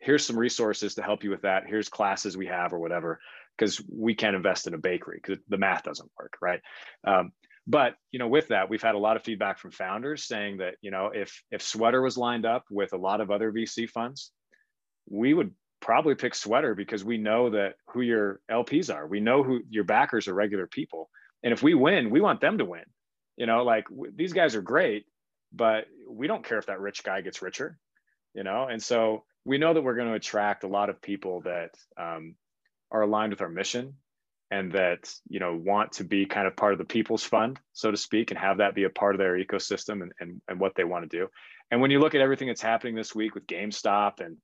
Here's 0.00 0.26
some 0.26 0.36
resources 0.36 0.96
to 0.96 1.02
help 1.02 1.22
you 1.22 1.30
with 1.30 1.42
that. 1.42 1.68
Here's 1.68 1.88
classes 1.88 2.36
we 2.36 2.46
have 2.46 2.72
or 2.72 2.80
whatever." 2.80 3.20
Because 3.58 3.82
we 3.90 4.14
can't 4.14 4.36
invest 4.36 4.66
in 4.66 4.74
a 4.74 4.78
bakery 4.78 5.20
because 5.22 5.42
the 5.48 5.58
math 5.58 5.82
doesn't 5.82 6.10
work, 6.18 6.34
right? 6.40 6.60
Um, 7.06 7.32
but 7.66 7.96
you 8.12 8.18
know, 8.18 8.28
with 8.28 8.48
that, 8.48 8.70
we've 8.70 8.82
had 8.82 8.94
a 8.94 8.98
lot 8.98 9.16
of 9.16 9.24
feedback 9.24 9.58
from 9.58 9.72
founders 9.72 10.24
saying 10.24 10.58
that 10.58 10.76
you 10.80 10.90
know, 10.90 11.10
if 11.12 11.42
if 11.50 11.62
Sweater 11.62 12.00
was 12.00 12.16
lined 12.16 12.46
up 12.46 12.64
with 12.70 12.92
a 12.92 12.98
lot 12.98 13.20
of 13.20 13.30
other 13.30 13.52
VC 13.52 13.88
funds, 13.88 14.32
we 15.08 15.34
would 15.34 15.52
probably 15.80 16.14
pick 16.14 16.34
Sweater 16.34 16.74
because 16.74 17.04
we 17.04 17.18
know 17.18 17.50
that 17.50 17.74
who 17.92 18.00
your 18.00 18.40
LPs 18.50 18.92
are. 18.94 19.06
We 19.06 19.20
know 19.20 19.42
who 19.42 19.60
your 19.68 19.84
backers 19.84 20.28
are 20.28 20.34
regular 20.34 20.66
people, 20.66 21.10
and 21.42 21.52
if 21.52 21.62
we 21.62 21.74
win, 21.74 22.10
we 22.10 22.20
want 22.20 22.40
them 22.40 22.58
to 22.58 22.64
win. 22.64 22.84
You 23.36 23.46
know, 23.46 23.64
like 23.64 23.88
w- 23.90 24.12
these 24.14 24.32
guys 24.32 24.56
are 24.56 24.62
great, 24.62 25.04
but 25.52 25.84
we 26.08 26.26
don't 26.26 26.44
care 26.44 26.58
if 26.58 26.66
that 26.66 26.80
rich 26.80 27.04
guy 27.04 27.20
gets 27.20 27.42
richer. 27.42 27.78
You 28.34 28.44
know, 28.44 28.66
and 28.70 28.82
so 28.82 29.24
we 29.44 29.58
know 29.58 29.74
that 29.74 29.82
we're 29.82 29.94
going 29.94 30.08
to 30.08 30.14
attract 30.14 30.64
a 30.64 30.68
lot 30.68 30.90
of 30.90 31.02
people 31.02 31.42
that 31.42 31.70
um, 31.98 32.34
are 32.90 33.02
aligned 33.02 33.32
with 33.32 33.40
our 33.40 33.48
mission 33.48 33.94
and 34.50 34.72
that 34.72 35.12
you 35.28 35.40
know 35.40 35.60
want 35.62 35.92
to 35.92 36.04
be 36.04 36.26
kind 36.26 36.46
of 36.46 36.56
part 36.56 36.72
of 36.72 36.78
the 36.78 36.84
people's 36.84 37.22
fund 37.22 37.58
so 37.72 37.90
to 37.90 37.96
speak 37.96 38.30
and 38.30 38.40
have 38.40 38.58
that 38.58 38.74
be 38.74 38.84
a 38.84 38.90
part 38.90 39.14
of 39.14 39.18
their 39.18 39.36
ecosystem 39.36 40.02
and, 40.02 40.12
and, 40.20 40.40
and 40.48 40.60
what 40.60 40.74
they 40.74 40.84
want 40.84 41.08
to 41.08 41.18
do. 41.18 41.28
And 41.70 41.82
when 41.82 41.90
you 41.90 42.00
look 42.00 42.14
at 42.14 42.22
everything 42.22 42.48
that's 42.48 42.62
happening 42.62 42.94
this 42.94 43.14
week 43.14 43.34
with 43.34 43.46
gamestop 43.46 44.20
and 44.20 44.36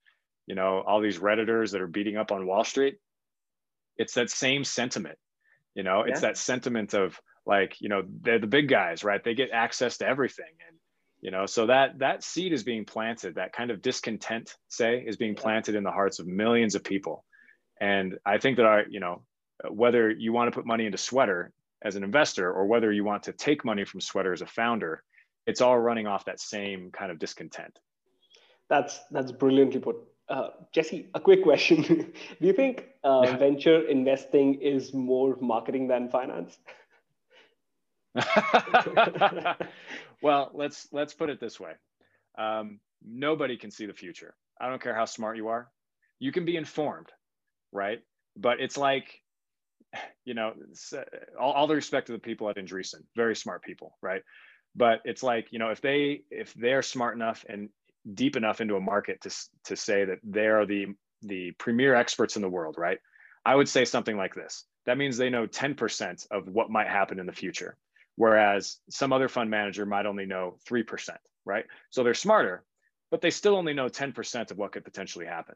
you 0.46 0.54
know 0.54 0.83
all 0.87 1.00
these 1.00 1.18
redditors 1.18 1.72
that 1.72 1.80
are 1.80 1.87
beating 1.87 2.16
up 2.16 2.33
on 2.33 2.46
wall 2.46 2.64
street 2.64 2.98
it's 3.96 4.14
that 4.14 4.30
same 4.30 4.64
sentiment 4.64 5.18
you 5.74 5.83
know? 5.83 6.04
It's 6.07 6.20
that 6.20 6.37
sentiment 6.37 6.94
of 6.94 7.20
like 7.46 7.80
you 7.80 7.88
know 7.88 8.02
they're 8.22 8.38
the 8.38 8.46
big 8.46 8.68
guys 8.68 9.04
right? 9.04 9.22
They 9.22 9.35
get 9.35 9.50
access 9.52 9.98
to 9.98 10.07
everything. 10.07 10.46
And 10.68 10.78
you 11.20 11.30
know 11.30 11.46
so 11.46 11.66
that 11.66 11.98
that 11.98 12.22
seed 12.22 12.52
is 12.52 12.62
being 12.62 12.85
planted 12.85 13.35
that 13.35 13.52
kind 13.52 13.70
of 13.70 13.83
discontent 13.83 14.54
say 14.68 15.04
is 15.07 15.16
being 15.16 15.35
planted 15.35 15.74
in 15.74 15.83
the 15.83 15.90
hearts 15.90 16.18
of 16.18 16.26
millions 16.26 16.74
of 16.74 16.85
people 16.85 17.24
and 17.80 18.18
I 18.24 18.38
think 18.38 18.56
that 18.56 18.66
our, 18.66 18.84
you 18.88 19.00
know, 19.00 19.22
whether 19.68 20.10
you 20.10 20.32
want 20.32 20.48
to 20.52 20.54
put 20.54 20.66
money 20.66 20.87
into 20.87 20.98
Sweater 20.98 21.52
as 21.82 21.96
an 21.96 22.04
investor 22.04 22.52
or 22.52 22.66
whether 22.66 22.92
you 22.92 23.04
want 23.04 23.22
to 23.24 23.32
take 23.32 23.64
money 23.64 23.84
from 23.84 24.00
Sweater 24.00 24.32
as 24.32 24.42
a 24.42 24.46
founder, 24.46 25.02
it's 25.46 25.60
all 25.60 25.78
running 25.78 26.06
off 26.06 26.24
that 26.24 26.40
same 26.40 26.90
kind 26.90 27.10
of 27.10 27.18
discontent. 27.18 27.78
That's 28.68 29.00
that's 29.10 29.32
brilliantly 29.32 29.80
put. 29.80 29.96
Uh, 30.28 30.48
Jesse, 30.72 31.10
a 31.14 31.20
quick 31.20 31.42
question: 31.42 31.82
Do 32.40 32.46
you 32.46 32.54
think 32.54 32.87
uh, 33.04 33.22
yeah. 33.24 33.37
venture 33.37 33.87
investing 33.87 34.54
is 34.54 34.94
more 34.94 35.37
marketing 35.40 35.87
than 35.88 36.08
finance? 36.08 36.56
well, 40.22 40.50
let's 40.54 40.88
let's 40.92 41.12
put 41.12 41.28
it 41.28 41.40
this 41.40 41.60
way: 41.60 41.72
um, 42.38 42.80
nobody 43.04 43.58
can 43.58 43.70
see 43.70 43.84
the 43.84 43.92
future. 43.92 44.34
I 44.58 44.70
don't 44.70 44.80
care 44.80 44.94
how 44.94 45.04
smart 45.04 45.37
you 45.37 45.48
are. 45.48 45.68
You 46.20 46.32
can 46.32 46.46
be 46.46 46.56
informed 46.56 47.12
right? 47.74 48.00
But 48.37 48.60
it's 48.60 48.78
like, 48.78 49.20
you 50.24 50.32
know, 50.32 50.54
all, 51.38 51.52
all 51.52 51.66
the 51.66 51.74
respect 51.74 52.06
to 52.06 52.12
the 52.12 52.18
people 52.18 52.48
at 52.48 52.56
Andreessen, 52.56 53.02
very 53.14 53.37
smart 53.37 53.62
people, 53.62 53.98
right? 54.00 54.22
But 54.74 55.00
it's 55.04 55.22
like, 55.22 55.48
you 55.50 55.58
know, 55.58 55.70
if 55.70 55.80
they 55.80 56.22
if 56.30 56.54
they're 56.54 56.82
smart 56.82 57.14
enough 57.14 57.44
and 57.48 57.68
deep 58.12 58.37
enough 58.37 58.60
into 58.60 58.76
a 58.76 58.80
market 58.80 59.20
to 59.22 59.30
to 59.64 59.76
say 59.76 60.04
that 60.06 60.18
they 60.24 60.46
are 60.46 60.64
the 60.66 60.87
the 61.22 61.52
premier 61.58 61.94
experts 61.94 62.37
in 62.37 62.42
the 62.42 62.48
world, 62.48 62.76
right? 62.78 62.98
I 63.44 63.54
would 63.54 63.68
say 63.68 63.84
something 63.84 64.16
like 64.16 64.34
this. 64.34 64.64
That 64.87 64.98
means 64.98 65.16
they 65.16 65.30
know 65.30 65.46
10% 65.46 66.26
of 66.30 66.48
what 66.48 66.70
might 66.70 66.88
happen 66.88 67.18
in 67.18 67.26
the 67.26 67.32
future, 67.32 67.76
whereas 68.16 68.78
some 68.90 69.12
other 69.12 69.28
fund 69.28 69.50
manager 69.50 69.87
might 69.87 70.06
only 70.06 70.26
know 70.26 70.58
3%, 70.68 71.10
right? 71.46 71.64
So 71.90 72.02
they're 72.02 72.14
smarter, 72.14 72.64
but 73.10 73.22
they 73.22 73.30
still 73.30 73.56
only 73.56 73.72
know 73.72 73.88
10% 73.88 74.50
of 74.50 74.58
what 74.58 74.72
could 74.72 74.84
potentially 74.84 75.24
happen 75.24 75.54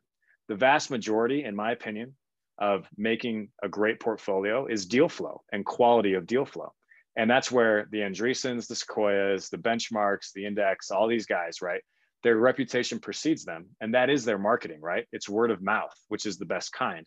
the 0.49 0.55
vast 0.55 0.91
majority, 0.91 1.45
in 1.45 1.55
my 1.55 1.73
opinion, 1.73 2.15
of 2.59 2.89
making 2.97 3.51
a 3.63 3.69
great 3.69 4.01
portfolio 4.01 4.67
is 4.67 4.87
deal 4.87 5.09
flow 5.09 5.43
and 5.53 5.65
quality 5.65 6.15
of 6.15 6.27
deal 6.27 6.45
flow. 6.45 6.73
And 7.17 7.31
that's 7.31 7.51
where 7.51 7.89
the 7.91 7.99
Andreessens, 7.99 8.67
the 8.67 8.75
Sequoias, 8.75 9.49
the 9.51 9.59
benchmarks, 9.59 10.33
the 10.35 10.47
index, 10.47 10.91
all 10.91 11.09
these 11.09 11.27
guys, 11.27 11.61
right? 11.63 11.83
Their 12.23 12.37
reputation 12.37 12.99
precedes 12.99 13.45
them. 13.45 13.67
And 13.81 13.95
that 13.95 14.11
is 14.11 14.25
their 14.25 14.39
marketing, 14.39 14.81
right? 14.81 15.07
It's 15.13 15.29
word 15.29 15.51
of 15.51 15.63
mouth, 15.63 15.95
which 16.09 16.27
is 16.27 16.39
the 16.39 16.47
best 16.47 16.73
kind. 16.73 17.07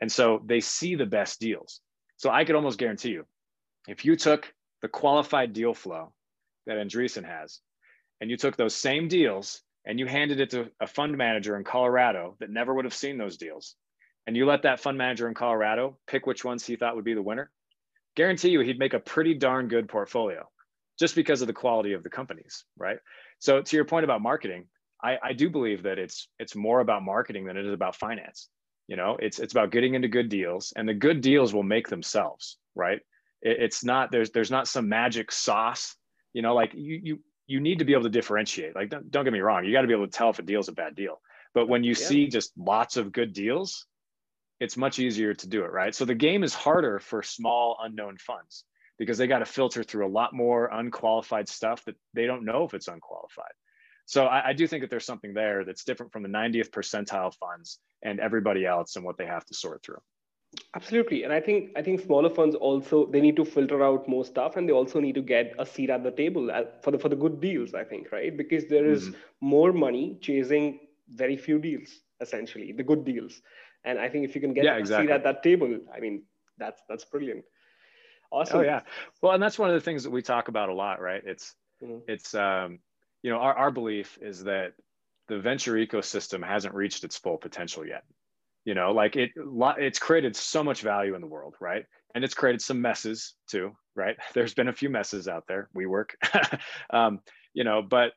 And 0.00 0.10
so 0.10 0.42
they 0.44 0.60
see 0.60 0.94
the 0.94 1.06
best 1.06 1.40
deals. 1.40 1.80
So 2.16 2.30
I 2.30 2.44
could 2.44 2.56
almost 2.56 2.78
guarantee 2.78 3.10
you, 3.10 3.26
if 3.88 4.04
you 4.04 4.16
took 4.16 4.52
the 4.82 4.88
qualified 4.88 5.52
deal 5.52 5.74
flow 5.74 6.12
that 6.66 6.76
Andreessen 6.76 7.24
has, 7.24 7.60
and 8.20 8.30
you 8.30 8.36
took 8.36 8.56
those 8.56 8.74
same 8.74 9.08
deals 9.08 9.62
and 9.86 9.98
you 9.98 10.06
handed 10.06 10.40
it 10.40 10.50
to 10.50 10.70
a 10.80 10.86
fund 10.86 11.16
manager 11.16 11.56
in 11.56 11.64
Colorado 11.64 12.36
that 12.40 12.50
never 12.50 12.74
would 12.74 12.84
have 12.84 12.94
seen 12.94 13.18
those 13.18 13.36
deals, 13.36 13.76
and 14.26 14.36
you 14.36 14.46
let 14.46 14.62
that 14.62 14.80
fund 14.80 14.98
manager 14.98 15.28
in 15.28 15.34
Colorado 15.34 15.98
pick 16.06 16.26
which 16.26 16.44
ones 16.44 16.64
he 16.64 16.76
thought 16.76 16.96
would 16.96 17.04
be 17.04 17.14
the 17.14 17.22
winner, 17.22 17.50
guarantee 18.16 18.50
you 18.50 18.60
he'd 18.60 18.78
make 18.78 18.94
a 18.94 19.00
pretty 19.00 19.34
darn 19.34 19.68
good 19.68 19.88
portfolio 19.88 20.48
just 20.98 21.14
because 21.14 21.40
of 21.40 21.46
the 21.46 21.52
quality 21.52 21.94
of 21.94 22.02
the 22.02 22.10
companies, 22.10 22.64
right? 22.76 22.98
So 23.38 23.62
to 23.62 23.76
your 23.76 23.86
point 23.86 24.04
about 24.04 24.20
marketing, 24.20 24.66
I, 25.02 25.18
I 25.22 25.32
do 25.32 25.48
believe 25.48 25.82
that 25.84 25.98
it's 25.98 26.28
it's 26.38 26.54
more 26.54 26.80
about 26.80 27.02
marketing 27.02 27.46
than 27.46 27.56
it 27.56 27.64
is 27.64 27.72
about 27.72 27.96
finance. 27.96 28.48
You 28.86 28.96
know, 28.96 29.16
it's 29.20 29.38
it's 29.38 29.52
about 29.52 29.72
getting 29.72 29.94
into 29.94 30.08
good 30.08 30.28
deals, 30.28 30.72
and 30.76 30.88
the 30.88 30.94
good 30.94 31.20
deals 31.20 31.54
will 31.54 31.62
make 31.62 31.88
themselves, 31.88 32.58
right? 32.74 33.00
It, 33.40 33.56
it's 33.60 33.82
not 33.82 34.12
there's 34.12 34.30
there's 34.30 34.50
not 34.50 34.68
some 34.68 34.88
magic 34.88 35.32
sauce. 35.32 35.96
You 36.34 36.42
know, 36.42 36.54
like 36.54 36.72
you 36.74 37.00
you 37.02 37.18
you 37.50 37.60
need 37.60 37.80
to 37.80 37.84
be 37.84 37.92
able 37.94 38.04
to 38.04 38.10
differentiate. 38.10 38.76
Like, 38.76 38.90
don't, 38.90 39.10
don't 39.10 39.24
get 39.24 39.32
me 39.32 39.40
wrong, 39.40 39.64
you 39.64 39.72
got 39.72 39.80
to 39.80 39.88
be 39.88 39.92
able 39.92 40.06
to 40.06 40.12
tell 40.12 40.30
if 40.30 40.38
a 40.38 40.42
deal 40.42 40.60
is 40.60 40.68
a 40.68 40.72
bad 40.72 40.94
deal. 40.94 41.20
But 41.52 41.68
when 41.68 41.82
you 41.82 41.94
yeah. 41.98 42.06
see 42.06 42.28
just 42.28 42.52
lots 42.56 42.96
of 42.96 43.10
good 43.10 43.32
deals, 43.32 43.86
it's 44.60 44.76
much 44.76 45.00
easier 45.00 45.34
to 45.34 45.48
do 45.48 45.64
it, 45.64 45.72
right? 45.72 45.92
So 45.92 46.04
the 46.04 46.14
game 46.14 46.44
is 46.44 46.54
harder 46.54 47.00
for 47.00 47.24
small 47.24 47.76
unknown 47.82 48.18
funds 48.18 48.64
because 48.98 49.18
they 49.18 49.26
got 49.26 49.40
to 49.40 49.46
filter 49.46 49.82
through 49.82 50.06
a 50.06 50.12
lot 50.12 50.32
more 50.32 50.70
unqualified 50.72 51.48
stuff 51.48 51.84
that 51.86 51.96
they 52.14 52.26
don't 52.26 52.44
know 52.44 52.64
if 52.64 52.74
it's 52.74 52.86
unqualified. 52.86 53.52
So 54.06 54.26
I, 54.26 54.50
I, 54.50 54.52
do 54.52 54.66
think 54.66 54.82
that 54.82 54.90
there's 54.90 55.06
something 55.06 55.34
there 55.34 55.64
that's 55.64 55.84
different 55.84 56.12
from 56.12 56.22
the 56.22 56.28
90th 56.28 56.70
percentile 56.70 57.34
funds 57.34 57.78
and 58.02 58.20
everybody 58.20 58.66
else 58.66 58.96
and 58.96 59.04
what 59.04 59.16
they 59.16 59.26
have 59.26 59.44
to 59.46 59.54
sort 59.54 59.82
through. 59.82 60.00
Absolutely, 60.74 61.22
and 61.22 61.32
I 61.32 61.40
think 61.40 61.70
I 61.76 61.82
think 61.82 62.00
smaller 62.00 62.30
funds 62.30 62.56
also 62.56 63.06
they 63.06 63.20
need 63.20 63.36
to 63.36 63.44
filter 63.44 63.84
out 63.84 64.08
more 64.08 64.24
stuff, 64.24 64.56
and 64.56 64.68
they 64.68 64.72
also 64.72 64.98
need 64.98 65.14
to 65.14 65.22
get 65.22 65.54
a 65.60 65.66
seat 65.66 65.90
at 65.90 66.02
the 66.02 66.10
table 66.10 66.50
for 66.82 66.90
the 66.90 66.98
for 66.98 67.08
the 67.08 67.14
good 67.14 67.40
deals. 67.40 67.72
I 67.72 67.84
think 67.84 68.10
right 68.10 68.36
because 68.36 68.66
there 68.66 68.84
is 68.84 69.10
mm-hmm. 69.10 69.16
more 69.40 69.72
money 69.72 70.18
chasing 70.20 70.80
very 71.08 71.36
few 71.36 71.60
deals, 71.60 72.00
essentially 72.20 72.72
the 72.72 72.82
good 72.82 73.04
deals, 73.04 73.42
and 73.84 73.98
I 73.98 74.08
think 74.08 74.24
if 74.24 74.34
you 74.34 74.40
can 74.40 74.52
get 74.52 74.64
yeah, 74.64 74.76
exactly. 74.76 75.06
a 75.06 75.08
seat 75.08 75.14
at 75.14 75.22
that 75.22 75.44
table, 75.44 75.78
I 75.94 76.00
mean 76.00 76.24
that's 76.58 76.82
that's 76.88 77.04
brilliant. 77.04 77.44
Awesome. 78.32 78.58
Oh 78.58 78.62
yeah, 78.62 78.80
well, 79.22 79.32
and 79.32 79.42
that's 79.42 79.58
one 79.58 79.70
of 79.70 79.74
the 79.74 79.80
things 79.80 80.02
that 80.02 80.10
we 80.10 80.22
talk 80.22 80.48
about 80.48 80.68
a 80.68 80.74
lot, 80.74 81.00
right? 81.00 81.22
It's 81.24 81.54
mm-hmm. 81.80 81.98
it's 82.08 82.34
um, 82.34 82.80
you 83.22 83.30
know 83.30 83.38
our 83.38 83.54
our 83.54 83.70
belief 83.70 84.18
is 84.20 84.42
that 84.44 84.72
the 85.28 85.38
venture 85.38 85.74
ecosystem 85.74 86.44
hasn't 86.44 86.74
reached 86.74 87.04
its 87.04 87.16
full 87.16 87.38
potential 87.38 87.86
yet 87.86 88.02
you 88.64 88.74
know 88.74 88.92
like 88.92 89.16
it 89.16 89.30
it's 89.36 89.98
created 89.98 90.36
so 90.36 90.62
much 90.62 90.82
value 90.82 91.14
in 91.14 91.20
the 91.20 91.26
world 91.26 91.54
right? 91.60 91.84
And 92.14 92.24
it's 92.24 92.34
created 92.34 92.60
some 92.60 92.80
messes 92.80 93.34
too 93.48 93.72
right? 93.96 94.16
There's 94.34 94.54
been 94.54 94.68
a 94.68 94.72
few 94.72 94.90
messes 94.90 95.28
out 95.28 95.44
there. 95.48 95.68
WeWork. 95.76 96.10
Um, 96.92 97.20
you 97.54 97.64
know 97.64 97.82
but 97.82 98.12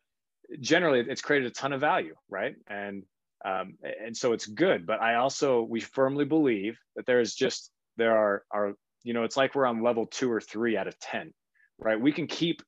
generally 0.60 1.00
it's 1.00 1.22
created 1.22 1.48
a 1.48 1.54
ton 1.54 1.74
of 1.74 1.82
value 1.82 2.16
right? 2.30 2.56
And 2.68 3.04
um, 3.46 3.78
and 3.84 4.16
so 4.16 4.32
it's 4.32 4.46
good. 4.46 4.86
But 4.86 5.02
i 5.02 5.16
also 5.16 5.64
we 5.64 5.82
firmly 5.82 6.26
believe 6.26 6.78
that 6.96 7.06
there 7.06 7.20
is 7.20 7.36
just 7.36 7.72
there 7.98 8.18
are 8.18 8.44
are 8.52 8.74
you 9.04 9.14
know 9.14 9.24
it's 9.24 9.38
like 9.38 9.54
we're 9.54 9.66
on 9.66 9.84
level 9.84 10.06
two 10.06 10.32
or 10.32 10.42
three 10.42 10.78
out 10.78 10.88
of 10.88 10.98
ten 11.00 11.34
right? 11.80 12.00
We 12.00 12.12
can 12.12 12.28
keep 12.28 12.62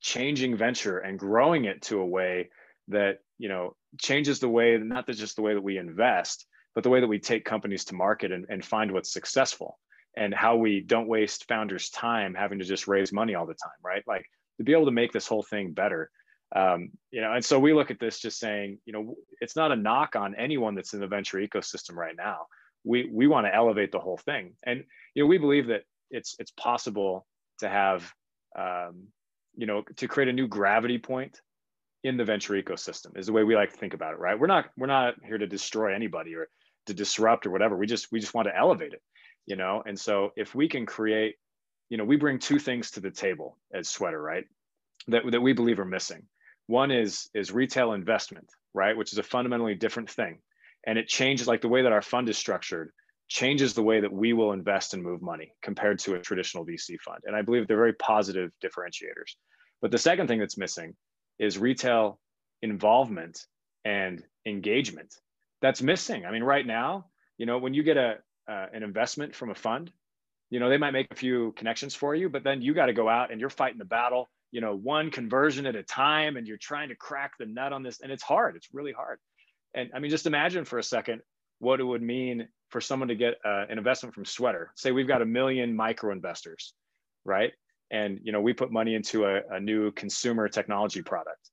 changing 0.00 0.56
venture 0.56 0.98
and 0.98 1.18
growing 1.18 1.64
it 1.64 1.82
to 1.82 2.00
a 2.00 2.06
way 2.06 2.50
that 2.88 3.18
you 3.38 3.48
know 3.48 3.74
changes 4.00 4.40
the 4.40 4.48
way 4.48 4.78
not 4.78 5.06
just 5.08 5.36
the 5.36 5.42
way 5.42 5.54
that 5.54 5.62
we 5.62 5.78
invest 5.78 6.46
but 6.74 6.84
the 6.84 6.90
way 6.90 7.00
that 7.00 7.06
we 7.06 7.18
take 7.18 7.44
companies 7.44 7.84
to 7.86 7.94
market 7.94 8.32
and, 8.32 8.46
and 8.48 8.64
find 8.64 8.92
what's 8.92 9.12
successful 9.12 9.78
and 10.16 10.34
how 10.34 10.56
we 10.56 10.80
don't 10.80 11.08
waste 11.08 11.46
founders 11.48 11.90
time 11.90 12.34
having 12.34 12.58
to 12.58 12.64
just 12.64 12.88
raise 12.88 13.12
money 13.12 13.34
all 13.34 13.46
the 13.46 13.54
time 13.54 13.72
right? 13.84 14.02
Like 14.06 14.24
to 14.58 14.64
be 14.64 14.72
able 14.72 14.86
to 14.86 14.92
make 14.92 15.12
this 15.12 15.26
whole 15.26 15.42
thing 15.42 15.72
better. 15.72 16.10
Um, 16.54 16.90
you 17.10 17.20
know 17.20 17.32
and 17.32 17.44
so 17.44 17.58
we 17.58 17.74
look 17.74 17.90
at 17.90 18.00
this 18.00 18.20
just 18.20 18.38
saying 18.38 18.78
you 18.86 18.92
know 18.92 19.16
it's 19.40 19.54
not 19.54 19.70
a 19.70 19.76
knock 19.76 20.16
on 20.16 20.34
anyone 20.34 20.74
that's 20.74 20.94
in 20.94 21.00
the 21.00 21.06
venture 21.06 21.38
ecosystem 21.38 21.94
right 21.94 22.16
now. 22.16 22.46
We 22.84 23.08
we 23.12 23.26
want 23.26 23.46
to 23.46 23.54
elevate 23.54 23.92
the 23.92 23.98
whole 23.98 24.16
thing. 24.16 24.54
And 24.64 24.84
you 25.14 25.22
know 25.22 25.26
we 25.26 25.38
believe 25.38 25.66
that 25.66 25.82
it's 26.10 26.36
it's 26.38 26.52
possible 26.52 27.26
to 27.58 27.68
have 27.68 28.10
um, 28.58 29.08
you 29.56 29.66
know 29.66 29.82
to 29.96 30.08
create 30.08 30.28
a 30.28 30.32
new 30.32 30.48
gravity 30.48 30.98
point 30.98 31.40
in 32.04 32.16
the 32.16 32.24
venture 32.24 32.54
ecosystem 32.54 33.16
is 33.16 33.26
the 33.26 33.32
way 33.32 33.42
we 33.42 33.56
like 33.56 33.72
to 33.72 33.76
think 33.76 33.94
about 33.94 34.12
it 34.12 34.18
right? 34.18 34.38
We're 34.38 34.46
not 34.46 34.66
we're 34.76 34.86
not 34.86 35.14
here 35.24 35.38
to 35.38 35.46
destroy 35.46 35.94
anybody 35.94 36.34
or 36.34 36.48
to 36.86 36.94
disrupt 36.94 37.46
or 37.46 37.50
whatever. 37.50 37.76
We 37.76 37.86
just 37.86 38.10
we 38.12 38.20
just 38.20 38.34
want 38.34 38.48
to 38.48 38.56
elevate 38.56 38.92
it 38.92 39.02
you 39.46 39.56
know? 39.56 39.82
And 39.86 39.98
so 39.98 40.32
if 40.36 40.54
we 40.54 40.68
can 40.68 40.86
create 40.86 41.36
you 41.88 41.96
know 41.96 42.04
we 42.04 42.16
bring 42.16 42.38
two 42.38 42.58
things 42.58 42.90
to 42.92 43.00
the 43.00 43.10
table 43.10 43.58
as 43.74 43.88
sweater 43.88 44.20
right? 44.20 44.44
That, 45.08 45.22
that 45.30 45.40
we 45.40 45.52
believe 45.54 45.80
are 45.80 45.84
missing. 45.84 46.24
One 46.66 46.90
is 46.90 47.30
is 47.34 47.50
retail 47.52 47.92
investment 47.92 48.48
right? 48.74 48.96
Which 48.96 49.12
is 49.12 49.18
a 49.18 49.22
fundamentally 49.22 49.74
different 49.74 50.10
thing. 50.10 50.38
And 50.86 50.98
it 50.98 51.08
changes 51.08 51.48
like 51.48 51.60
the 51.60 51.68
way 51.68 51.82
that 51.82 51.92
our 51.92 52.02
fund 52.02 52.28
is 52.28 52.38
structured 52.38 52.92
changes 53.28 53.74
the 53.74 53.82
way 53.82 54.00
that 54.00 54.12
we 54.12 54.32
will 54.32 54.52
invest 54.52 54.94
and 54.94 55.02
move 55.02 55.20
money 55.20 55.52
compared 55.62 55.98
to 55.98 56.14
a 56.14 56.20
traditional 56.20 56.64
VC 56.64 56.98
fund. 57.00 57.18
And 57.24 57.36
I 57.36 57.42
believe 57.42 57.66
they're 57.66 57.76
very 57.76 57.92
positive 57.94 58.50
differentiators. 58.64 59.34
But 59.82 59.90
the 59.90 59.98
second 59.98 60.28
thing 60.28 60.38
that's 60.38 60.56
missing 60.56 60.94
is 61.38 61.58
retail 61.58 62.18
involvement 62.62 63.46
and 63.84 64.22
engagement. 64.46 65.14
That's 65.60 65.82
missing. 65.82 66.24
I 66.26 66.30
mean, 66.30 66.42
right 66.42 66.66
now, 66.66 67.06
you 67.36 67.46
know, 67.46 67.58
when 67.58 67.74
you 67.74 67.82
get 67.82 67.96
a 67.96 68.16
uh, 68.48 68.66
an 68.72 68.82
investment 68.82 69.34
from 69.34 69.50
a 69.50 69.54
fund, 69.54 69.92
you 70.50 70.58
know, 70.58 70.70
they 70.70 70.78
might 70.78 70.92
make 70.92 71.08
a 71.10 71.14
few 71.14 71.52
connections 71.52 71.94
for 71.94 72.14
you, 72.14 72.28
but 72.28 72.42
then 72.44 72.62
you 72.62 72.72
got 72.72 72.86
to 72.86 72.94
go 72.94 73.08
out 73.08 73.30
and 73.30 73.40
you're 73.40 73.50
fighting 73.50 73.78
the 73.78 73.84
battle, 73.84 74.28
you 74.50 74.62
know, 74.62 74.74
one 74.74 75.10
conversion 75.10 75.66
at 75.66 75.76
a 75.76 75.82
time, 75.82 76.36
and 76.36 76.46
you're 76.46 76.56
trying 76.56 76.88
to 76.88 76.94
crack 76.94 77.32
the 77.38 77.44
nut 77.44 77.72
on 77.72 77.82
this, 77.82 78.00
and 78.00 78.10
it's 78.10 78.22
hard. 78.22 78.56
It's 78.56 78.68
really 78.72 78.92
hard. 78.92 79.18
And 79.74 79.90
I 79.94 79.98
mean, 79.98 80.10
just 80.10 80.26
imagine 80.26 80.64
for 80.64 80.78
a 80.78 80.82
second 80.82 81.20
what 81.58 81.80
it 81.80 81.84
would 81.84 82.02
mean 82.02 82.48
for 82.70 82.80
someone 82.80 83.08
to 83.08 83.14
get 83.14 83.34
uh, 83.44 83.66
an 83.68 83.78
investment 83.78 84.14
from 84.14 84.24
Sweater. 84.24 84.72
Say 84.76 84.92
we've 84.92 85.08
got 85.08 85.22
a 85.22 85.26
million 85.26 85.76
micro 85.76 86.12
investors, 86.12 86.72
right? 87.24 87.52
And 87.90 88.20
you 88.22 88.32
know 88.32 88.40
we 88.40 88.52
put 88.52 88.70
money 88.70 88.94
into 88.94 89.24
a, 89.24 89.40
a 89.50 89.60
new 89.60 89.92
consumer 89.92 90.48
technology 90.48 91.02
product. 91.02 91.50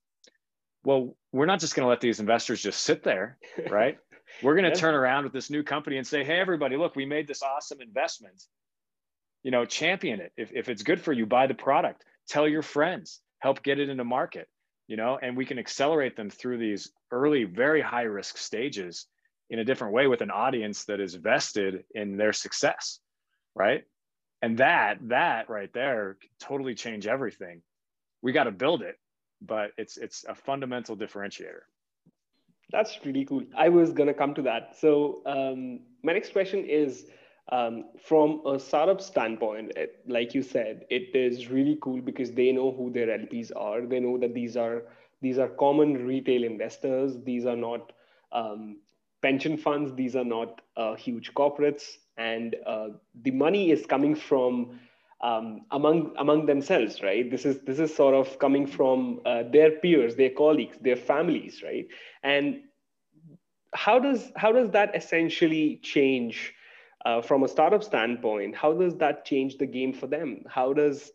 Well, 0.84 1.16
we're 1.32 1.46
not 1.46 1.60
just 1.60 1.74
going 1.74 1.84
to 1.84 1.88
let 1.88 2.00
these 2.00 2.20
investors 2.20 2.62
just 2.62 2.82
sit 2.82 3.02
there, 3.02 3.38
right? 3.70 3.98
we're 4.42 4.54
going 4.54 4.64
to 4.64 4.70
yeah. 4.70 4.74
turn 4.74 4.94
around 4.94 5.24
with 5.24 5.32
this 5.32 5.50
new 5.50 5.62
company 5.62 5.96
and 5.96 6.06
say, 6.06 6.24
"Hey, 6.24 6.38
everybody, 6.38 6.76
look, 6.76 6.96
we 6.96 7.06
made 7.06 7.26
this 7.26 7.42
awesome 7.42 7.80
investment. 7.80 8.42
You 9.42 9.50
know, 9.50 9.64
champion 9.64 10.20
it. 10.20 10.32
If 10.36 10.52
if 10.52 10.68
it's 10.68 10.82
good 10.82 11.00
for 11.00 11.12
you, 11.12 11.26
buy 11.26 11.46
the 11.46 11.54
product. 11.54 12.04
Tell 12.28 12.46
your 12.48 12.62
friends. 12.62 13.20
Help 13.38 13.62
get 13.62 13.78
it 13.78 13.88
into 13.88 14.04
market. 14.04 14.48
You 14.88 14.96
know, 14.96 15.18
and 15.20 15.36
we 15.36 15.46
can 15.46 15.58
accelerate 15.58 16.16
them 16.16 16.30
through 16.30 16.58
these 16.58 16.92
early, 17.10 17.44
very 17.44 17.80
high 17.80 18.02
risk 18.02 18.38
stages 18.38 19.06
in 19.50 19.58
a 19.58 19.64
different 19.64 19.94
way 19.94 20.06
with 20.06 20.20
an 20.20 20.30
audience 20.30 20.84
that 20.84 21.00
is 21.00 21.14
vested 21.14 21.84
in 21.94 22.16
their 22.16 22.32
success 22.32 23.00
right 23.54 23.84
and 24.46 24.58
that 24.58 25.08
that 25.08 25.50
right 25.50 25.72
there 25.72 26.16
totally 26.40 26.74
change 26.74 27.06
everything. 27.06 27.62
We 28.22 28.32
got 28.32 28.44
to 28.44 28.52
build 28.52 28.82
it 28.82 28.96
but 29.40 29.72
it's 29.76 29.96
it's 29.96 30.24
a 30.28 30.34
fundamental 30.34 30.96
differentiator. 30.96 31.64
That's 32.70 32.98
really 33.04 33.24
cool. 33.24 33.44
I 33.56 33.68
was 33.68 33.92
going 33.92 34.08
to 34.08 34.14
come 34.14 34.34
to 34.34 34.42
that. 34.42 34.76
So 34.76 35.22
um, 35.26 35.80
my 36.02 36.12
next 36.12 36.32
question 36.32 36.64
is 36.64 37.06
um, 37.52 37.84
from 38.02 38.42
a 38.46 38.58
startup 38.58 39.00
standpoint 39.00 39.72
it, 39.76 40.00
like 40.08 40.34
you 40.34 40.42
said 40.42 40.84
it 40.90 41.14
is 41.14 41.48
really 41.48 41.78
cool 41.80 42.00
because 42.00 42.32
they 42.32 42.50
know 42.50 42.72
who 42.72 42.90
their 42.90 43.06
lps 43.06 43.52
are. 43.54 43.82
They 43.82 44.00
know 44.00 44.18
that 44.18 44.34
these 44.34 44.56
are 44.56 44.82
these 45.22 45.38
are 45.38 45.48
common 45.48 46.06
retail 46.06 46.44
investors. 46.44 47.22
These 47.24 47.46
are 47.46 47.56
not 47.56 47.92
um, 48.32 48.78
pension 49.22 49.56
funds, 49.56 49.94
these 49.94 50.16
are 50.16 50.24
not 50.24 50.60
uh, 50.76 50.94
huge 50.94 51.32
corporates, 51.34 51.98
and 52.16 52.56
uh, 52.66 52.88
the 53.22 53.30
money 53.30 53.70
is 53.70 53.86
coming 53.86 54.14
from 54.14 54.78
um, 55.22 55.62
among 55.70 56.14
among 56.18 56.46
themselves, 56.46 57.02
right? 57.02 57.30
This 57.30 57.44
is 57.46 57.60
this 57.62 57.78
is 57.78 57.94
sort 57.94 58.14
of 58.14 58.38
coming 58.38 58.66
from 58.66 59.20
uh, 59.24 59.44
their 59.50 59.72
peers, 59.72 60.16
their 60.16 60.30
colleagues, 60.30 60.78
their 60.80 60.96
families, 60.96 61.62
right? 61.62 61.86
And 62.22 62.62
how 63.74 63.98
does 63.98 64.32
how 64.36 64.52
does 64.52 64.70
that 64.70 64.94
essentially 64.94 65.80
change 65.82 66.54
uh, 67.04 67.20
from 67.22 67.42
a 67.44 67.48
startup 67.48 67.82
standpoint? 67.82 68.56
How 68.56 68.72
does 68.72 68.96
that 68.96 69.24
change 69.24 69.58
the 69.58 69.66
game 69.66 69.92
for 69.92 70.06
them? 70.06 70.42
How 70.48 70.72
does 70.72 71.12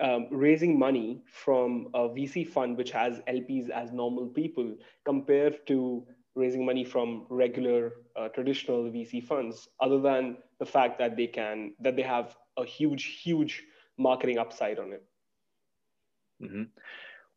um, 0.00 0.26
raising 0.30 0.78
money 0.78 1.22
from 1.30 1.88
a 1.94 2.08
VC 2.08 2.46
fund, 2.46 2.76
which 2.76 2.90
has 2.92 3.20
LPs 3.28 3.68
as 3.70 3.92
normal 3.92 4.26
people, 4.28 4.74
compared 5.04 5.66
to 5.66 6.06
raising 6.34 6.64
money 6.64 6.84
from 6.84 7.26
regular 7.28 7.92
uh, 8.16 8.28
traditional 8.28 8.84
VC 8.84 9.22
funds, 9.22 9.68
other 9.80 10.00
than 10.00 10.36
the 10.58 10.66
fact 10.66 10.98
that 10.98 11.16
they 11.16 11.26
can 11.26 11.74
that 11.80 11.96
they 11.96 12.02
have 12.02 12.36
a 12.56 12.64
huge, 12.64 13.20
huge 13.22 13.62
marketing 13.98 14.38
upside 14.38 14.78
on 14.78 14.92
it. 14.92 15.04
Mm-hmm. 16.42 16.62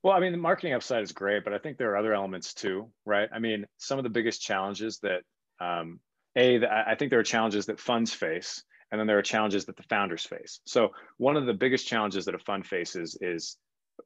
Well, 0.04 0.14
I 0.14 0.20
mean, 0.20 0.32
the 0.32 0.38
marketing 0.38 0.74
upside 0.74 1.04
is 1.04 1.12
great, 1.12 1.44
but 1.44 1.54
I 1.54 1.58
think 1.58 1.78
there 1.78 1.92
are 1.92 1.98
other 1.98 2.14
elements 2.14 2.54
too, 2.54 2.92
right? 3.06 3.28
I 3.34 3.40
mean, 3.40 3.66
some 3.78 3.98
of 3.98 4.04
the 4.04 4.10
biggest 4.10 4.42
challenges 4.42 5.00
that 5.00 5.22
um, 5.60 6.00
a 6.36 6.60
that 6.60 6.72
I 6.88 6.96
think 6.96 7.10
there 7.10 7.20
are 7.20 7.24
challenges 7.24 7.66
that 7.68 7.80
funds 7.80 8.14
face, 8.14 8.64
and 8.92 9.00
then 9.00 9.08
there 9.08 9.18
are 9.18 9.24
challenges 9.24 9.66
that 9.66 9.78
the 9.78 9.84
founders 9.84 10.26
face. 10.26 10.60
So 10.66 10.90
one 11.18 11.38
of 11.38 11.46
the 11.46 11.54
biggest 11.54 11.88
challenges 11.88 12.26
that 12.26 12.36
a 12.36 12.40
fund 12.40 12.66
faces 12.66 13.18
is 13.20 13.58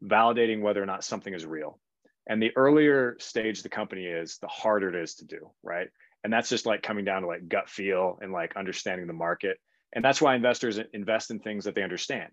validating 0.04 0.62
whether 0.62 0.82
or 0.82 0.86
not 0.86 1.04
something 1.04 1.34
is 1.34 1.46
real 1.46 1.80
and 2.28 2.42
the 2.42 2.56
earlier 2.56 3.16
stage 3.20 3.64
the 3.64 3.70
company 3.70 4.06
is, 4.06 4.38
the 4.38 4.48
harder 4.48 4.90
it 4.90 5.02
is 5.02 5.16
to 5.16 5.26
do, 5.26 5.50
right? 5.64 5.88
And 6.24 6.32
that's 6.32 6.50
just 6.50 6.66
like 6.66 6.84
coming 6.84 7.06
down 7.06 7.22
to 7.22 7.28
like 7.28 7.48
gut 7.48 7.70
feel 7.70 8.20
and 8.22 8.32
like 8.32 8.56
understanding 8.58 9.08
the 9.08 9.14
market. 9.14 9.58
And 9.94 10.04
that's 10.04 10.22
why 10.22 10.36
investors 10.36 10.80
invest 10.94 11.32
in 11.32 11.40
things 11.40 11.66
that 11.66 11.76
they 11.76 11.84
understand 11.84 12.30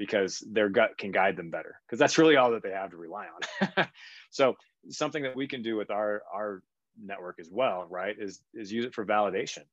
because 0.00 0.42
their 0.50 0.68
gut 0.68 0.96
can 0.98 1.12
guide 1.12 1.36
them 1.36 1.50
better 1.50 1.78
because 1.86 1.98
that's 1.98 2.18
really 2.18 2.36
all 2.36 2.52
that 2.52 2.62
they 2.62 2.70
have 2.70 2.90
to 2.90 2.96
rely 2.96 3.26
on. 3.26 3.86
so 4.30 4.54
something 4.88 5.22
that 5.22 5.36
we 5.36 5.46
can 5.46 5.62
do 5.62 5.76
with 5.76 5.90
our 5.90 6.22
our 6.32 6.62
network 7.02 7.36
as 7.38 7.48
well, 7.50 7.86
right, 7.88 8.16
is 8.18 8.40
is 8.54 8.72
use 8.72 8.86
it 8.86 8.94
for 8.94 9.04
validation. 9.04 9.64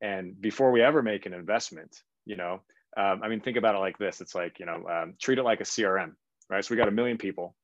And 0.00 0.40
before 0.40 0.70
we 0.70 0.82
ever 0.82 1.02
make 1.02 1.26
an 1.26 1.34
investment, 1.34 2.02
you 2.24 2.36
know, 2.36 2.60
um, 2.96 3.20
I 3.22 3.28
mean, 3.28 3.40
think 3.40 3.56
about 3.56 3.74
it 3.74 3.78
like 3.78 3.98
this: 3.98 4.20
it's 4.20 4.34
like 4.34 4.60
you 4.60 4.66
know, 4.66 4.86
um, 4.88 5.14
treat 5.20 5.38
it 5.38 5.44
like 5.44 5.60
a 5.60 5.64
CRM, 5.64 6.12
right? 6.48 6.64
So 6.64 6.72
we 6.72 6.78
got 6.78 6.88
a 6.88 6.92
million 6.92 7.18
people, 7.18 7.56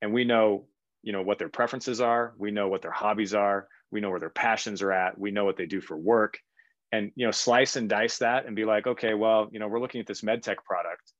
and 0.00 0.12
we 0.12 0.24
know 0.24 0.66
you 1.06 1.12
know 1.12 1.22
what 1.22 1.38
their 1.38 1.48
preferences 1.48 2.00
are. 2.00 2.34
We 2.36 2.50
know 2.50 2.68
what 2.68 2.82
their 2.82 2.90
hobbies 2.90 3.32
are. 3.32 3.68
We 3.92 4.00
know 4.00 4.10
where 4.10 4.18
their 4.18 4.28
passions 4.28 4.82
are 4.82 4.92
at. 4.92 5.16
We 5.16 5.30
know 5.30 5.44
what 5.44 5.56
they 5.56 5.66
do 5.66 5.80
for 5.80 5.96
work. 5.96 6.38
And 6.90 7.12
you 7.14 7.24
know 7.24 7.30
slice 7.30 7.76
and 7.76 7.88
dice 7.88 8.18
that 8.18 8.46
and 8.46 8.56
be 8.56 8.64
like 8.64 8.86
okay 8.86 9.14
well 9.14 9.48
you 9.50 9.60
know 9.60 9.68
we're 9.68 9.80
looking 9.80 10.00
at 10.00 10.06
this 10.08 10.24
med 10.24 10.42
tech 10.42 10.64
product. 10.64 11.12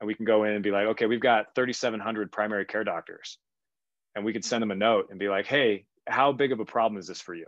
And 0.00 0.06
we 0.08 0.14
can 0.14 0.24
go 0.24 0.44
in 0.44 0.52
and 0.52 0.62
be 0.62 0.72
like 0.72 0.88
okay 0.88 1.06
we've 1.06 1.20
got 1.20 1.54
3700 1.54 2.32
primary 2.32 2.66
care 2.66 2.82
doctors. 2.82 3.38
And 4.16 4.24
we 4.24 4.32
could 4.32 4.44
send 4.44 4.60
them 4.60 4.72
a 4.72 4.74
note 4.74 5.06
and 5.10 5.20
be 5.20 5.28
like 5.28 5.46
hey 5.46 5.86
how 6.08 6.32
big 6.32 6.50
of 6.50 6.58
a 6.58 6.64
problem 6.64 6.98
is 6.98 7.06
this 7.06 7.20
for 7.20 7.34
you? 7.34 7.46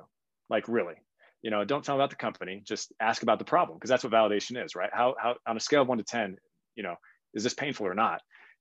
Like 0.49 0.69
really? 0.69 0.95
You 1.43 1.51
know 1.51 1.65
don't 1.65 1.85
tell 1.85 1.97
them 1.97 2.01
about 2.01 2.11
the 2.11 2.17
company. 2.17 2.63
Just 2.65 2.93
ask 3.01 3.25
about 3.25 3.41
the 3.41 3.45
problem 3.45 3.79
because 3.79 3.91
that's 3.91 4.05
what 4.05 4.13
validation 4.13 4.65
is 4.65 4.77
right? 4.77 4.91
How, 4.93 5.17
how 5.21 5.35
on 5.45 5.57
a 5.57 5.61
scale 5.61 5.83
of 5.83 5.89
1 5.89 5.99
to 5.99 6.05
10 6.05 6.37
you 6.77 6.85
know 6.85 6.95
is 7.35 7.43
this 7.43 7.55
painful 7.55 7.89
or 7.89 7.95
not 7.95 8.21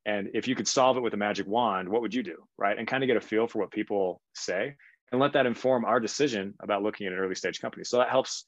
and 0.10 0.30
if 0.34 0.48
you 0.48 0.56
could 0.56 0.67
solve 0.67 0.98
it 0.98 1.02
with 1.02 1.13
a 1.13 1.17
magic 1.17 1.46
wand, 1.48 1.88
what 1.88 2.02
would 2.02 2.15
you 2.15 2.23
do? 2.23 2.38
Right. 2.58 2.77
And 2.77 2.88
kind 2.88 3.04
of 3.04 3.08
get 3.08 3.17
a 3.17 3.21
feel 3.21 3.48
for 3.48 3.60
what 3.60 3.71
people 3.79 4.21
say 4.33 4.75
and 5.12 5.21
let 5.21 5.33
that 5.33 5.46
inform 5.46 5.86
our 5.86 6.00
decision 6.00 6.56
about 6.60 6.81
looking 6.81 7.06
at 7.06 7.13
an 7.13 7.19
early 7.19 7.36
stage 7.36 7.62
company. 7.62 7.83
So 7.83 7.98
that 7.98 8.10
helps, 8.10 8.46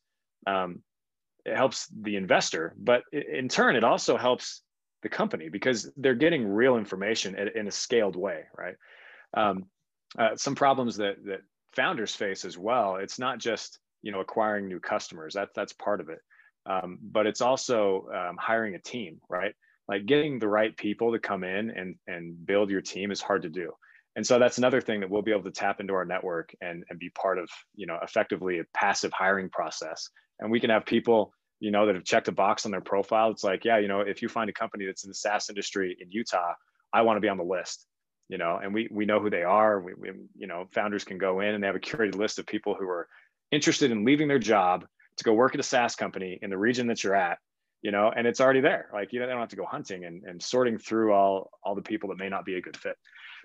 um, 0.48 0.82
it 1.46 1.56
helps 1.56 1.88
the 1.88 2.16
investor, 2.16 2.74
but 2.78 3.04
in 3.12 3.48
turn, 3.48 3.76
it 3.76 3.84
also 3.84 4.18
helps 4.18 4.64
the 5.04 5.10
company 5.10 5.50
because 5.50 5.92
they're 5.98 6.16
getting 6.26 6.48
real 6.48 6.78
information 6.78 7.36
in 7.60 7.68
a 7.68 7.72
scaled 7.72 8.16
way. 8.16 8.40
Right. 8.58 8.76
Um, 9.36 9.66
uh, 10.18 10.36
some 10.36 10.56
problems 10.56 10.98
that, 10.98 11.16
that 11.26 11.42
founders 11.74 12.16
face 12.16 12.44
as 12.44 12.58
well. 12.58 12.96
It's 12.96 13.20
not 13.20 13.38
just, 13.40 13.80
you 14.02 14.12
know, 14.12 14.20
acquiring 14.20 14.68
new 14.68 14.80
customers. 14.80 15.36
That, 15.36 15.50
that's 15.56 15.74
part 15.74 16.02
of 16.02 16.10
it. 16.10 16.22
Um, 16.66 16.98
but 17.02 17.28
it's 17.28 17.42
also 17.42 18.08
um, 18.20 18.38
hiring 18.40 18.76
a 18.76 18.80
team, 18.80 19.22
right? 19.30 19.54
Like 19.92 20.06
getting 20.06 20.40
the 20.40 20.48
right 20.48 20.76
people 20.76 21.12
to 21.12 21.20
come 21.20 21.44
in 21.44 21.70
and 21.70 21.96
and 22.08 22.46
build 22.46 22.72
your 22.72 22.82
team 22.82 23.12
is 23.12 23.22
hard 23.22 23.44
to 23.44 23.50
do. 23.50 23.74
And 24.16 24.26
so 24.26 24.40
that's 24.40 24.58
another 24.58 24.82
thing 24.82 25.02
that 25.02 25.10
we'll 25.10 25.22
be 25.22 25.32
able 25.32 25.44
to 25.44 25.52
tap 25.52 25.80
into 25.80 25.94
our 25.94 26.06
network 26.06 26.54
and, 26.62 26.84
and 26.90 26.98
be 26.98 27.10
part 27.10 27.38
of 27.38 27.50
you 27.76 27.86
know 27.86 28.00
effectively 28.02 28.60
a 28.60 28.64
passive 28.74 29.12
hiring 29.14 29.50
process. 29.50 30.10
And 30.40 30.50
we 30.50 30.60
can 30.60 30.70
have 30.70 30.86
people 30.86 31.34
you 31.60 31.72
know 31.72 31.86
that 31.86 31.96
have 31.96 32.06
checked 32.06 32.30
a 32.30 32.32
box 32.32 32.66
on 32.66 32.72
their 32.72 32.82
profile. 32.82 33.30
It's 33.32 33.44
like 33.44 33.66
yeah 33.66 33.78
you 33.78 33.90
know 33.90 34.00
if 34.00 34.22
you 34.22 34.30
find 34.30 34.50
a 34.50 34.54
company 34.54 34.86
that's 34.86 35.04
in 35.04 35.10
the 35.10 35.16
saas 35.16 35.50
industry 35.50 35.98
in 36.00 36.10
utah 36.10 36.54
I 36.94 37.02
want 37.04 37.18
to 37.18 37.22
be 37.22 37.30
on 37.30 37.38
the 37.38 37.44
list, 37.44 37.86
you 38.30 38.38
know, 38.38 38.60
and 38.62 38.74
we 38.74 38.88
we 38.92 39.06
know 39.06 39.20
who 39.20 39.30
they 39.30 39.44
are. 39.44 39.82
We, 39.82 39.94
we 39.94 40.10
you 40.38 40.48
know 40.48 40.68
founders 40.72 41.04
can 41.04 41.18
go 41.18 41.42
in 41.42 41.54
and 41.54 41.64
they 41.64 41.68
have 41.68 41.76
a 41.76 41.80
curated 41.80 42.16
list 42.16 42.40
of 42.40 42.46
people 42.46 42.76
who 42.76 42.88
are 42.88 43.08
interested 43.52 43.92
in 43.92 44.06
leaving 44.06 44.30
their 44.30 44.40
job 44.40 44.86
to 45.18 45.24
go 45.24 45.34
work 45.34 45.54
at 45.54 45.60
a 45.60 45.64
SaaS 45.64 45.96
company 45.96 46.40
in 46.42 46.50
the 46.50 46.58
region 46.58 46.88
that 46.88 47.04
you're 47.04 47.16
at, 47.16 47.38
you 47.82 47.92
know, 47.92 48.12
and 48.16 48.28
it's 48.28 48.40
already 48.40 48.62
there. 48.62 48.90
Like 48.94 49.12
you 49.12 49.20
know, 49.20 49.26
they 49.26 49.32
don't 49.32 49.42
have 49.42 49.50
to 49.50 49.56
go 49.56 49.66
hunting 49.66 50.06
and, 50.06 50.24
and 50.24 50.42
sorting 50.42 50.78
through 50.78 51.14
all 51.14 51.52
all 51.64 51.76
the 51.76 51.82
people 51.82 52.10
that 52.10 52.18
may 52.18 52.30
not 52.30 52.46
be 52.46 52.56
a 52.56 52.62
good 52.62 52.78
fit. 52.78 52.96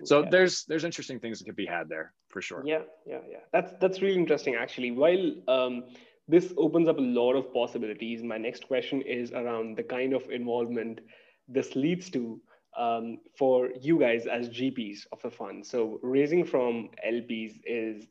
So 0.03 0.23
yeah. 0.23 0.29
there's 0.29 0.65
there's 0.65 0.83
interesting 0.83 1.19
things 1.19 1.39
that 1.39 1.45
could 1.45 1.55
be 1.55 1.65
had 1.65 1.89
there 1.89 2.13
for 2.29 2.41
sure. 2.41 2.63
Yeah, 2.65 2.81
yeah, 3.05 3.19
yeah. 3.29 3.39
That's 3.51 3.73
that's 3.81 4.01
really 4.01 4.17
interesting 4.17 4.55
actually. 4.55 4.91
While 4.91 5.33
um, 5.47 5.85
this 6.27 6.53
opens 6.57 6.87
up 6.87 6.97
a 6.97 7.01
lot 7.01 7.33
of 7.33 7.53
possibilities, 7.53 8.21
my 8.23 8.37
next 8.37 8.67
question 8.67 9.01
is 9.01 9.31
around 9.31 9.77
the 9.77 9.83
kind 9.83 10.13
of 10.13 10.29
involvement 10.29 11.01
this 11.47 11.75
leads 11.75 12.09
to 12.11 12.39
um, 12.77 13.17
for 13.37 13.69
you 13.81 13.99
guys 13.99 14.27
as 14.27 14.49
GPs 14.49 15.07
of 15.11 15.21
the 15.21 15.31
fund. 15.31 15.65
So 15.65 15.99
raising 16.03 16.45
from 16.45 16.89
LPs 17.05 17.59
is 17.65 18.05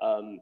um, 0.00 0.40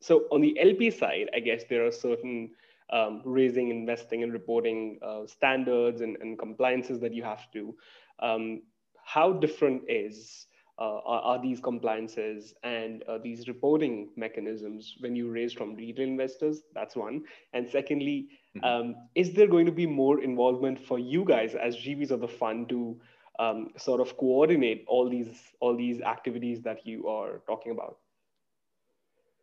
so 0.00 0.24
on 0.30 0.40
the 0.40 0.58
LP 0.58 0.90
side, 0.90 1.30
I 1.34 1.40
guess 1.40 1.64
there 1.68 1.86
are 1.86 1.92
certain 1.92 2.50
um, 2.92 3.22
raising, 3.24 3.70
investing, 3.70 4.22
and 4.22 4.32
reporting 4.32 4.98
uh, 5.02 5.26
standards 5.26 6.00
and, 6.00 6.16
and, 6.20 6.38
compliances 6.38 6.98
that 7.00 7.14
you 7.14 7.22
have 7.22 7.50
to 7.52 7.58
do. 7.60 7.76
Um, 8.20 8.62
how 9.04 9.32
different 9.32 9.82
is 9.88 10.46
uh, 10.78 11.00
are, 11.04 11.20
are, 11.20 11.42
these 11.42 11.60
compliances 11.60 12.54
and 12.62 13.02
uh, 13.02 13.18
these 13.18 13.48
reporting 13.48 14.08
mechanisms 14.16 14.96
when 15.00 15.14
you 15.14 15.30
raise 15.30 15.52
from 15.52 15.74
retail 15.74 16.06
investors? 16.06 16.62
That's 16.74 16.96
one. 16.96 17.24
And 17.52 17.68
secondly, 17.68 18.28
mm-hmm. 18.56 18.64
um, 18.64 18.94
is 19.14 19.34
there 19.34 19.46
going 19.46 19.66
to 19.66 19.72
be 19.72 19.86
more 19.86 20.22
involvement 20.22 20.80
for 20.80 20.98
you 20.98 21.24
guys 21.24 21.54
as 21.54 21.76
GPs 21.76 22.10
of 22.10 22.20
the 22.20 22.28
fund 22.28 22.70
to 22.70 22.98
um, 23.38 23.68
sort 23.76 24.00
of 24.00 24.16
coordinate 24.16 24.84
all 24.86 25.08
these 25.08 25.28
all 25.60 25.76
these 25.76 26.00
activities 26.00 26.62
that 26.62 26.86
you 26.86 27.08
are 27.08 27.42
talking 27.46 27.72
about? 27.72 27.98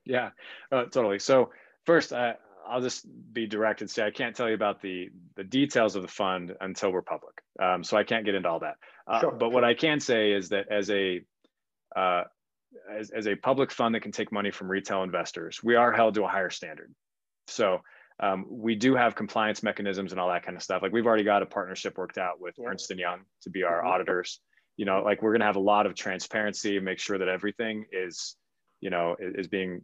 Yeah, 0.06 0.32
uh, 0.72 0.86
totally. 0.86 1.20
So 1.20 1.52
first, 1.86 2.14
uh, 2.14 2.34
I'll 2.70 2.82
just 2.82 3.05
be 3.34 3.47
direct 3.47 3.82
and 3.82 3.89
say 3.89 4.05
I 4.05 4.11
can't 4.11 4.36
tell 4.36 4.47
you 4.47 4.55
about 4.55 4.82
the 4.82 5.09
the 5.36 5.43
details 5.43 5.95
of 5.95 6.01
the 6.01 6.07
fund 6.07 6.53
until 6.61 6.91
we're 6.91 7.01
public. 7.01 7.36
Um, 7.61 7.84
so 7.84 7.97
I 7.97 8.03
can't 8.03 8.26
get 8.26 8.36
into 8.36 8.49
all 8.49 8.59
that. 8.59 8.76
Uh, 9.07 9.20
sure, 9.22 9.32
but 9.32 9.51
what 9.51 9.63
I 9.63 9.74
can 9.74 9.99
say 9.99 10.32
is 10.32 10.49
that 10.49 10.72
as 10.72 10.89
a 10.89 11.22
uh, 11.95 12.24
as, 12.91 13.09
as 13.11 13.28
a 13.28 13.36
public 13.36 13.72
fund 13.72 13.95
that 13.95 14.01
can 14.01 14.11
take 14.11 14.32
money 14.32 14.51
from 14.51 14.70
retail 14.70 15.03
investors, 15.03 15.61
we 15.63 15.76
are 15.76 15.91
held 15.91 16.15
to 16.15 16.24
a 16.24 16.28
higher 16.28 16.49
standard. 16.49 16.93
So 17.47 17.82
um, 18.20 18.45
we 18.49 18.76
do 18.76 18.95
have 18.95 19.15
compliance 19.15 19.63
mechanisms 19.63 20.11
and 20.11 20.20
all 20.20 20.30
that 20.30 20.43
kind 20.43 20.57
of 20.57 20.63
stuff. 20.63 20.82
Like 20.82 20.91
we've 20.91 21.05
already 21.05 21.24
got 21.24 21.43
a 21.43 21.45
partnership 21.45 21.97
worked 21.97 22.18
out 22.18 22.41
with 22.41 22.55
yeah. 22.57 22.68
Ernst 22.68 22.91
and 22.91 22.99
Young 22.99 23.22
to 23.43 23.49
be 23.49 23.63
our 23.63 23.80
mm-hmm. 23.80 23.88
auditors. 23.88 24.39
You 24.76 24.86
know, 24.86 25.01
like 25.03 25.22
we're 25.22 25.32
going 25.32 25.41
to 25.41 25.47
have 25.47 25.55
a 25.55 25.59
lot 25.59 25.86
of 25.86 25.95
transparency 25.95 26.76
and 26.76 26.86
make 26.86 26.99
sure 26.99 27.18
that 27.18 27.28
everything 27.28 27.86
is, 27.91 28.36
you 28.80 28.89
know, 28.89 29.15
is 29.20 29.47
being 29.47 29.82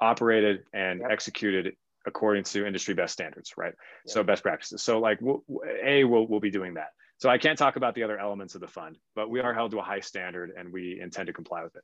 operated 0.00 0.64
and 0.74 1.00
yep. 1.00 1.10
executed 1.10 1.74
according 2.06 2.44
to 2.44 2.66
industry 2.66 2.94
best 2.94 3.12
standards, 3.12 3.54
right? 3.56 3.74
Yep. 4.06 4.12
So 4.12 4.22
best 4.22 4.42
practices. 4.42 4.82
So 4.82 4.98
like 5.00 5.18
we'll, 5.20 5.44
a 5.84 6.04
we'll 6.04 6.26
we'll 6.26 6.40
be 6.40 6.50
doing 6.50 6.74
that. 6.74 6.88
So 7.18 7.28
I 7.28 7.36
can't 7.36 7.58
talk 7.58 7.76
about 7.76 7.94
the 7.94 8.02
other 8.02 8.18
elements 8.18 8.54
of 8.54 8.62
the 8.62 8.68
fund, 8.68 8.96
but 9.14 9.28
we 9.28 9.40
are 9.40 9.52
held 9.52 9.72
to 9.72 9.78
a 9.78 9.82
high 9.82 10.00
standard 10.00 10.52
and 10.56 10.72
we 10.72 10.98
intend 11.02 11.26
to 11.26 11.34
comply 11.34 11.62
with 11.62 11.76
it. 11.76 11.82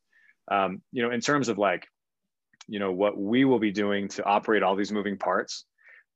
Um, 0.51 0.81
you 0.93 1.03
know, 1.03 1.11
in 1.11 1.21
terms 1.21 1.49
of 1.49 1.59
like, 1.59 1.87
you 2.67 2.79
know, 2.79 2.93
what 2.93 3.19
we 3.19 3.45
will 3.45 3.59
be 3.59 3.71
doing 3.71 4.09
to 4.09 4.25
operate 4.25 4.63
all 4.63 4.77
these 4.77 4.93
moving 4.93 5.19
parts. 5.19 5.65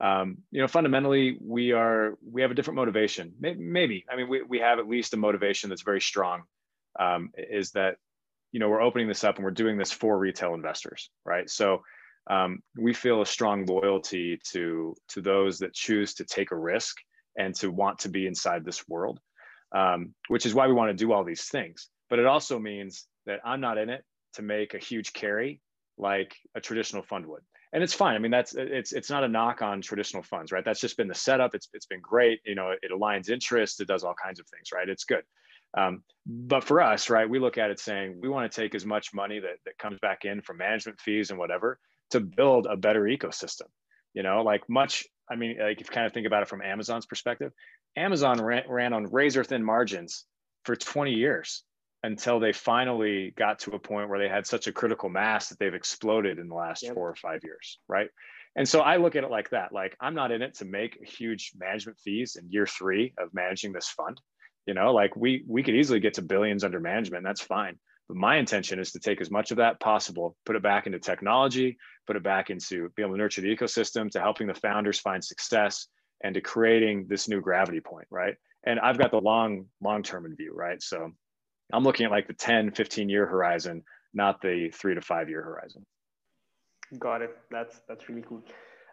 Um, 0.01 0.39
you 0.51 0.63
know, 0.63 0.69
fundamentally, 0.69 1.37
we 1.39 1.73
are 1.73 2.15
we 2.27 2.41
have 2.41 2.51
a 2.51 2.55
different 2.55 2.77
motivation. 2.77 3.35
Maybe 3.39 4.07
I 4.11 4.17
mean 4.17 4.29
we 4.29 4.43
we 4.43 4.59
have 4.61 4.79
at 4.79 4.89
least 4.89 5.13
a 5.13 5.19
motivation 5.19 5.69
that's 5.69 5.83
very 5.83 6.01
strong. 6.01 6.45
Um, 6.99 7.31
is 7.37 7.73
that 7.73 7.97
you 8.53 8.61
know 8.61 8.71
we're 8.71 8.81
opening 8.81 9.07
this 9.07 9.23
up 9.23 9.37
and 9.37 9.45
we're 9.45 9.51
doing 9.51 9.77
this 9.77 9.93
for 9.93 10.19
retail 10.19 10.55
investors, 10.55 11.11
right? 11.27 11.49
So 11.51 11.83
um, 12.29 12.61
we 12.77 12.93
feel 12.93 13.23
a 13.23 13.27
strong 13.27 13.67
loyalty 13.67 14.39
to 14.53 14.95
to 15.09 15.21
those 15.21 15.59
that 15.61 15.75
choose 15.75 16.15
to 16.15 16.25
take 16.25 16.51
a 16.51 16.57
risk 16.57 16.97
and 17.37 17.55
to 17.57 17.71
want 17.71 18.01
to 18.01 18.09
be 18.09 18.27
inside 18.27 18.65
this 18.65 18.87
world, 18.89 19.21
um, 19.75 20.15
which 20.29 20.47
is 20.47 20.55
why 20.55 20.67
we 20.67 20.75
want 20.75 20.91
to 20.91 21.05
do 21.05 21.13
all 21.13 21.25
these 21.25 21.45
things. 21.45 21.89
But 22.09 22.19
it 22.19 22.27
also 22.27 22.59
means 22.59 23.07
that 23.27 23.41
I'm 23.45 23.61
not 23.61 23.79
in 23.79 23.89
it 23.89 24.05
to 24.35 24.43
make 24.43 24.75
a 24.75 24.79
huge 24.79 25.13
carry 25.13 25.61
like 25.97 26.35
a 26.55 26.61
traditional 26.61 27.03
fund 27.03 27.27
would. 27.27 27.43
And 27.73 27.83
it's 27.85 27.95
fine. 27.95 28.17
I 28.17 28.19
mean, 28.19 28.33
that's 28.33 28.55
it's 28.57 28.93
it's 28.93 29.11
not 29.11 29.23
a 29.23 29.29
knock 29.29 29.63
on 29.63 29.81
traditional 29.81 30.25
funds, 30.25 30.51
right? 30.51 30.65
That's 30.65 30.81
just 30.81 30.97
been 30.97 31.09
the 31.09 31.15
setup. 31.15 31.55
It's 31.55 31.69
it's 31.73 31.87
been 31.87 32.01
great. 32.01 32.41
You 32.45 32.57
know, 32.57 32.71
it 32.71 32.91
aligns 32.91 33.31
interests. 33.31 33.79
It 33.81 33.87
does 33.89 34.03
all 34.03 34.15
kinds 34.23 34.41
of 34.41 34.47
things, 34.49 34.71
right? 34.75 34.89
It's 34.89 35.05
good. 35.05 35.23
Um, 35.79 36.03
but 36.27 36.65
for 36.65 36.81
us, 36.81 37.09
right, 37.11 37.31
we 37.31 37.39
look 37.39 37.59
at 37.59 37.71
it 37.71 37.79
saying 37.79 38.19
we 38.21 38.29
want 38.29 38.51
to 38.51 38.61
take 38.61 38.75
as 38.75 38.85
much 38.85 39.15
money 39.15 39.39
that, 39.39 39.59
that 39.67 39.79
comes 39.79 40.01
back 40.01 40.25
in 40.25 40.43
from 40.43 40.57
management 40.57 41.01
fees 41.01 41.31
and 41.31 41.39
whatever 41.39 41.79
to 42.11 42.21
build 42.21 42.67
a 42.67 42.77
better 42.77 43.03
ecosystem. 43.03 43.69
You 44.15 44.23
know, 44.23 44.43
like 44.43 44.69
much 44.69 45.07
I 45.31 45.37
mean, 45.37 45.57
like 45.61 45.81
if 45.81 45.89
you 45.89 45.95
kind 45.95 46.07
of 46.07 46.13
think 46.13 46.27
about 46.27 46.43
it 46.43 46.49
from 46.49 46.61
Amazon's 46.61 47.07
perspective, 47.07 47.53
Amazon 47.97 48.43
ran, 48.43 48.65
ran 48.69 48.93
on 48.93 49.11
razor 49.13 49.45
thin 49.45 49.65
margins 49.65 50.25
for 50.65 50.75
20 50.75 51.13
years 51.13 51.63
until 52.03 52.41
they 52.41 52.53
finally 52.53 53.33
got 53.37 53.61
to 53.61 53.73
a 53.73 53.79
point 53.79 54.09
where 54.09 54.19
they 54.19 54.29
had 54.29 54.47
such 54.47 54.67
a 54.67 54.73
critical 54.73 55.09
mass 55.09 55.49
that 55.49 55.59
they've 55.59 55.75
exploded 55.75 56.39
in 56.39 56.49
the 56.49 56.55
last 56.55 56.83
yep. 56.83 56.95
four 56.95 57.09
or 57.09 57.15
five 57.15 57.41
years, 57.45 57.79
right? 57.89 58.09
And 58.57 58.69
so 58.69 58.81
I 58.81 58.97
look 58.97 59.15
at 59.17 59.25
it 59.25 59.31
like 59.31 59.51
that. 59.51 59.73
Like 59.73 59.97
I'm 60.01 60.15
not 60.15 60.33
in 60.33 60.43
it 60.43 60.55
to 60.57 60.65
make 60.65 60.99
huge 61.07 61.53
management 61.57 61.99
fees 62.03 62.37
in 62.37 62.51
year 62.51 62.67
three 62.67 63.15
of 63.19 63.33
managing 63.33 63.73
this 63.73 63.89
fund. 63.89 64.21
You 64.67 64.75
know, 64.75 64.93
like 64.93 65.15
we 65.17 65.45
we 65.47 65.63
could 65.63 65.75
easily 65.75 66.01
get 66.01 66.15
to 66.15 66.23
billions 66.23 66.65
under 66.65 66.81
management. 66.81 67.25
That's 67.25 67.41
fine. 67.41 67.79
But 68.11 68.17
my 68.17 68.39
intention 68.39 68.81
is 68.81 68.91
to 68.91 68.99
take 68.99 69.21
as 69.21 69.31
much 69.31 69.53
of 69.53 69.59
that 69.59 69.79
possible, 69.79 70.37
put 70.45 70.57
it 70.57 70.65
back 70.65 70.87
into 70.87 70.99
technology, 70.99 71.79
put 72.09 72.17
it 72.17 72.25
back 72.25 72.51
into 72.51 72.89
being 72.97 73.07
able 73.07 73.15
to 73.15 73.19
nurture 73.19 73.41
the 73.41 73.57
ecosystem, 73.57 74.11
to 74.11 74.21
helping 74.21 74.49
the 74.49 74.55
founders 74.55 74.99
find 74.99 75.25
success, 75.25 75.87
and 76.25 76.35
to 76.35 76.41
creating 76.41 77.07
this 77.09 77.29
new 77.29 77.41
gravity 77.41 77.79
point, 77.79 78.09
right? 78.11 78.35
And 78.65 78.81
I've 78.81 78.99
got 78.99 79.13
the 79.13 79.21
long, 79.21 79.67
long 79.81 80.03
term 80.03 80.27
in 80.27 80.35
view, 80.35 80.53
right? 80.53 80.83
So 80.83 81.13
I'm 81.73 81.85
looking 81.85 82.05
at 82.05 82.11
like 82.11 82.27
the 82.27 82.35
10, 82.35 82.73
15 82.73 83.09
year 83.09 83.27
horizon, 83.27 83.85
not 84.13 84.43
the 84.43 84.73
three 84.75 84.97
to 84.97 85.01
five 85.01 85.29
year 85.29 85.45
horizon. 85.45 85.87
Got 86.99 87.23
it. 87.23 87.31
That's 87.53 87.81
that's 87.89 88.09
really 88.09 88.25
cool. 88.29 88.43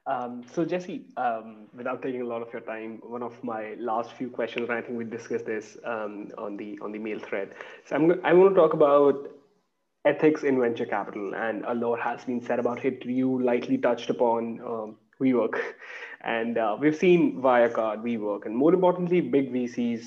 Um, 0.07 0.43
so 0.53 0.63
Jesse, 0.63 1.05
um, 1.17 1.67
without 1.75 2.01
taking 2.01 2.21
a 2.21 2.25
lot 2.25 2.41
of 2.41 2.51
your 2.53 2.61
time, 2.61 3.01
one 3.03 3.21
of 3.21 3.43
my 3.43 3.75
last 3.77 4.13
few 4.13 4.29
questions, 4.29 4.69
and 4.69 4.77
I 4.77 4.81
think 4.81 4.97
we 4.97 5.03
discussed 5.03 5.45
this 5.45 5.77
um, 5.83 6.31
on 6.37 6.55
the 6.55 6.79
on 6.81 6.93
the 6.93 6.97
mail 6.97 7.19
thread. 7.19 7.53
So 7.85 7.95
I'm 7.97 8.25
I 8.25 8.31
want 8.31 8.55
to 8.55 8.55
talk 8.55 8.73
about 8.73 9.29
ethics 10.05 10.43
in 10.43 10.61
venture 10.61 10.85
capital, 10.85 11.35
and 11.35 11.65
a 11.65 11.73
lot 11.73 11.99
has 11.99 12.23
been 12.23 12.41
said 12.41 12.57
about 12.57 12.85
it. 12.85 13.05
You 13.05 13.43
lightly 13.43 13.77
touched 13.77 14.09
upon 14.09 14.61
um, 14.61 14.95
WeWork, 15.19 15.59
and 16.21 16.57
uh, 16.57 16.77
we've 16.79 16.95
seen 16.95 17.41
Wirecard, 17.41 18.01
WeWork, 18.01 18.45
and 18.45 18.55
more 18.55 18.73
importantly, 18.73 19.19
big 19.19 19.51
VCs 19.51 20.05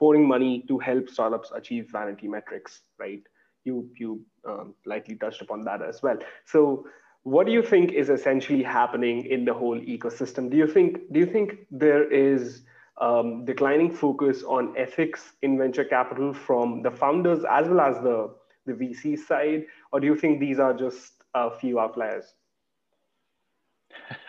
pouring 0.00 0.26
money 0.26 0.64
to 0.66 0.78
help 0.78 1.08
startups 1.08 1.52
achieve 1.54 1.88
vanity 1.92 2.26
metrics. 2.26 2.80
Right? 2.98 3.22
You 3.64 3.88
you 3.96 4.22
um, 4.44 4.74
lightly 4.86 5.14
touched 5.14 5.40
upon 5.40 5.62
that 5.66 5.82
as 5.82 6.02
well. 6.02 6.18
So 6.46 6.86
what 7.22 7.46
do 7.46 7.52
you 7.52 7.62
think 7.62 7.92
is 7.92 8.08
essentially 8.08 8.62
happening 8.62 9.26
in 9.26 9.44
the 9.44 9.52
whole 9.52 9.78
ecosystem? 9.78 10.50
Do 10.50 10.56
you 10.56 10.66
think 10.66 11.12
do 11.12 11.20
you 11.20 11.26
think 11.26 11.66
there 11.70 12.10
is 12.10 12.62
um, 13.00 13.44
declining 13.44 13.90
focus 13.90 14.42
on 14.42 14.74
ethics 14.76 15.32
in 15.42 15.58
venture 15.58 15.84
capital 15.84 16.32
from 16.32 16.82
the 16.82 16.90
founders 16.90 17.44
as 17.50 17.68
well 17.68 17.80
as 17.80 17.96
the 18.02 18.34
the 18.66 18.72
VC 18.72 19.18
side, 19.18 19.66
or 19.92 20.00
do 20.00 20.06
you 20.06 20.16
think 20.16 20.38
these 20.38 20.58
are 20.58 20.74
just 20.74 21.12
a 21.34 21.50
few 21.50 21.80
outliers? 21.80 22.34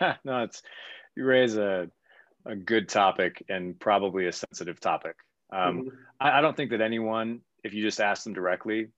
no, 0.24 0.42
it's 0.42 0.62
you 1.16 1.24
raise 1.24 1.56
a 1.56 1.90
a 2.44 2.56
good 2.56 2.88
topic 2.88 3.44
and 3.48 3.78
probably 3.78 4.26
a 4.26 4.32
sensitive 4.32 4.80
topic. 4.80 5.16
Um, 5.52 5.78
mm-hmm. 5.78 5.88
I, 6.20 6.38
I 6.38 6.40
don't 6.40 6.56
think 6.56 6.70
that 6.70 6.80
anyone, 6.80 7.40
if 7.62 7.72
you 7.72 7.82
just 7.82 8.00
ask 8.00 8.24
them 8.24 8.32
directly, 8.32 8.88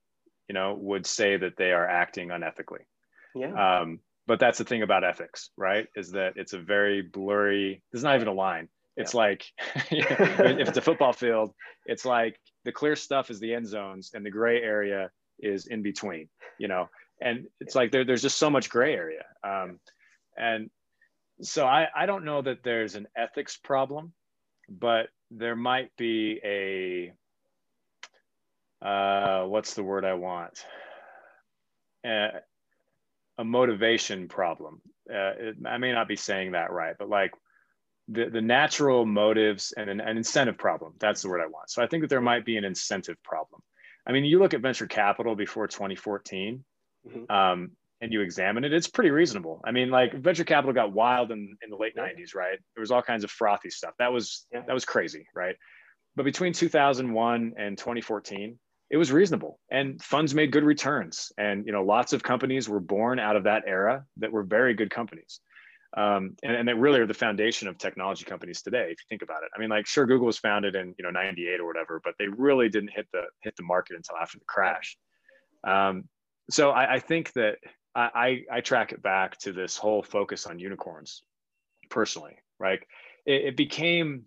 you 0.48 0.54
know, 0.54 0.74
would 0.80 1.04
say 1.06 1.36
that 1.36 1.56
they 1.56 1.72
are 1.72 1.86
acting 1.86 2.28
unethically. 2.28 2.86
Yeah. 3.34 3.80
Um, 3.80 4.00
but 4.26 4.40
that's 4.40 4.58
the 4.58 4.64
thing 4.64 4.82
about 4.82 5.04
ethics, 5.04 5.50
right? 5.56 5.86
Is 5.96 6.12
that 6.12 6.34
it's 6.36 6.52
a 6.52 6.58
very 6.58 7.02
blurry. 7.02 7.82
There's 7.92 8.04
not 8.04 8.16
even 8.16 8.28
a 8.28 8.32
line. 8.32 8.68
It's 8.96 9.12
yeah. 9.12 9.18
like 9.18 9.44
if 9.90 10.68
it's 10.68 10.78
a 10.78 10.82
football 10.82 11.12
field, 11.12 11.52
it's 11.86 12.04
like 12.04 12.38
the 12.64 12.72
clear 12.72 12.96
stuff 12.96 13.30
is 13.30 13.40
the 13.40 13.54
end 13.54 13.66
zones, 13.66 14.12
and 14.14 14.24
the 14.24 14.30
gray 14.30 14.62
area 14.62 15.10
is 15.38 15.66
in 15.66 15.82
between. 15.82 16.28
You 16.58 16.68
know, 16.68 16.88
and 17.20 17.46
it's 17.60 17.74
like 17.74 17.92
there, 17.92 18.04
there's 18.04 18.22
just 18.22 18.38
so 18.38 18.50
much 18.50 18.70
gray 18.70 18.94
area. 18.94 19.24
Um, 19.42 19.80
and 20.36 20.70
so 21.42 21.66
I, 21.66 21.88
I 21.94 22.06
don't 22.06 22.24
know 22.24 22.42
that 22.42 22.62
there's 22.62 22.94
an 22.94 23.06
ethics 23.16 23.56
problem, 23.56 24.12
but 24.68 25.08
there 25.30 25.56
might 25.56 25.90
be 25.96 26.40
a 26.44 27.12
uh, 28.84 29.44
what's 29.46 29.74
the 29.74 29.82
word 29.82 30.04
I 30.04 30.14
want? 30.14 30.64
Uh, 32.06 32.40
a 33.38 33.44
motivation 33.44 34.28
problem. 34.28 34.80
Uh, 35.10 35.32
it, 35.38 35.56
I 35.66 35.78
may 35.78 35.92
not 35.92 36.08
be 36.08 36.16
saying 36.16 36.52
that 36.52 36.72
right, 36.72 36.94
but 36.98 37.08
like 37.08 37.32
the, 38.08 38.28
the 38.30 38.40
natural 38.40 39.06
motives 39.06 39.72
and 39.76 39.88
an, 39.88 40.00
an 40.00 40.16
incentive 40.16 40.58
problem. 40.58 40.94
That's 40.98 41.22
the 41.22 41.28
word 41.28 41.40
I 41.40 41.46
want. 41.46 41.70
So 41.70 41.82
I 41.82 41.86
think 41.86 42.02
that 42.02 42.08
there 42.08 42.20
might 42.20 42.44
be 42.44 42.56
an 42.56 42.64
incentive 42.64 43.22
problem. 43.22 43.62
I 44.06 44.12
mean, 44.12 44.24
you 44.24 44.38
look 44.38 44.54
at 44.54 44.60
venture 44.60 44.86
capital 44.86 45.34
before 45.34 45.66
2014, 45.66 46.62
mm-hmm. 47.08 47.32
um, 47.34 47.70
and 48.00 48.12
you 48.12 48.20
examine 48.20 48.64
it, 48.64 48.72
it's 48.72 48.88
pretty 48.88 49.10
reasonable. 49.10 49.62
I 49.64 49.70
mean, 49.70 49.90
like 49.90 50.12
venture 50.14 50.44
capital 50.44 50.74
got 50.74 50.92
wild 50.92 51.30
in, 51.30 51.56
in 51.62 51.70
the 51.70 51.76
late 51.76 51.94
yeah. 51.96 52.02
90s, 52.02 52.34
right? 52.34 52.58
There 52.74 52.82
was 52.82 52.90
all 52.90 53.02
kinds 53.02 53.24
of 53.24 53.30
frothy 53.30 53.70
stuff. 53.70 53.94
That 53.98 54.12
was 54.12 54.46
yeah. 54.52 54.62
that 54.66 54.74
was 54.74 54.84
crazy, 54.84 55.26
right? 55.34 55.56
But 56.16 56.24
between 56.24 56.52
2001 56.52 57.54
and 57.56 57.78
2014, 57.78 58.58
it 58.90 58.96
was 58.96 59.10
reasonable. 59.10 59.58
And 59.70 60.00
funds 60.02 60.34
made 60.34 60.52
good 60.52 60.64
returns. 60.64 61.32
And 61.38 61.66
you 61.66 61.72
know, 61.72 61.84
lots 61.84 62.12
of 62.12 62.22
companies 62.22 62.68
were 62.68 62.80
born 62.80 63.18
out 63.18 63.36
of 63.36 63.44
that 63.44 63.64
era 63.66 64.04
that 64.18 64.32
were 64.32 64.42
very 64.42 64.74
good 64.74 64.90
companies. 64.90 65.40
Um, 65.96 66.36
and, 66.42 66.56
and 66.56 66.68
they 66.68 66.74
really 66.74 67.00
are 67.00 67.06
the 67.06 67.14
foundation 67.14 67.68
of 67.68 67.78
technology 67.78 68.24
companies 68.24 68.62
today 68.62 68.86
if 68.90 68.98
you 68.98 69.06
think 69.08 69.22
about 69.22 69.44
it. 69.44 69.50
I 69.56 69.60
mean 69.60 69.70
like 69.70 69.86
sure 69.86 70.06
google 70.06 70.26
was 70.26 70.38
founded 70.38 70.74
in 70.74 70.92
you 70.98 71.04
know 71.04 71.10
98 71.10 71.60
or 71.60 71.66
whatever 71.66 72.00
but 72.02 72.14
they 72.18 72.26
really 72.26 72.68
didn't 72.68 72.90
hit 72.90 73.06
the 73.12 73.22
hit 73.42 73.54
the 73.54 73.62
market 73.62 73.94
until 73.94 74.16
after 74.16 74.38
the 74.38 74.44
crash. 74.44 74.96
Um, 75.62 76.08
so 76.50 76.72
I, 76.72 76.94
I, 76.94 76.98
think 76.98 77.32
that 77.34 77.58
I, 77.94 78.42
I, 78.52 78.60
track 78.60 78.92
it 78.92 79.00
back 79.00 79.38
to 79.38 79.52
this 79.52 79.78
whole 79.78 80.02
focus 80.02 80.46
on 80.46 80.58
unicorns 80.58 81.22
personally 81.88 82.36
right? 82.58 82.80
It, 83.26 83.44
it 83.44 83.56
became 83.56 84.24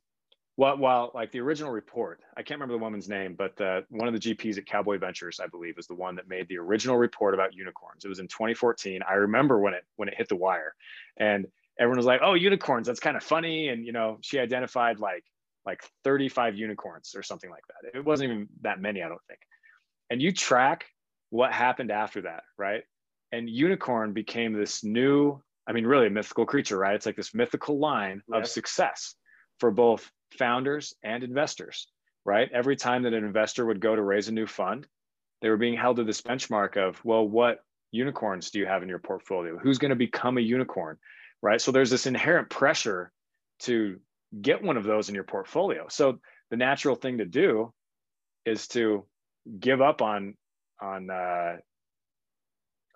well, 0.58 0.76
while 0.78 1.12
like 1.14 1.32
the 1.32 1.40
original 1.40 1.72
report, 1.72 2.20
I 2.36 2.42
can't 2.42 2.60
remember 2.60 2.74
the 2.74 2.84
woman's 2.84 3.08
name, 3.08 3.36
but 3.36 3.60
uh, 3.62 3.82
one 3.90 4.08
of 4.08 4.14
the 4.14 4.20
GPs 4.20 4.58
at 4.58 4.66
Cowboy 4.66 4.98
Ventures, 4.98 5.40
I 5.40 5.46
believe, 5.46 5.78
was 5.78 5.86
the 5.86 5.94
one 5.94 6.16
that 6.16 6.28
made 6.28 6.48
the 6.48 6.58
original 6.58 6.98
report 6.98 7.36
about 7.36 7.54
unicorns. 7.54 8.04
It 8.04 8.08
was 8.08 8.18
in 8.18 8.28
2014. 8.28 9.02
I 9.08 9.14
remember 9.14 9.60
when 9.60 9.76
it 9.76 9.86
when 9.98 10.10
it 10.10 10.16
hit 10.18 10.30
the 10.30 10.36
wire, 10.36 10.74
and 11.16 11.46
everyone 11.80 11.98
was 11.98 12.08
like, 12.08 12.22
"Oh, 12.24 12.34
unicorns! 12.34 12.88
That's 12.88 13.00
kind 13.00 13.16
of 13.16 13.24
funny." 13.24 13.70
And 13.70 13.86
you 13.86 13.92
know, 13.92 14.18
she 14.22 14.40
identified 14.40 15.00
like 15.00 15.24
like 15.64 15.84
35 16.04 16.56
unicorns 16.56 17.14
or 17.16 17.22
something 17.22 17.52
like 17.52 17.64
that. 17.68 17.96
It 17.96 18.04
wasn't 18.04 18.32
even 18.32 18.48
that 18.62 18.82
many, 18.82 19.04
I 19.04 19.10
don't 19.10 19.22
think. 19.28 19.42
And 20.10 20.22
you 20.22 20.32
track 20.32 20.86
what 21.30 21.52
happened 21.52 21.92
after 21.92 22.22
that, 22.22 22.44
right? 22.58 22.84
And 23.32 23.50
unicorn 23.50 24.14
became 24.14 24.54
this 24.54 24.84
new, 24.84 25.42
I 25.68 25.74
mean, 25.74 25.86
really 25.86 26.08
a 26.08 26.10
mythical 26.10 26.46
creature, 26.46 26.78
right? 26.78 26.96
It's 26.96 27.06
like 27.06 27.18
this 27.18 27.36
mythical 27.36 27.78
line 27.78 28.24
yeah. 28.32 28.38
of 28.38 28.48
success 28.48 29.16
for 29.60 29.70
both 29.70 30.10
founders 30.32 30.94
and 31.04 31.24
investors, 31.24 31.88
right? 32.26 32.50
Every 32.54 32.76
time 32.76 33.04
that 33.04 33.14
an 33.14 33.24
investor 33.24 33.66
would 33.66 33.80
go 33.80 33.96
to 33.96 34.02
raise 34.02 34.28
a 34.28 34.34
new 34.34 34.48
fund, 34.48 34.88
they 35.42 35.50
were 35.50 35.58
being 35.58 35.78
held 35.78 35.98
to 35.98 36.04
this 36.04 36.22
benchmark 36.22 36.78
of, 36.78 37.04
well, 37.06 37.28
what 37.28 37.60
unicorns 37.92 38.52
do 38.52 38.60
you 38.60 38.66
have 38.66 38.84
in 38.84 38.90
your 38.90 39.00
portfolio? 39.00 39.58
Who's 39.58 39.78
going 39.78 39.90
to 39.90 39.96
become 39.96 40.38
a 40.38 40.42
unicorn, 40.42 40.98
right? 41.42 41.62
So 41.62 41.72
there's 41.72 41.90
this 41.90 42.06
inherent 42.06 42.50
pressure 42.50 43.12
to 43.60 44.00
get 44.42 44.64
one 44.64 44.78
of 44.78 44.84
those 44.84 45.10
in 45.10 45.16
your 45.16 45.24
portfolio. 45.24 45.88
So 45.90 46.20
the 46.50 46.58
natural 46.58 46.96
thing 46.96 47.20
to 47.20 47.26
do 47.26 47.74
is 48.46 48.68
to 48.70 49.06
give 49.60 49.82
up 49.82 50.02
on 50.02 50.36
on 50.82 51.10
uh, 51.10 51.58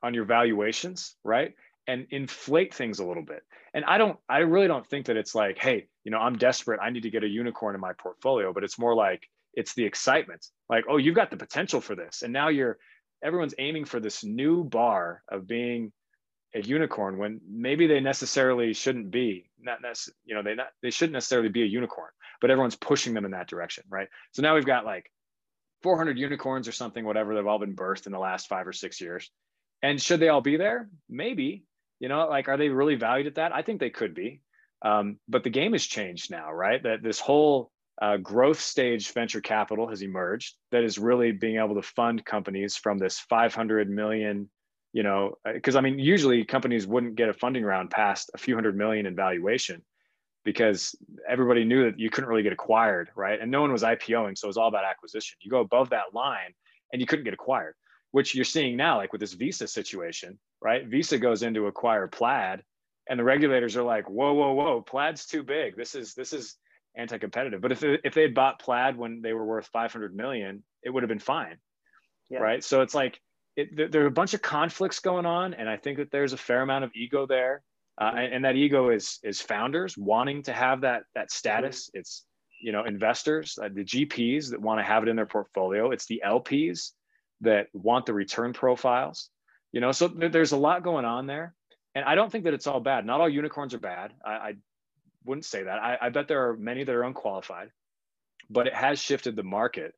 on 0.03 0.13
your 0.13 0.25
valuations, 0.25 1.15
right? 1.23 1.53
And 1.87 2.07
inflate 2.11 2.73
things 2.73 2.99
a 2.99 3.05
little 3.05 3.23
bit. 3.23 3.43
And 3.73 3.83
I 3.85 3.97
don't, 3.97 4.17
I 4.29 4.39
really 4.39 4.67
don't 4.67 4.87
think 4.87 5.07
that 5.07 5.17
it's 5.17 5.33
like, 5.33 5.57
hey, 5.57 5.87
you 6.03 6.11
know, 6.11 6.19
I'm 6.19 6.37
desperate. 6.37 6.79
I 6.81 6.89
need 6.89 7.03
to 7.03 7.09
get 7.09 7.23
a 7.23 7.27
unicorn 7.27 7.75
in 7.75 7.81
my 7.81 7.93
portfolio, 7.93 8.53
but 8.53 8.63
it's 8.63 8.79
more 8.79 8.95
like 8.95 9.27
it's 9.53 9.73
the 9.73 9.83
excitement. 9.83 10.45
Like, 10.69 10.85
oh, 10.89 10.97
you've 10.97 11.15
got 11.15 11.31
the 11.31 11.37
potential 11.37 11.81
for 11.81 11.95
this. 11.95 12.21
And 12.21 12.31
now 12.31 12.49
you're 12.49 12.77
everyone's 13.23 13.55
aiming 13.59 13.85
for 13.85 13.99
this 13.99 14.23
new 14.23 14.63
bar 14.63 15.23
of 15.29 15.47
being 15.47 15.91
a 16.53 16.61
unicorn 16.61 17.17
when 17.17 17.39
maybe 17.49 17.87
they 17.87 17.99
necessarily 17.99 18.73
shouldn't 18.73 19.09
be 19.09 19.49
not 19.59 19.81
necessarily 19.81 20.17
you 20.25 20.35
know 20.35 20.43
they 20.43 20.55
not 20.55 20.67
they 20.81 20.89
shouldn't 20.89 21.13
necessarily 21.13 21.49
be 21.49 21.63
a 21.63 21.65
unicorn 21.65 22.09
but 22.41 22.51
everyone's 22.51 22.75
pushing 22.75 23.13
them 23.13 23.23
in 23.23 23.31
that 23.31 23.47
direction 23.47 23.83
right 23.89 24.09
so 24.33 24.41
now 24.41 24.53
we've 24.55 24.65
got 24.65 24.85
like 24.85 25.09
400 25.83 26.17
unicorns 26.17 26.67
or 26.67 26.73
something 26.73 27.05
whatever 27.05 27.33
they've 27.33 27.47
all 27.47 27.59
been 27.59 27.75
birthed 27.75 28.05
in 28.05 28.11
the 28.11 28.19
last 28.19 28.49
five 28.49 28.67
or 28.67 28.73
six 28.73 28.99
years 28.99 29.31
and 29.81 30.01
should 30.01 30.19
they 30.19 30.27
all 30.27 30.41
be 30.41 30.57
there 30.57 30.89
maybe 31.09 31.63
you 32.01 32.09
know 32.09 32.27
like 32.27 32.49
are 32.49 32.57
they 32.57 32.67
really 32.67 32.95
valued 32.95 33.27
at 33.27 33.35
that 33.35 33.55
i 33.55 33.61
think 33.61 33.79
they 33.79 33.89
could 33.89 34.13
be 34.13 34.41
um, 34.81 35.17
but 35.27 35.43
the 35.43 35.49
game 35.49 35.73
has 35.73 35.85
changed 35.85 36.31
now, 36.31 36.51
right? 36.51 36.81
That 36.81 37.03
this 37.03 37.19
whole 37.19 37.71
uh, 38.01 38.17
growth 38.17 38.59
stage 38.59 39.11
venture 39.11 39.41
capital 39.41 39.87
has 39.89 40.01
emerged 40.01 40.55
that 40.71 40.83
is 40.83 40.97
really 40.97 41.31
being 41.31 41.57
able 41.57 41.75
to 41.75 41.81
fund 41.83 42.25
companies 42.25 42.75
from 42.75 42.97
this 42.97 43.19
500 43.19 43.89
million, 43.89 44.49
you 44.91 45.03
know, 45.03 45.35
because 45.53 45.75
uh, 45.75 45.79
I 45.79 45.81
mean, 45.81 45.99
usually 45.99 46.43
companies 46.45 46.87
wouldn't 46.87 47.15
get 47.15 47.29
a 47.29 47.33
funding 47.33 47.63
round 47.63 47.91
past 47.91 48.31
a 48.33 48.39
few 48.39 48.55
hundred 48.55 48.75
million 48.75 49.05
in 49.05 49.15
valuation 49.15 49.83
because 50.43 50.95
everybody 51.29 51.63
knew 51.63 51.83
that 51.85 51.99
you 51.99 52.09
couldn't 52.09 52.29
really 52.29 52.41
get 52.41 52.53
acquired, 52.53 53.09
right? 53.15 53.39
And 53.39 53.51
no 53.51 53.61
one 53.61 53.71
was 53.71 53.83
IPOing, 53.83 54.35
so 54.35 54.47
it 54.47 54.47
was 54.47 54.57
all 54.57 54.67
about 54.67 54.85
acquisition. 54.85 55.37
You 55.41 55.51
go 55.51 55.59
above 55.59 55.91
that 55.91 56.13
line 56.13 56.55
and 56.91 56.99
you 56.99 57.05
couldn't 57.05 57.25
get 57.25 57.35
acquired, 57.35 57.75
which 58.11 58.35
you're 58.35 58.45
seeing 58.45 58.75
now, 58.75 58.97
like 58.97 59.11
with 59.11 59.21
this 59.21 59.33
Visa 59.33 59.67
situation, 59.67 60.37
right? 60.61 60.85
Visa 60.85 61.17
goes 61.17 61.43
in 61.43 61.53
to 61.53 61.67
acquire 61.67 62.07
Plaid 62.07 62.63
and 63.09 63.19
the 63.19 63.23
regulators 63.23 63.75
are 63.75 63.83
like, 63.83 64.09
whoa, 64.09 64.33
whoa, 64.33 64.53
whoa, 64.53 64.81
Plaid's 64.81 65.25
too 65.25 65.43
big. 65.43 65.75
This 65.75 65.95
is 65.95 66.13
this 66.13 66.33
is 66.33 66.55
anti-competitive. 66.95 67.61
But 67.61 67.71
if 67.71 67.83
if 67.83 68.13
they 68.13 68.21
had 68.21 68.33
bought 68.33 68.59
Plaid 68.59 68.95
when 68.95 69.21
they 69.21 69.33
were 69.33 69.45
worth 69.45 69.67
500 69.67 70.15
million, 70.15 70.63
it 70.83 70.89
would 70.89 71.03
have 71.03 71.09
been 71.09 71.19
fine, 71.19 71.57
yeah. 72.29 72.39
right? 72.39 72.63
So 72.63 72.81
it's 72.81 72.95
like 72.95 73.19
it, 73.55 73.91
there 73.91 74.03
are 74.03 74.07
a 74.07 74.11
bunch 74.11 74.33
of 74.33 74.41
conflicts 74.41 74.99
going 74.99 75.25
on, 75.25 75.53
and 75.53 75.69
I 75.69 75.77
think 75.77 75.97
that 75.97 76.11
there's 76.11 76.33
a 76.33 76.37
fair 76.37 76.61
amount 76.61 76.85
of 76.85 76.91
ego 76.95 77.25
there, 77.25 77.63
uh, 77.99 78.13
and, 78.15 78.33
and, 78.33 78.45
that 78.45 78.55
ego 78.55 78.89
is 78.89 79.19
is 79.23 79.41
founders 79.41 79.97
wanting 79.97 80.43
to 80.43 80.53
have 80.53 80.81
that 80.81 81.03
that 81.15 81.31
status. 81.31 81.89
It's 81.93 82.25
you 82.61 82.71
know 82.71 82.85
investors, 82.85 83.59
uh, 83.61 83.69
the 83.73 83.83
GPs 83.83 84.51
that 84.51 84.61
want 84.61 84.79
to 84.79 84.83
have 84.83 85.03
it 85.03 85.09
in 85.09 85.15
their 85.15 85.25
portfolio. 85.25 85.91
It's 85.91 86.05
the 86.05 86.21
LPs 86.25 86.91
that 87.41 87.67
want 87.73 88.05
the 88.05 88.13
return 88.13 88.53
profiles. 88.53 89.29
You 89.71 89.81
know, 89.81 89.91
so 89.91 90.07
there's 90.07 90.51
a 90.51 90.57
lot 90.57 90.83
going 90.83 91.05
on 91.05 91.27
there 91.27 91.55
and 91.93 92.05
I 92.05 92.15
don't 92.15 92.31
think 92.31 92.45
that 92.45 92.53
it's 92.53 92.67
all 92.67 92.79
bad. 92.79 93.05
Not 93.05 93.21
all 93.21 93.29
unicorns 93.29 93.73
are 93.73 93.79
bad. 93.79 94.13
I, 94.25 94.31
I 94.31 94.53
wouldn't 95.25 95.45
say 95.45 95.63
that. 95.63 95.79
I, 95.79 95.97
I, 96.01 96.09
bet 96.09 96.27
there 96.27 96.49
are 96.49 96.57
many 96.57 96.83
that 96.83 96.95
are 96.95 97.03
unqualified, 97.03 97.69
but 98.49 98.67
it 98.67 98.73
has 98.73 98.99
shifted 98.99 99.35
the 99.35 99.43
market. 99.43 99.93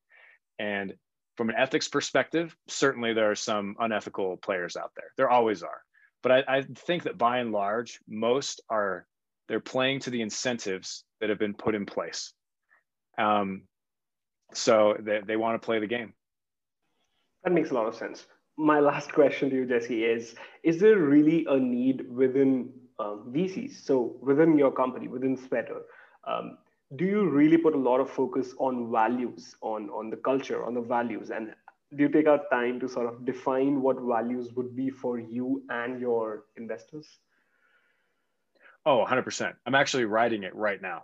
And 0.59 0.95
from 1.37 1.49
an 1.49 1.55
ethics 1.57 1.87
perspective, 1.87 2.55
certainly 2.67 3.13
there 3.13 3.31
are 3.31 3.35
some 3.35 3.75
unethical 3.79 4.37
players 4.37 4.75
out 4.75 4.91
there. 4.95 5.11
There 5.17 5.29
always 5.29 5.61
are. 5.63 5.81
But 6.23 6.31
I, 6.31 6.43
I 6.47 6.61
think 6.61 7.03
that 7.03 7.17
by 7.17 7.39
and 7.39 7.51
large, 7.51 7.99
most 8.07 8.61
are 8.69 9.05
they're 9.47 9.59
playing 9.59 9.99
to 10.01 10.09
the 10.09 10.21
incentives 10.21 11.03
that 11.19 11.29
have 11.29 11.39
been 11.39 11.53
put 11.53 11.75
in 11.75 11.85
place. 11.85 12.33
Um, 13.17 13.63
so 14.53 14.95
they, 14.99 15.21
they 15.25 15.35
want 15.35 15.61
to 15.61 15.65
play 15.65 15.79
the 15.79 15.87
game. 15.87 16.13
That 17.43 17.53
makes 17.53 17.71
a 17.71 17.73
lot 17.73 17.87
of 17.87 17.95
sense 17.95 18.25
my 18.57 18.79
last 18.79 19.11
question 19.19 19.49
to 19.49 19.55
you, 19.55 19.65
Jesse, 19.65 20.03
is 20.03 20.35
Is 20.63 20.79
there 20.79 20.97
really 20.97 21.45
a 21.49 21.57
need 21.57 22.09
within 22.09 22.71
um, 22.99 23.31
VCs? 23.35 23.83
So, 23.85 24.17
within 24.21 24.57
your 24.57 24.71
company, 24.71 25.07
within 25.07 25.37
Sweater, 25.37 25.81
um, 26.27 26.57
do 26.95 27.05
you 27.05 27.29
really 27.29 27.57
put 27.57 27.73
a 27.73 27.77
lot 27.77 27.99
of 27.99 28.09
focus 28.09 28.53
on 28.59 28.91
values, 28.91 29.55
on, 29.61 29.89
on 29.89 30.09
the 30.09 30.17
culture, 30.17 30.63
on 30.63 30.73
the 30.75 30.81
values? 30.81 31.31
And 31.31 31.53
do 31.95 32.03
you 32.03 32.09
take 32.09 32.27
out 32.27 32.51
time 32.51 32.79
to 32.81 32.87
sort 32.87 33.11
of 33.11 33.25
define 33.25 33.81
what 33.81 33.99
values 33.99 34.53
would 34.53 34.75
be 34.75 34.89
for 34.89 35.19
you 35.19 35.63
and 35.69 35.99
your 35.99 36.45
investors? 36.55 37.07
Oh, 38.85 39.05
100%. 39.07 39.53
I'm 39.65 39.75
actually 39.75 40.05
writing 40.05 40.43
it 40.43 40.53
right 40.55 40.81
now. 40.81 41.03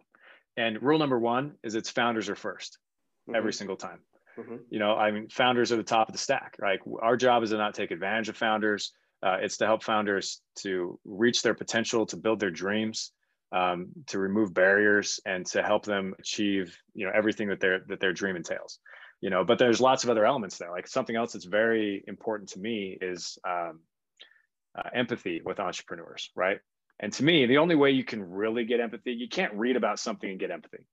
And 0.58 0.82
rule 0.82 1.00
number 1.00 1.18
one 1.18 1.54
is 1.64 1.76
its 1.76 1.90
founders 1.90 2.30
are 2.30 2.36
1st 2.36 2.72
mm-hmm. 2.72 3.36
every 3.36 3.54
single 3.54 3.78
time. 3.78 4.00
Mm-hmm. 4.40 4.56
You 4.70 4.80
know, 4.80 4.96
I 4.96 5.12
mean, 5.12 5.28
founders 5.30 5.72
are 5.72 5.78
the 5.78 5.84
top 5.84 6.08
of 6.08 6.14
the 6.14 6.20
stack, 6.20 6.56
right? 6.60 6.80
Our 7.02 7.18
job 7.18 7.44
is 7.44 7.50
to 7.50 7.58
not 7.58 7.74
take 7.74 7.92
advantage 7.92 8.30
of 8.30 8.38
founders. 8.38 8.94
Uh, 9.22 9.38
it's 9.42 9.58
to 9.58 9.66
help 9.66 9.84
founders 9.84 10.42
to 10.60 10.98
reach 11.04 11.42
their 11.42 11.54
potential, 11.54 12.06
to 12.06 12.18
build 12.18 12.40
their 12.40 12.52
dreams, 12.52 13.12
um, 13.52 13.88
to 14.08 14.20
remove 14.20 14.54
barriers, 14.54 15.20
and 15.26 15.46
to 15.48 15.62
help 15.62 15.84
them 15.84 16.16
achieve, 16.20 16.78
you 16.94 17.06
know, 17.06 17.12
everything 17.14 17.50
that 17.50 17.60
their 17.60 17.82
that 17.88 18.00
their 18.00 18.14
dream 18.14 18.36
entails. 18.36 18.80
You 19.22 19.30
know, 19.30 19.44
but 19.44 19.60
there's 19.60 19.82
lots 19.82 20.06
of 20.06 20.10
other 20.10 20.26
elements 20.26 20.58
there. 20.58 20.72
Like 20.72 20.88
something 20.88 21.16
else 21.16 21.34
that's 21.34 21.46
very 21.46 22.02
important 22.08 22.50
to 22.52 22.60
me 22.60 22.98
is 23.02 23.38
um, 23.46 23.82
uh, 24.78 24.90
empathy 24.94 25.42
with 25.44 25.60
entrepreneurs, 25.60 26.30
right? 26.36 26.60
And 27.02 27.12
to 27.14 27.24
me, 27.24 27.46
the 27.46 27.58
only 27.58 27.76
way 27.76 27.92
you 27.92 28.06
can 28.06 28.24
really 28.24 28.64
get 28.64 28.80
empathy, 28.80 29.12
you 29.12 29.28
can't 29.28 29.54
read 29.54 29.76
about 29.76 30.00
something 30.00 30.30
and 30.30 30.40
get 30.40 30.52
empathy 30.52 30.86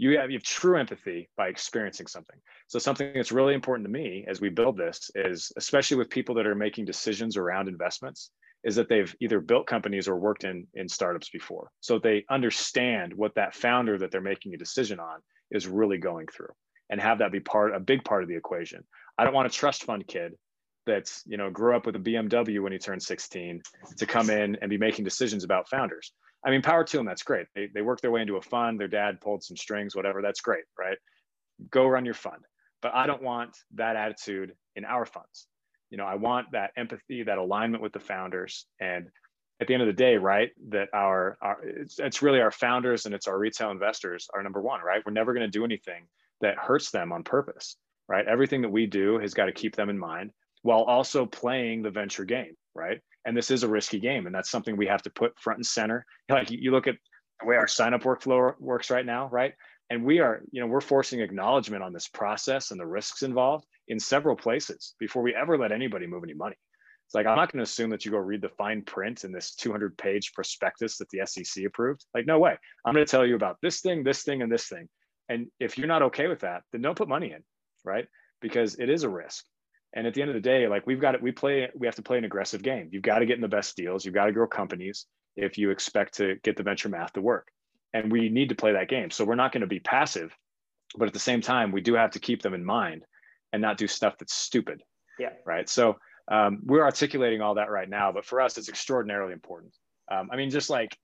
you 0.00 0.18
have, 0.18 0.30
you 0.30 0.38
have 0.38 0.42
true 0.42 0.78
empathy 0.78 1.28
by 1.36 1.48
experiencing 1.48 2.06
something. 2.06 2.38
So 2.68 2.78
something 2.78 3.12
that's 3.14 3.32
really 3.32 3.52
important 3.52 3.86
to 3.86 3.92
me 3.92 4.24
as 4.26 4.40
we 4.40 4.48
build 4.48 4.78
this 4.78 5.10
is, 5.14 5.52
especially 5.58 5.98
with 5.98 6.08
people 6.08 6.34
that 6.36 6.46
are 6.46 6.54
making 6.54 6.86
decisions 6.86 7.36
around 7.36 7.68
investments, 7.68 8.30
is 8.64 8.76
that 8.76 8.88
they've 8.88 9.14
either 9.20 9.40
built 9.40 9.66
companies 9.66 10.08
or 10.08 10.16
worked 10.16 10.44
in 10.44 10.66
in 10.72 10.88
startups 10.88 11.28
before, 11.28 11.70
so 11.80 11.98
they 11.98 12.24
understand 12.30 13.12
what 13.14 13.34
that 13.34 13.54
founder 13.54 13.98
that 13.98 14.10
they're 14.10 14.22
making 14.22 14.54
a 14.54 14.58
decision 14.58 14.98
on 14.98 15.18
is 15.50 15.66
really 15.66 15.98
going 15.98 16.26
through, 16.34 16.52
and 16.88 17.00
have 17.00 17.18
that 17.18 17.32
be 17.32 17.40
part 17.40 17.74
a 17.74 17.80
big 17.80 18.02
part 18.02 18.22
of 18.22 18.28
the 18.28 18.36
equation. 18.36 18.82
I 19.18 19.24
don't 19.24 19.34
want 19.34 19.48
a 19.48 19.50
trust 19.50 19.84
fund 19.84 20.06
kid 20.06 20.32
that's 20.86 21.22
you 21.26 21.36
know 21.36 21.50
grew 21.50 21.76
up 21.76 21.84
with 21.84 21.96
a 21.96 21.98
BMW 21.98 22.62
when 22.62 22.72
he 22.72 22.78
turned 22.78 23.02
16 23.02 23.62
to 23.98 24.06
come 24.06 24.30
in 24.30 24.56
and 24.60 24.70
be 24.70 24.78
making 24.78 25.04
decisions 25.04 25.44
about 25.44 25.68
founders. 25.68 26.12
I 26.44 26.50
mean, 26.50 26.62
power 26.62 26.84
to 26.84 26.96
them. 26.96 27.06
That's 27.06 27.22
great. 27.22 27.46
They, 27.54 27.68
they 27.72 27.82
worked 27.82 28.02
their 28.02 28.10
way 28.10 28.22
into 28.22 28.36
a 28.36 28.42
fund. 28.42 28.80
Their 28.80 28.88
dad 28.88 29.20
pulled 29.20 29.42
some 29.42 29.56
strings, 29.56 29.94
whatever. 29.94 30.22
That's 30.22 30.40
great, 30.40 30.64
right? 30.78 30.96
Go 31.70 31.86
run 31.86 32.04
your 32.04 32.14
fund. 32.14 32.42
But 32.82 32.94
I 32.94 33.06
don't 33.06 33.22
want 33.22 33.56
that 33.74 33.96
attitude 33.96 34.54
in 34.74 34.84
our 34.84 35.04
funds. 35.04 35.46
You 35.90 35.98
know, 35.98 36.06
I 36.06 36.14
want 36.14 36.52
that 36.52 36.70
empathy, 36.76 37.24
that 37.24 37.38
alignment 37.38 37.82
with 37.82 37.92
the 37.92 38.00
founders. 38.00 38.66
And 38.80 39.08
at 39.60 39.66
the 39.66 39.74
end 39.74 39.82
of 39.82 39.88
the 39.88 39.92
day, 39.92 40.16
right, 40.16 40.50
that 40.70 40.88
our, 40.94 41.36
our 41.42 41.58
it's, 41.62 41.98
it's 41.98 42.22
really 42.22 42.40
our 42.40 42.50
founders 42.50 43.04
and 43.04 43.14
it's 43.14 43.28
our 43.28 43.38
retail 43.38 43.70
investors 43.70 44.28
are 44.32 44.42
number 44.42 44.62
one, 44.62 44.80
right? 44.82 45.02
We're 45.04 45.12
never 45.12 45.34
going 45.34 45.46
to 45.46 45.50
do 45.50 45.64
anything 45.64 46.06
that 46.40 46.56
hurts 46.56 46.90
them 46.90 47.12
on 47.12 47.22
purpose, 47.22 47.76
right? 48.08 48.26
Everything 48.26 48.62
that 48.62 48.70
we 48.70 48.86
do 48.86 49.18
has 49.18 49.34
got 49.34 49.46
to 49.46 49.52
keep 49.52 49.76
them 49.76 49.90
in 49.90 49.98
mind 49.98 50.30
while 50.62 50.82
also 50.82 51.26
playing 51.26 51.82
the 51.82 51.90
venture 51.90 52.24
game, 52.24 52.54
right? 52.74 53.00
And 53.24 53.36
this 53.36 53.50
is 53.50 53.62
a 53.62 53.68
risky 53.68 54.00
game, 54.00 54.26
and 54.26 54.34
that's 54.34 54.50
something 54.50 54.76
we 54.76 54.86
have 54.86 55.02
to 55.02 55.10
put 55.10 55.38
front 55.38 55.58
and 55.58 55.66
center. 55.66 56.06
Like 56.28 56.50
you 56.50 56.70
look 56.70 56.86
at 56.86 56.96
the 57.40 57.46
way 57.46 57.56
our 57.56 57.68
sign 57.68 57.94
up 57.94 58.02
workflow 58.02 58.54
works 58.58 58.90
right 58.90 59.04
now, 59.04 59.28
right? 59.28 59.54
And 59.90 60.04
we 60.04 60.20
are, 60.20 60.42
you 60.52 60.60
know, 60.60 60.66
we're 60.66 60.80
forcing 60.80 61.20
acknowledgement 61.20 61.82
on 61.82 61.92
this 61.92 62.08
process 62.08 62.70
and 62.70 62.80
the 62.80 62.86
risks 62.86 63.22
involved 63.22 63.66
in 63.88 63.98
several 63.98 64.36
places 64.36 64.94
before 65.00 65.22
we 65.22 65.34
ever 65.34 65.58
let 65.58 65.72
anybody 65.72 66.06
move 66.06 66.22
any 66.22 66.34
money. 66.34 66.56
It's 67.06 67.14
like 67.16 67.26
I'm 67.26 67.36
not 67.36 67.50
going 67.50 67.58
to 67.58 67.64
assume 67.64 67.90
that 67.90 68.04
you 68.04 68.12
go 68.12 68.18
read 68.18 68.40
the 68.40 68.50
fine 68.50 68.82
print 68.82 69.24
in 69.24 69.32
this 69.32 69.56
200 69.56 69.98
page 69.98 70.32
prospectus 70.32 70.96
that 70.98 71.08
the 71.10 71.26
SEC 71.26 71.64
approved. 71.64 72.04
Like, 72.14 72.24
no 72.24 72.38
way. 72.38 72.56
I'm 72.84 72.94
going 72.94 73.04
to 73.04 73.10
tell 73.10 73.26
you 73.26 73.34
about 73.34 73.56
this 73.60 73.80
thing, 73.80 74.04
this 74.04 74.22
thing, 74.22 74.42
and 74.42 74.52
this 74.52 74.68
thing. 74.68 74.88
And 75.28 75.48
if 75.58 75.76
you're 75.76 75.88
not 75.88 76.02
okay 76.02 76.28
with 76.28 76.40
that, 76.40 76.62
then 76.70 76.82
don't 76.82 76.96
put 76.96 77.08
money 77.08 77.32
in, 77.32 77.42
right? 77.84 78.06
Because 78.40 78.76
it 78.76 78.88
is 78.88 79.02
a 79.02 79.08
risk. 79.08 79.44
And 79.92 80.06
at 80.06 80.14
the 80.14 80.22
end 80.22 80.30
of 80.30 80.34
the 80.34 80.40
day, 80.40 80.68
like 80.68 80.86
we've 80.86 81.00
got 81.00 81.14
it, 81.14 81.22
we 81.22 81.32
play, 81.32 81.68
we 81.74 81.86
have 81.86 81.96
to 81.96 82.02
play 82.02 82.18
an 82.18 82.24
aggressive 82.24 82.62
game. 82.62 82.88
You've 82.92 83.02
got 83.02 83.18
to 83.18 83.26
get 83.26 83.36
in 83.36 83.40
the 83.40 83.48
best 83.48 83.76
deals. 83.76 84.04
You've 84.04 84.14
got 84.14 84.26
to 84.26 84.32
grow 84.32 84.46
companies 84.46 85.06
if 85.36 85.58
you 85.58 85.70
expect 85.70 86.14
to 86.18 86.36
get 86.44 86.56
the 86.56 86.62
venture 86.62 86.88
math 86.88 87.12
to 87.14 87.20
work. 87.20 87.48
And 87.92 88.12
we 88.12 88.28
need 88.28 88.50
to 88.50 88.54
play 88.54 88.72
that 88.72 88.88
game. 88.88 89.10
So 89.10 89.24
we're 89.24 89.34
not 89.34 89.52
going 89.52 89.62
to 89.62 89.66
be 89.66 89.80
passive, 89.80 90.32
but 90.96 91.08
at 91.08 91.12
the 91.12 91.18
same 91.18 91.40
time, 91.40 91.72
we 91.72 91.80
do 91.80 91.94
have 91.94 92.12
to 92.12 92.20
keep 92.20 92.42
them 92.42 92.54
in 92.54 92.64
mind 92.64 93.04
and 93.52 93.60
not 93.60 93.78
do 93.78 93.88
stuff 93.88 94.14
that's 94.18 94.34
stupid. 94.34 94.82
Yeah. 95.18 95.30
Right. 95.44 95.68
So 95.68 95.96
um, 96.30 96.60
we're 96.64 96.84
articulating 96.84 97.40
all 97.40 97.56
that 97.56 97.70
right 97.70 97.88
now, 97.88 98.12
but 98.12 98.24
for 98.24 98.40
us, 98.40 98.58
it's 98.58 98.68
extraordinarily 98.68 99.32
important. 99.32 99.74
Um, 100.10 100.28
I 100.32 100.36
mean, 100.36 100.50
just 100.50 100.70
like, 100.70 100.96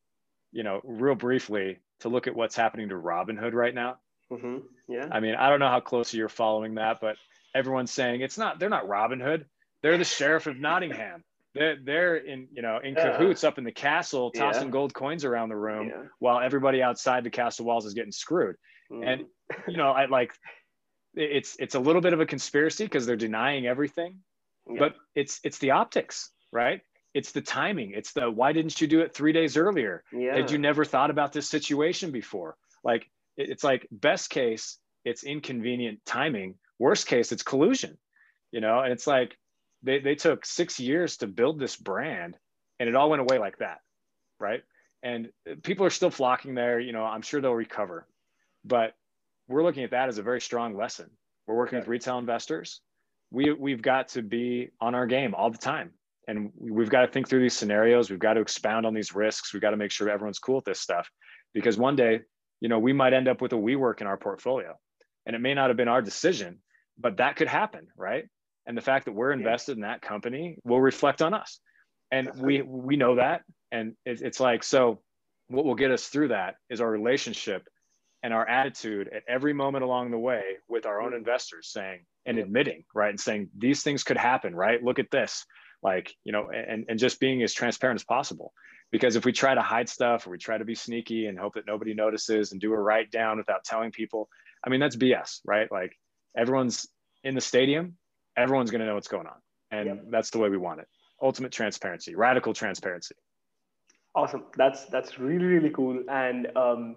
you 0.53 0.63
know, 0.63 0.81
real 0.85 1.17
briefly 1.17 1.81
to 2.01 2.09
look 2.09 2.29
at 2.29 2.37
what's 2.37 2.55
happening 2.55 2.89
to 2.91 2.95
Robinhood 2.95 3.53
right 3.53 3.75
now. 3.75 3.97
Mm-hmm. 4.31 4.59
Yeah. 4.89 5.09
I 5.11 5.21
mean, 5.21 5.35
I 5.35 5.51
don't 5.51 5.61
know 5.61 5.69
how 5.69 5.81
close 5.81 6.15
you're 6.15 6.29
following 6.29 6.77
that, 6.77 6.99
but 7.01 7.17
everyone's 7.57 7.91
saying 7.91 8.21
it's 8.21 8.39
not 8.39 8.59
they're 8.59 8.69
not 8.69 8.89
Robin 8.89 9.21
Hood. 9.21 9.47
They're 9.83 9.99
the 9.99 10.05
sheriff 10.05 10.47
of 10.47 10.59
Nottingham. 10.59 11.25
They're 11.55 11.77
they're 11.83 12.17
in 12.17 12.49
you 12.53 12.63
know 12.63 12.79
in 12.83 12.95
cahoots 12.95 13.45
up 13.45 13.59
in 13.59 13.65
the 13.65 13.73
castle, 13.73 14.31
tossing 14.31 14.65
yeah. 14.65 14.71
gold 14.71 14.93
coins 14.93 15.25
around 15.25 15.49
the 15.49 15.57
room 15.57 15.89
yeah. 15.89 16.03
while 16.19 16.41
everybody 16.41 16.83
outside 16.83 17.25
the 17.25 17.31
castle 17.31 17.65
walls 17.65 17.87
is 17.87 17.95
getting 17.95 18.13
screwed. 18.13 18.57
Mm. 18.93 19.07
And 19.07 19.25
you 19.69 19.77
know, 19.77 19.91
I 19.91 20.07
like 20.07 20.33
it's 21.15 21.57
it's 21.59 21.75
a 21.75 21.81
little 21.81 22.03
bit 22.03 22.13
of 22.13 22.21
a 22.21 22.27
conspiracy 22.27 22.85
because 22.85 23.07
they're 23.07 23.17
denying 23.17 23.67
everything, 23.67 24.19
yeah. 24.69 24.79
but 24.79 24.97
it's 25.15 25.41
it's 25.45 25.59
the 25.59 25.71
optics, 25.71 26.31
right? 26.53 26.83
It's 27.15 27.33
the 27.33 27.41
timing. 27.41 27.93
It's 27.93 28.13
the 28.13 28.31
why 28.31 28.53
didn't 28.53 28.79
you 28.79 28.87
do 28.87 29.01
it 29.01 29.15
three 29.15 29.33
days 29.33 29.57
earlier? 29.57 30.05
Yeah. 30.13 30.37
Had 30.37 30.51
you 30.51 30.59
never 30.59 30.85
thought 30.85 31.11
about 31.11 31.33
this 31.33 31.49
situation 31.49 32.11
before? 32.11 32.57
Like 32.85 33.09
it's 33.39 33.65
like 33.65 33.87
best 33.91 34.29
case, 34.29 34.79
it's 35.05 35.25
inconvenient 35.25 36.01
timing 36.05 36.57
worst 36.79 37.07
case 37.07 37.33
it's 37.33 37.43
collusion 37.43 37.97
you 38.53 38.61
know? 38.61 38.81
And 38.81 38.93
it's 38.93 39.07
like 39.07 39.37
they, 39.83 39.99
they 39.99 40.15
took 40.15 40.47
six 40.47 40.81
years 40.81 41.19
to 41.19 41.27
build 41.27 41.59
this 41.59 41.77
brand 41.77 42.37
and 42.79 42.89
it 42.89 42.95
all 42.95 43.11
went 43.11 43.23
away 43.23 43.39
like 43.39 43.59
that 43.59 43.79
right? 44.39 44.63
And 45.03 45.29
people 45.63 45.87
are 45.87 45.91
still 45.91 46.11
flocking 46.11 46.55
there 46.55 46.81
you 46.81 46.93
know 46.93 47.05
i'm 47.05 47.23
sure 47.23 47.41
they'll 47.41 47.53
recover 47.53 48.07
but 48.65 48.95
we're 49.49 49.63
looking 49.63 49.85
at 49.85 49.91
that 49.91 50.09
as 50.09 50.19
a 50.19 50.23
very 50.23 50.41
strong 50.41 50.77
lesson. 50.77 51.11
We're 51.47 51.57
working 51.57 51.79
with 51.79 51.89
retail 51.89 52.19
investors. 52.19 52.81
We, 53.31 53.53
we've 53.53 53.83
got 53.83 54.09
to 54.09 54.23
be 54.23 54.71
on 54.81 54.95
our 54.95 55.07
game 55.07 55.35
all 55.35 55.51
the 55.51 55.59
time. 55.59 55.93
And 56.29 56.51
we've 56.59 56.91
got 56.91 57.03
to 57.03 57.09
think 57.09 57.29
through 57.29 57.43
these 57.43 57.55
scenarios. 57.55 58.11
We've 58.11 58.19
got 58.19 58.35
to 58.35 58.41
expound 58.41 58.85
on 58.85 58.95
these 58.95 59.15
risks. 59.15 59.53
We've 59.53 59.63
got 59.63 59.71
to 59.71 59.77
make 59.77 59.93
sure 59.93 60.09
everyone's 60.11 60.41
cool 60.41 60.57
with 60.57 60.65
this 60.65 60.81
stuff 60.81 61.09
because 61.55 61.79
one 61.79 61.95
day 61.95 62.21
you 62.61 62.69
know 62.69 62.79
we 62.79 62.93
might 62.93 63.13
end 63.13 63.29
up 63.29 63.41
with 63.41 63.53
a 63.53 63.57
WeWork 63.57 64.01
in 64.01 64.07
our 64.07 64.17
portfolio 64.17 64.75
and 65.25 65.37
it 65.37 65.39
may 65.41 65.55
not 65.55 65.69
have 65.69 65.77
been 65.77 65.89
our 65.89 66.03
decision 66.03 66.59
but 66.99 67.19
that 67.19 67.37
could 67.37 67.49
happen, 67.49 67.89
right? 67.97 68.25
And 68.67 68.77
the 68.77 68.83
fact 68.83 69.05
that 69.05 69.13
we're 69.13 69.33
invested 69.33 69.77
in 69.77 69.83
that 69.83 70.03
company 70.03 70.59
will 70.65 70.81
reflect 70.81 71.23
on 71.23 71.35
us, 71.35 71.61
and 72.11 72.31
we 72.37 72.63
we 72.63 72.97
know 72.97 73.17
that, 73.17 73.43
and 73.71 73.95
it, 74.05 74.23
it's 74.23 74.41
like 74.41 74.65
so. 74.65 75.01
What 75.49 75.65
will 75.65 75.77
get 75.77 75.93
us 75.93 76.09
through 76.09 76.29
that 76.29 76.57
is 76.69 76.81
our 76.81 76.91
relationship 76.91 77.69
and 78.25 78.35
our 78.35 78.49
attitude 78.49 79.09
at 79.15 79.23
every 79.29 79.53
moment 79.53 79.85
along 79.85 80.11
the 80.11 80.19
way 80.19 80.43
with 80.69 80.85
our 80.85 81.01
own 81.01 81.15
investors, 81.15 81.69
saying 81.71 82.01
and 82.27 82.39
admitting, 82.39 82.83
right, 82.93 83.11
and 83.11 83.21
saying 83.21 83.51
these 83.57 83.85
things 83.85 84.03
could 84.03 84.17
happen, 84.17 84.53
right? 84.53 84.83
Look 84.83 84.99
at 84.99 85.13
this, 85.13 85.47
like 85.83 86.13
you 86.25 86.33
know, 86.33 86.51
and 86.51 86.87
and 86.89 86.99
just 86.99 87.21
being 87.21 87.45
as 87.45 87.53
transparent 87.53 88.01
as 88.01 88.05
possible. 88.05 88.53
Because 88.91 89.15
if 89.15 89.25
we 89.25 89.33
try 89.33 89.55
to 89.55 89.63
hide 89.63 89.89
stuff 89.89 90.27
or 90.27 90.31
we 90.31 90.39
try 90.39 90.59
to 90.59 90.65
be 90.65 90.75
sneaky 90.75 91.27
and 91.27 91.39
hope 91.39 91.55
that 91.55 91.67
nobody 91.67 91.95
notices 91.95 92.53
and 92.53 92.61
do 92.61 92.73
a 92.73 92.79
write 92.79 93.11
down 93.11 93.37
without 93.37 93.65
telling 93.65 93.93
people, 93.93 94.29
I 94.65 94.71
mean 94.71 94.81
that's 94.81 94.97
BS, 94.97 95.41
right? 95.45 95.71
Like 95.71 95.97
everyone's 96.37 96.89
in 97.25 97.35
the 97.35 97.41
stadium, 97.41 97.97
everyone's 98.37 98.71
going 98.71 98.81
to 98.81 98.87
know 98.87 98.95
what's 98.95 99.09
going 99.09 99.27
on. 99.27 99.41
And 99.71 99.87
yep. 99.87 100.05
that's 100.11 100.31
the 100.31 100.39
way 100.39 100.49
we 100.49 100.59
want 100.59 100.81
it. 100.81 100.89
Ultimate 101.23 101.53
transparency, 101.53 102.15
radical 102.15 102.55
transparency. 102.55 103.15
Awesome. 104.15 104.45
That's 104.57 104.85
that's 104.87 105.19
really 105.19 105.45
really 105.45 105.71
cool. 105.71 106.03
And 106.09 106.49
um, 106.57 106.97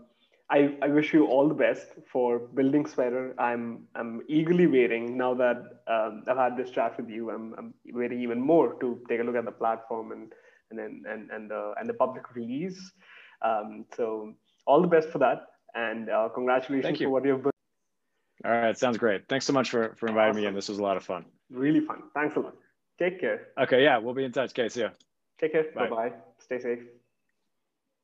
I, 0.52 0.76
I 0.82 0.88
wish 0.88 1.14
you 1.14 1.28
all 1.28 1.48
the 1.48 1.54
best 1.54 1.88
for 2.12 2.40
building 2.40 2.86
Sweater. 2.86 3.36
I'm 3.38 3.84
I'm 3.96 4.22
eagerly 4.28 4.68
waiting 4.68 5.18
now 5.18 5.34
that 5.36 5.58
um, 5.88 6.24
I've 6.28 6.38
had 6.38 6.58
this 6.58 6.72
chat 6.72 6.98
with 6.98 7.10
you. 7.10 7.30
I'm, 7.30 7.54
I'm 7.58 7.74
waiting 7.94 8.22
even 8.22 8.42
more 8.42 8.74
to 8.80 9.00
take 9.08 9.20
a 9.20 9.24
look 9.24 9.36
at 9.36 9.46
the 9.46 9.52
platform 9.52 10.12
and 10.12 10.32
and 10.72 10.80
then 10.80 11.04
and 11.08 11.30
and 11.30 11.52
the 11.52 11.74
and 11.80 11.88
the 11.88 11.94
public 11.94 12.36
release. 12.36 12.80
Um, 13.44 13.86
so 13.96 14.34
all 14.66 14.82
the 14.82 14.88
best 14.88 15.10
for 15.10 15.20
that, 15.20 15.42
and 15.76 16.10
uh, 16.10 16.30
congratulations 16.34 16.98
for 16.98 17.10
what 17.10 17.26
you've 17.26 17.44
built. 17.44 17.59
All 18.46 18.52
right, 18.52 18.78
sounds 18.78 18.98
great. 18.98 19.28
Thanks 19.28 19.46
so 19.46 19.54
much 19.54 19.70
for 19.70 19.96
for 19.96 20.08
inviting 20.08 20.32
awesome. 20.32 20.42
me 20.42 20.48
in. 20.48 20.54
This 20.56 20.70
was 20.70 20.80
a 20.80 20.84
lot 20.84 20.98
of 20.98 21.04
fun. 21.04 21.26
Really 21.50 21.82
fun. 21.82 22.04
Thanks 22.14 22.36
a 22.36 22.40
lot. 22.40 22.56
Take 22.98 23.20
care. 23.20 23.48
Okay, 23.58 23.84
yeah, 23.84 23.98
we'll 23.98 24.14
be 24.14 24.24
in 24.24 24.32
touch. 24.32 24.52
Okay, 24.52 24.70
see 24.70 24.82
ya. 24.82 24.90
Take 25.40 25.54
care. 25.54 25.66
Bye 25.76 25.90
bye. 25.90 26.12
Stay 26.40 26.60
safe. 26.60 26.80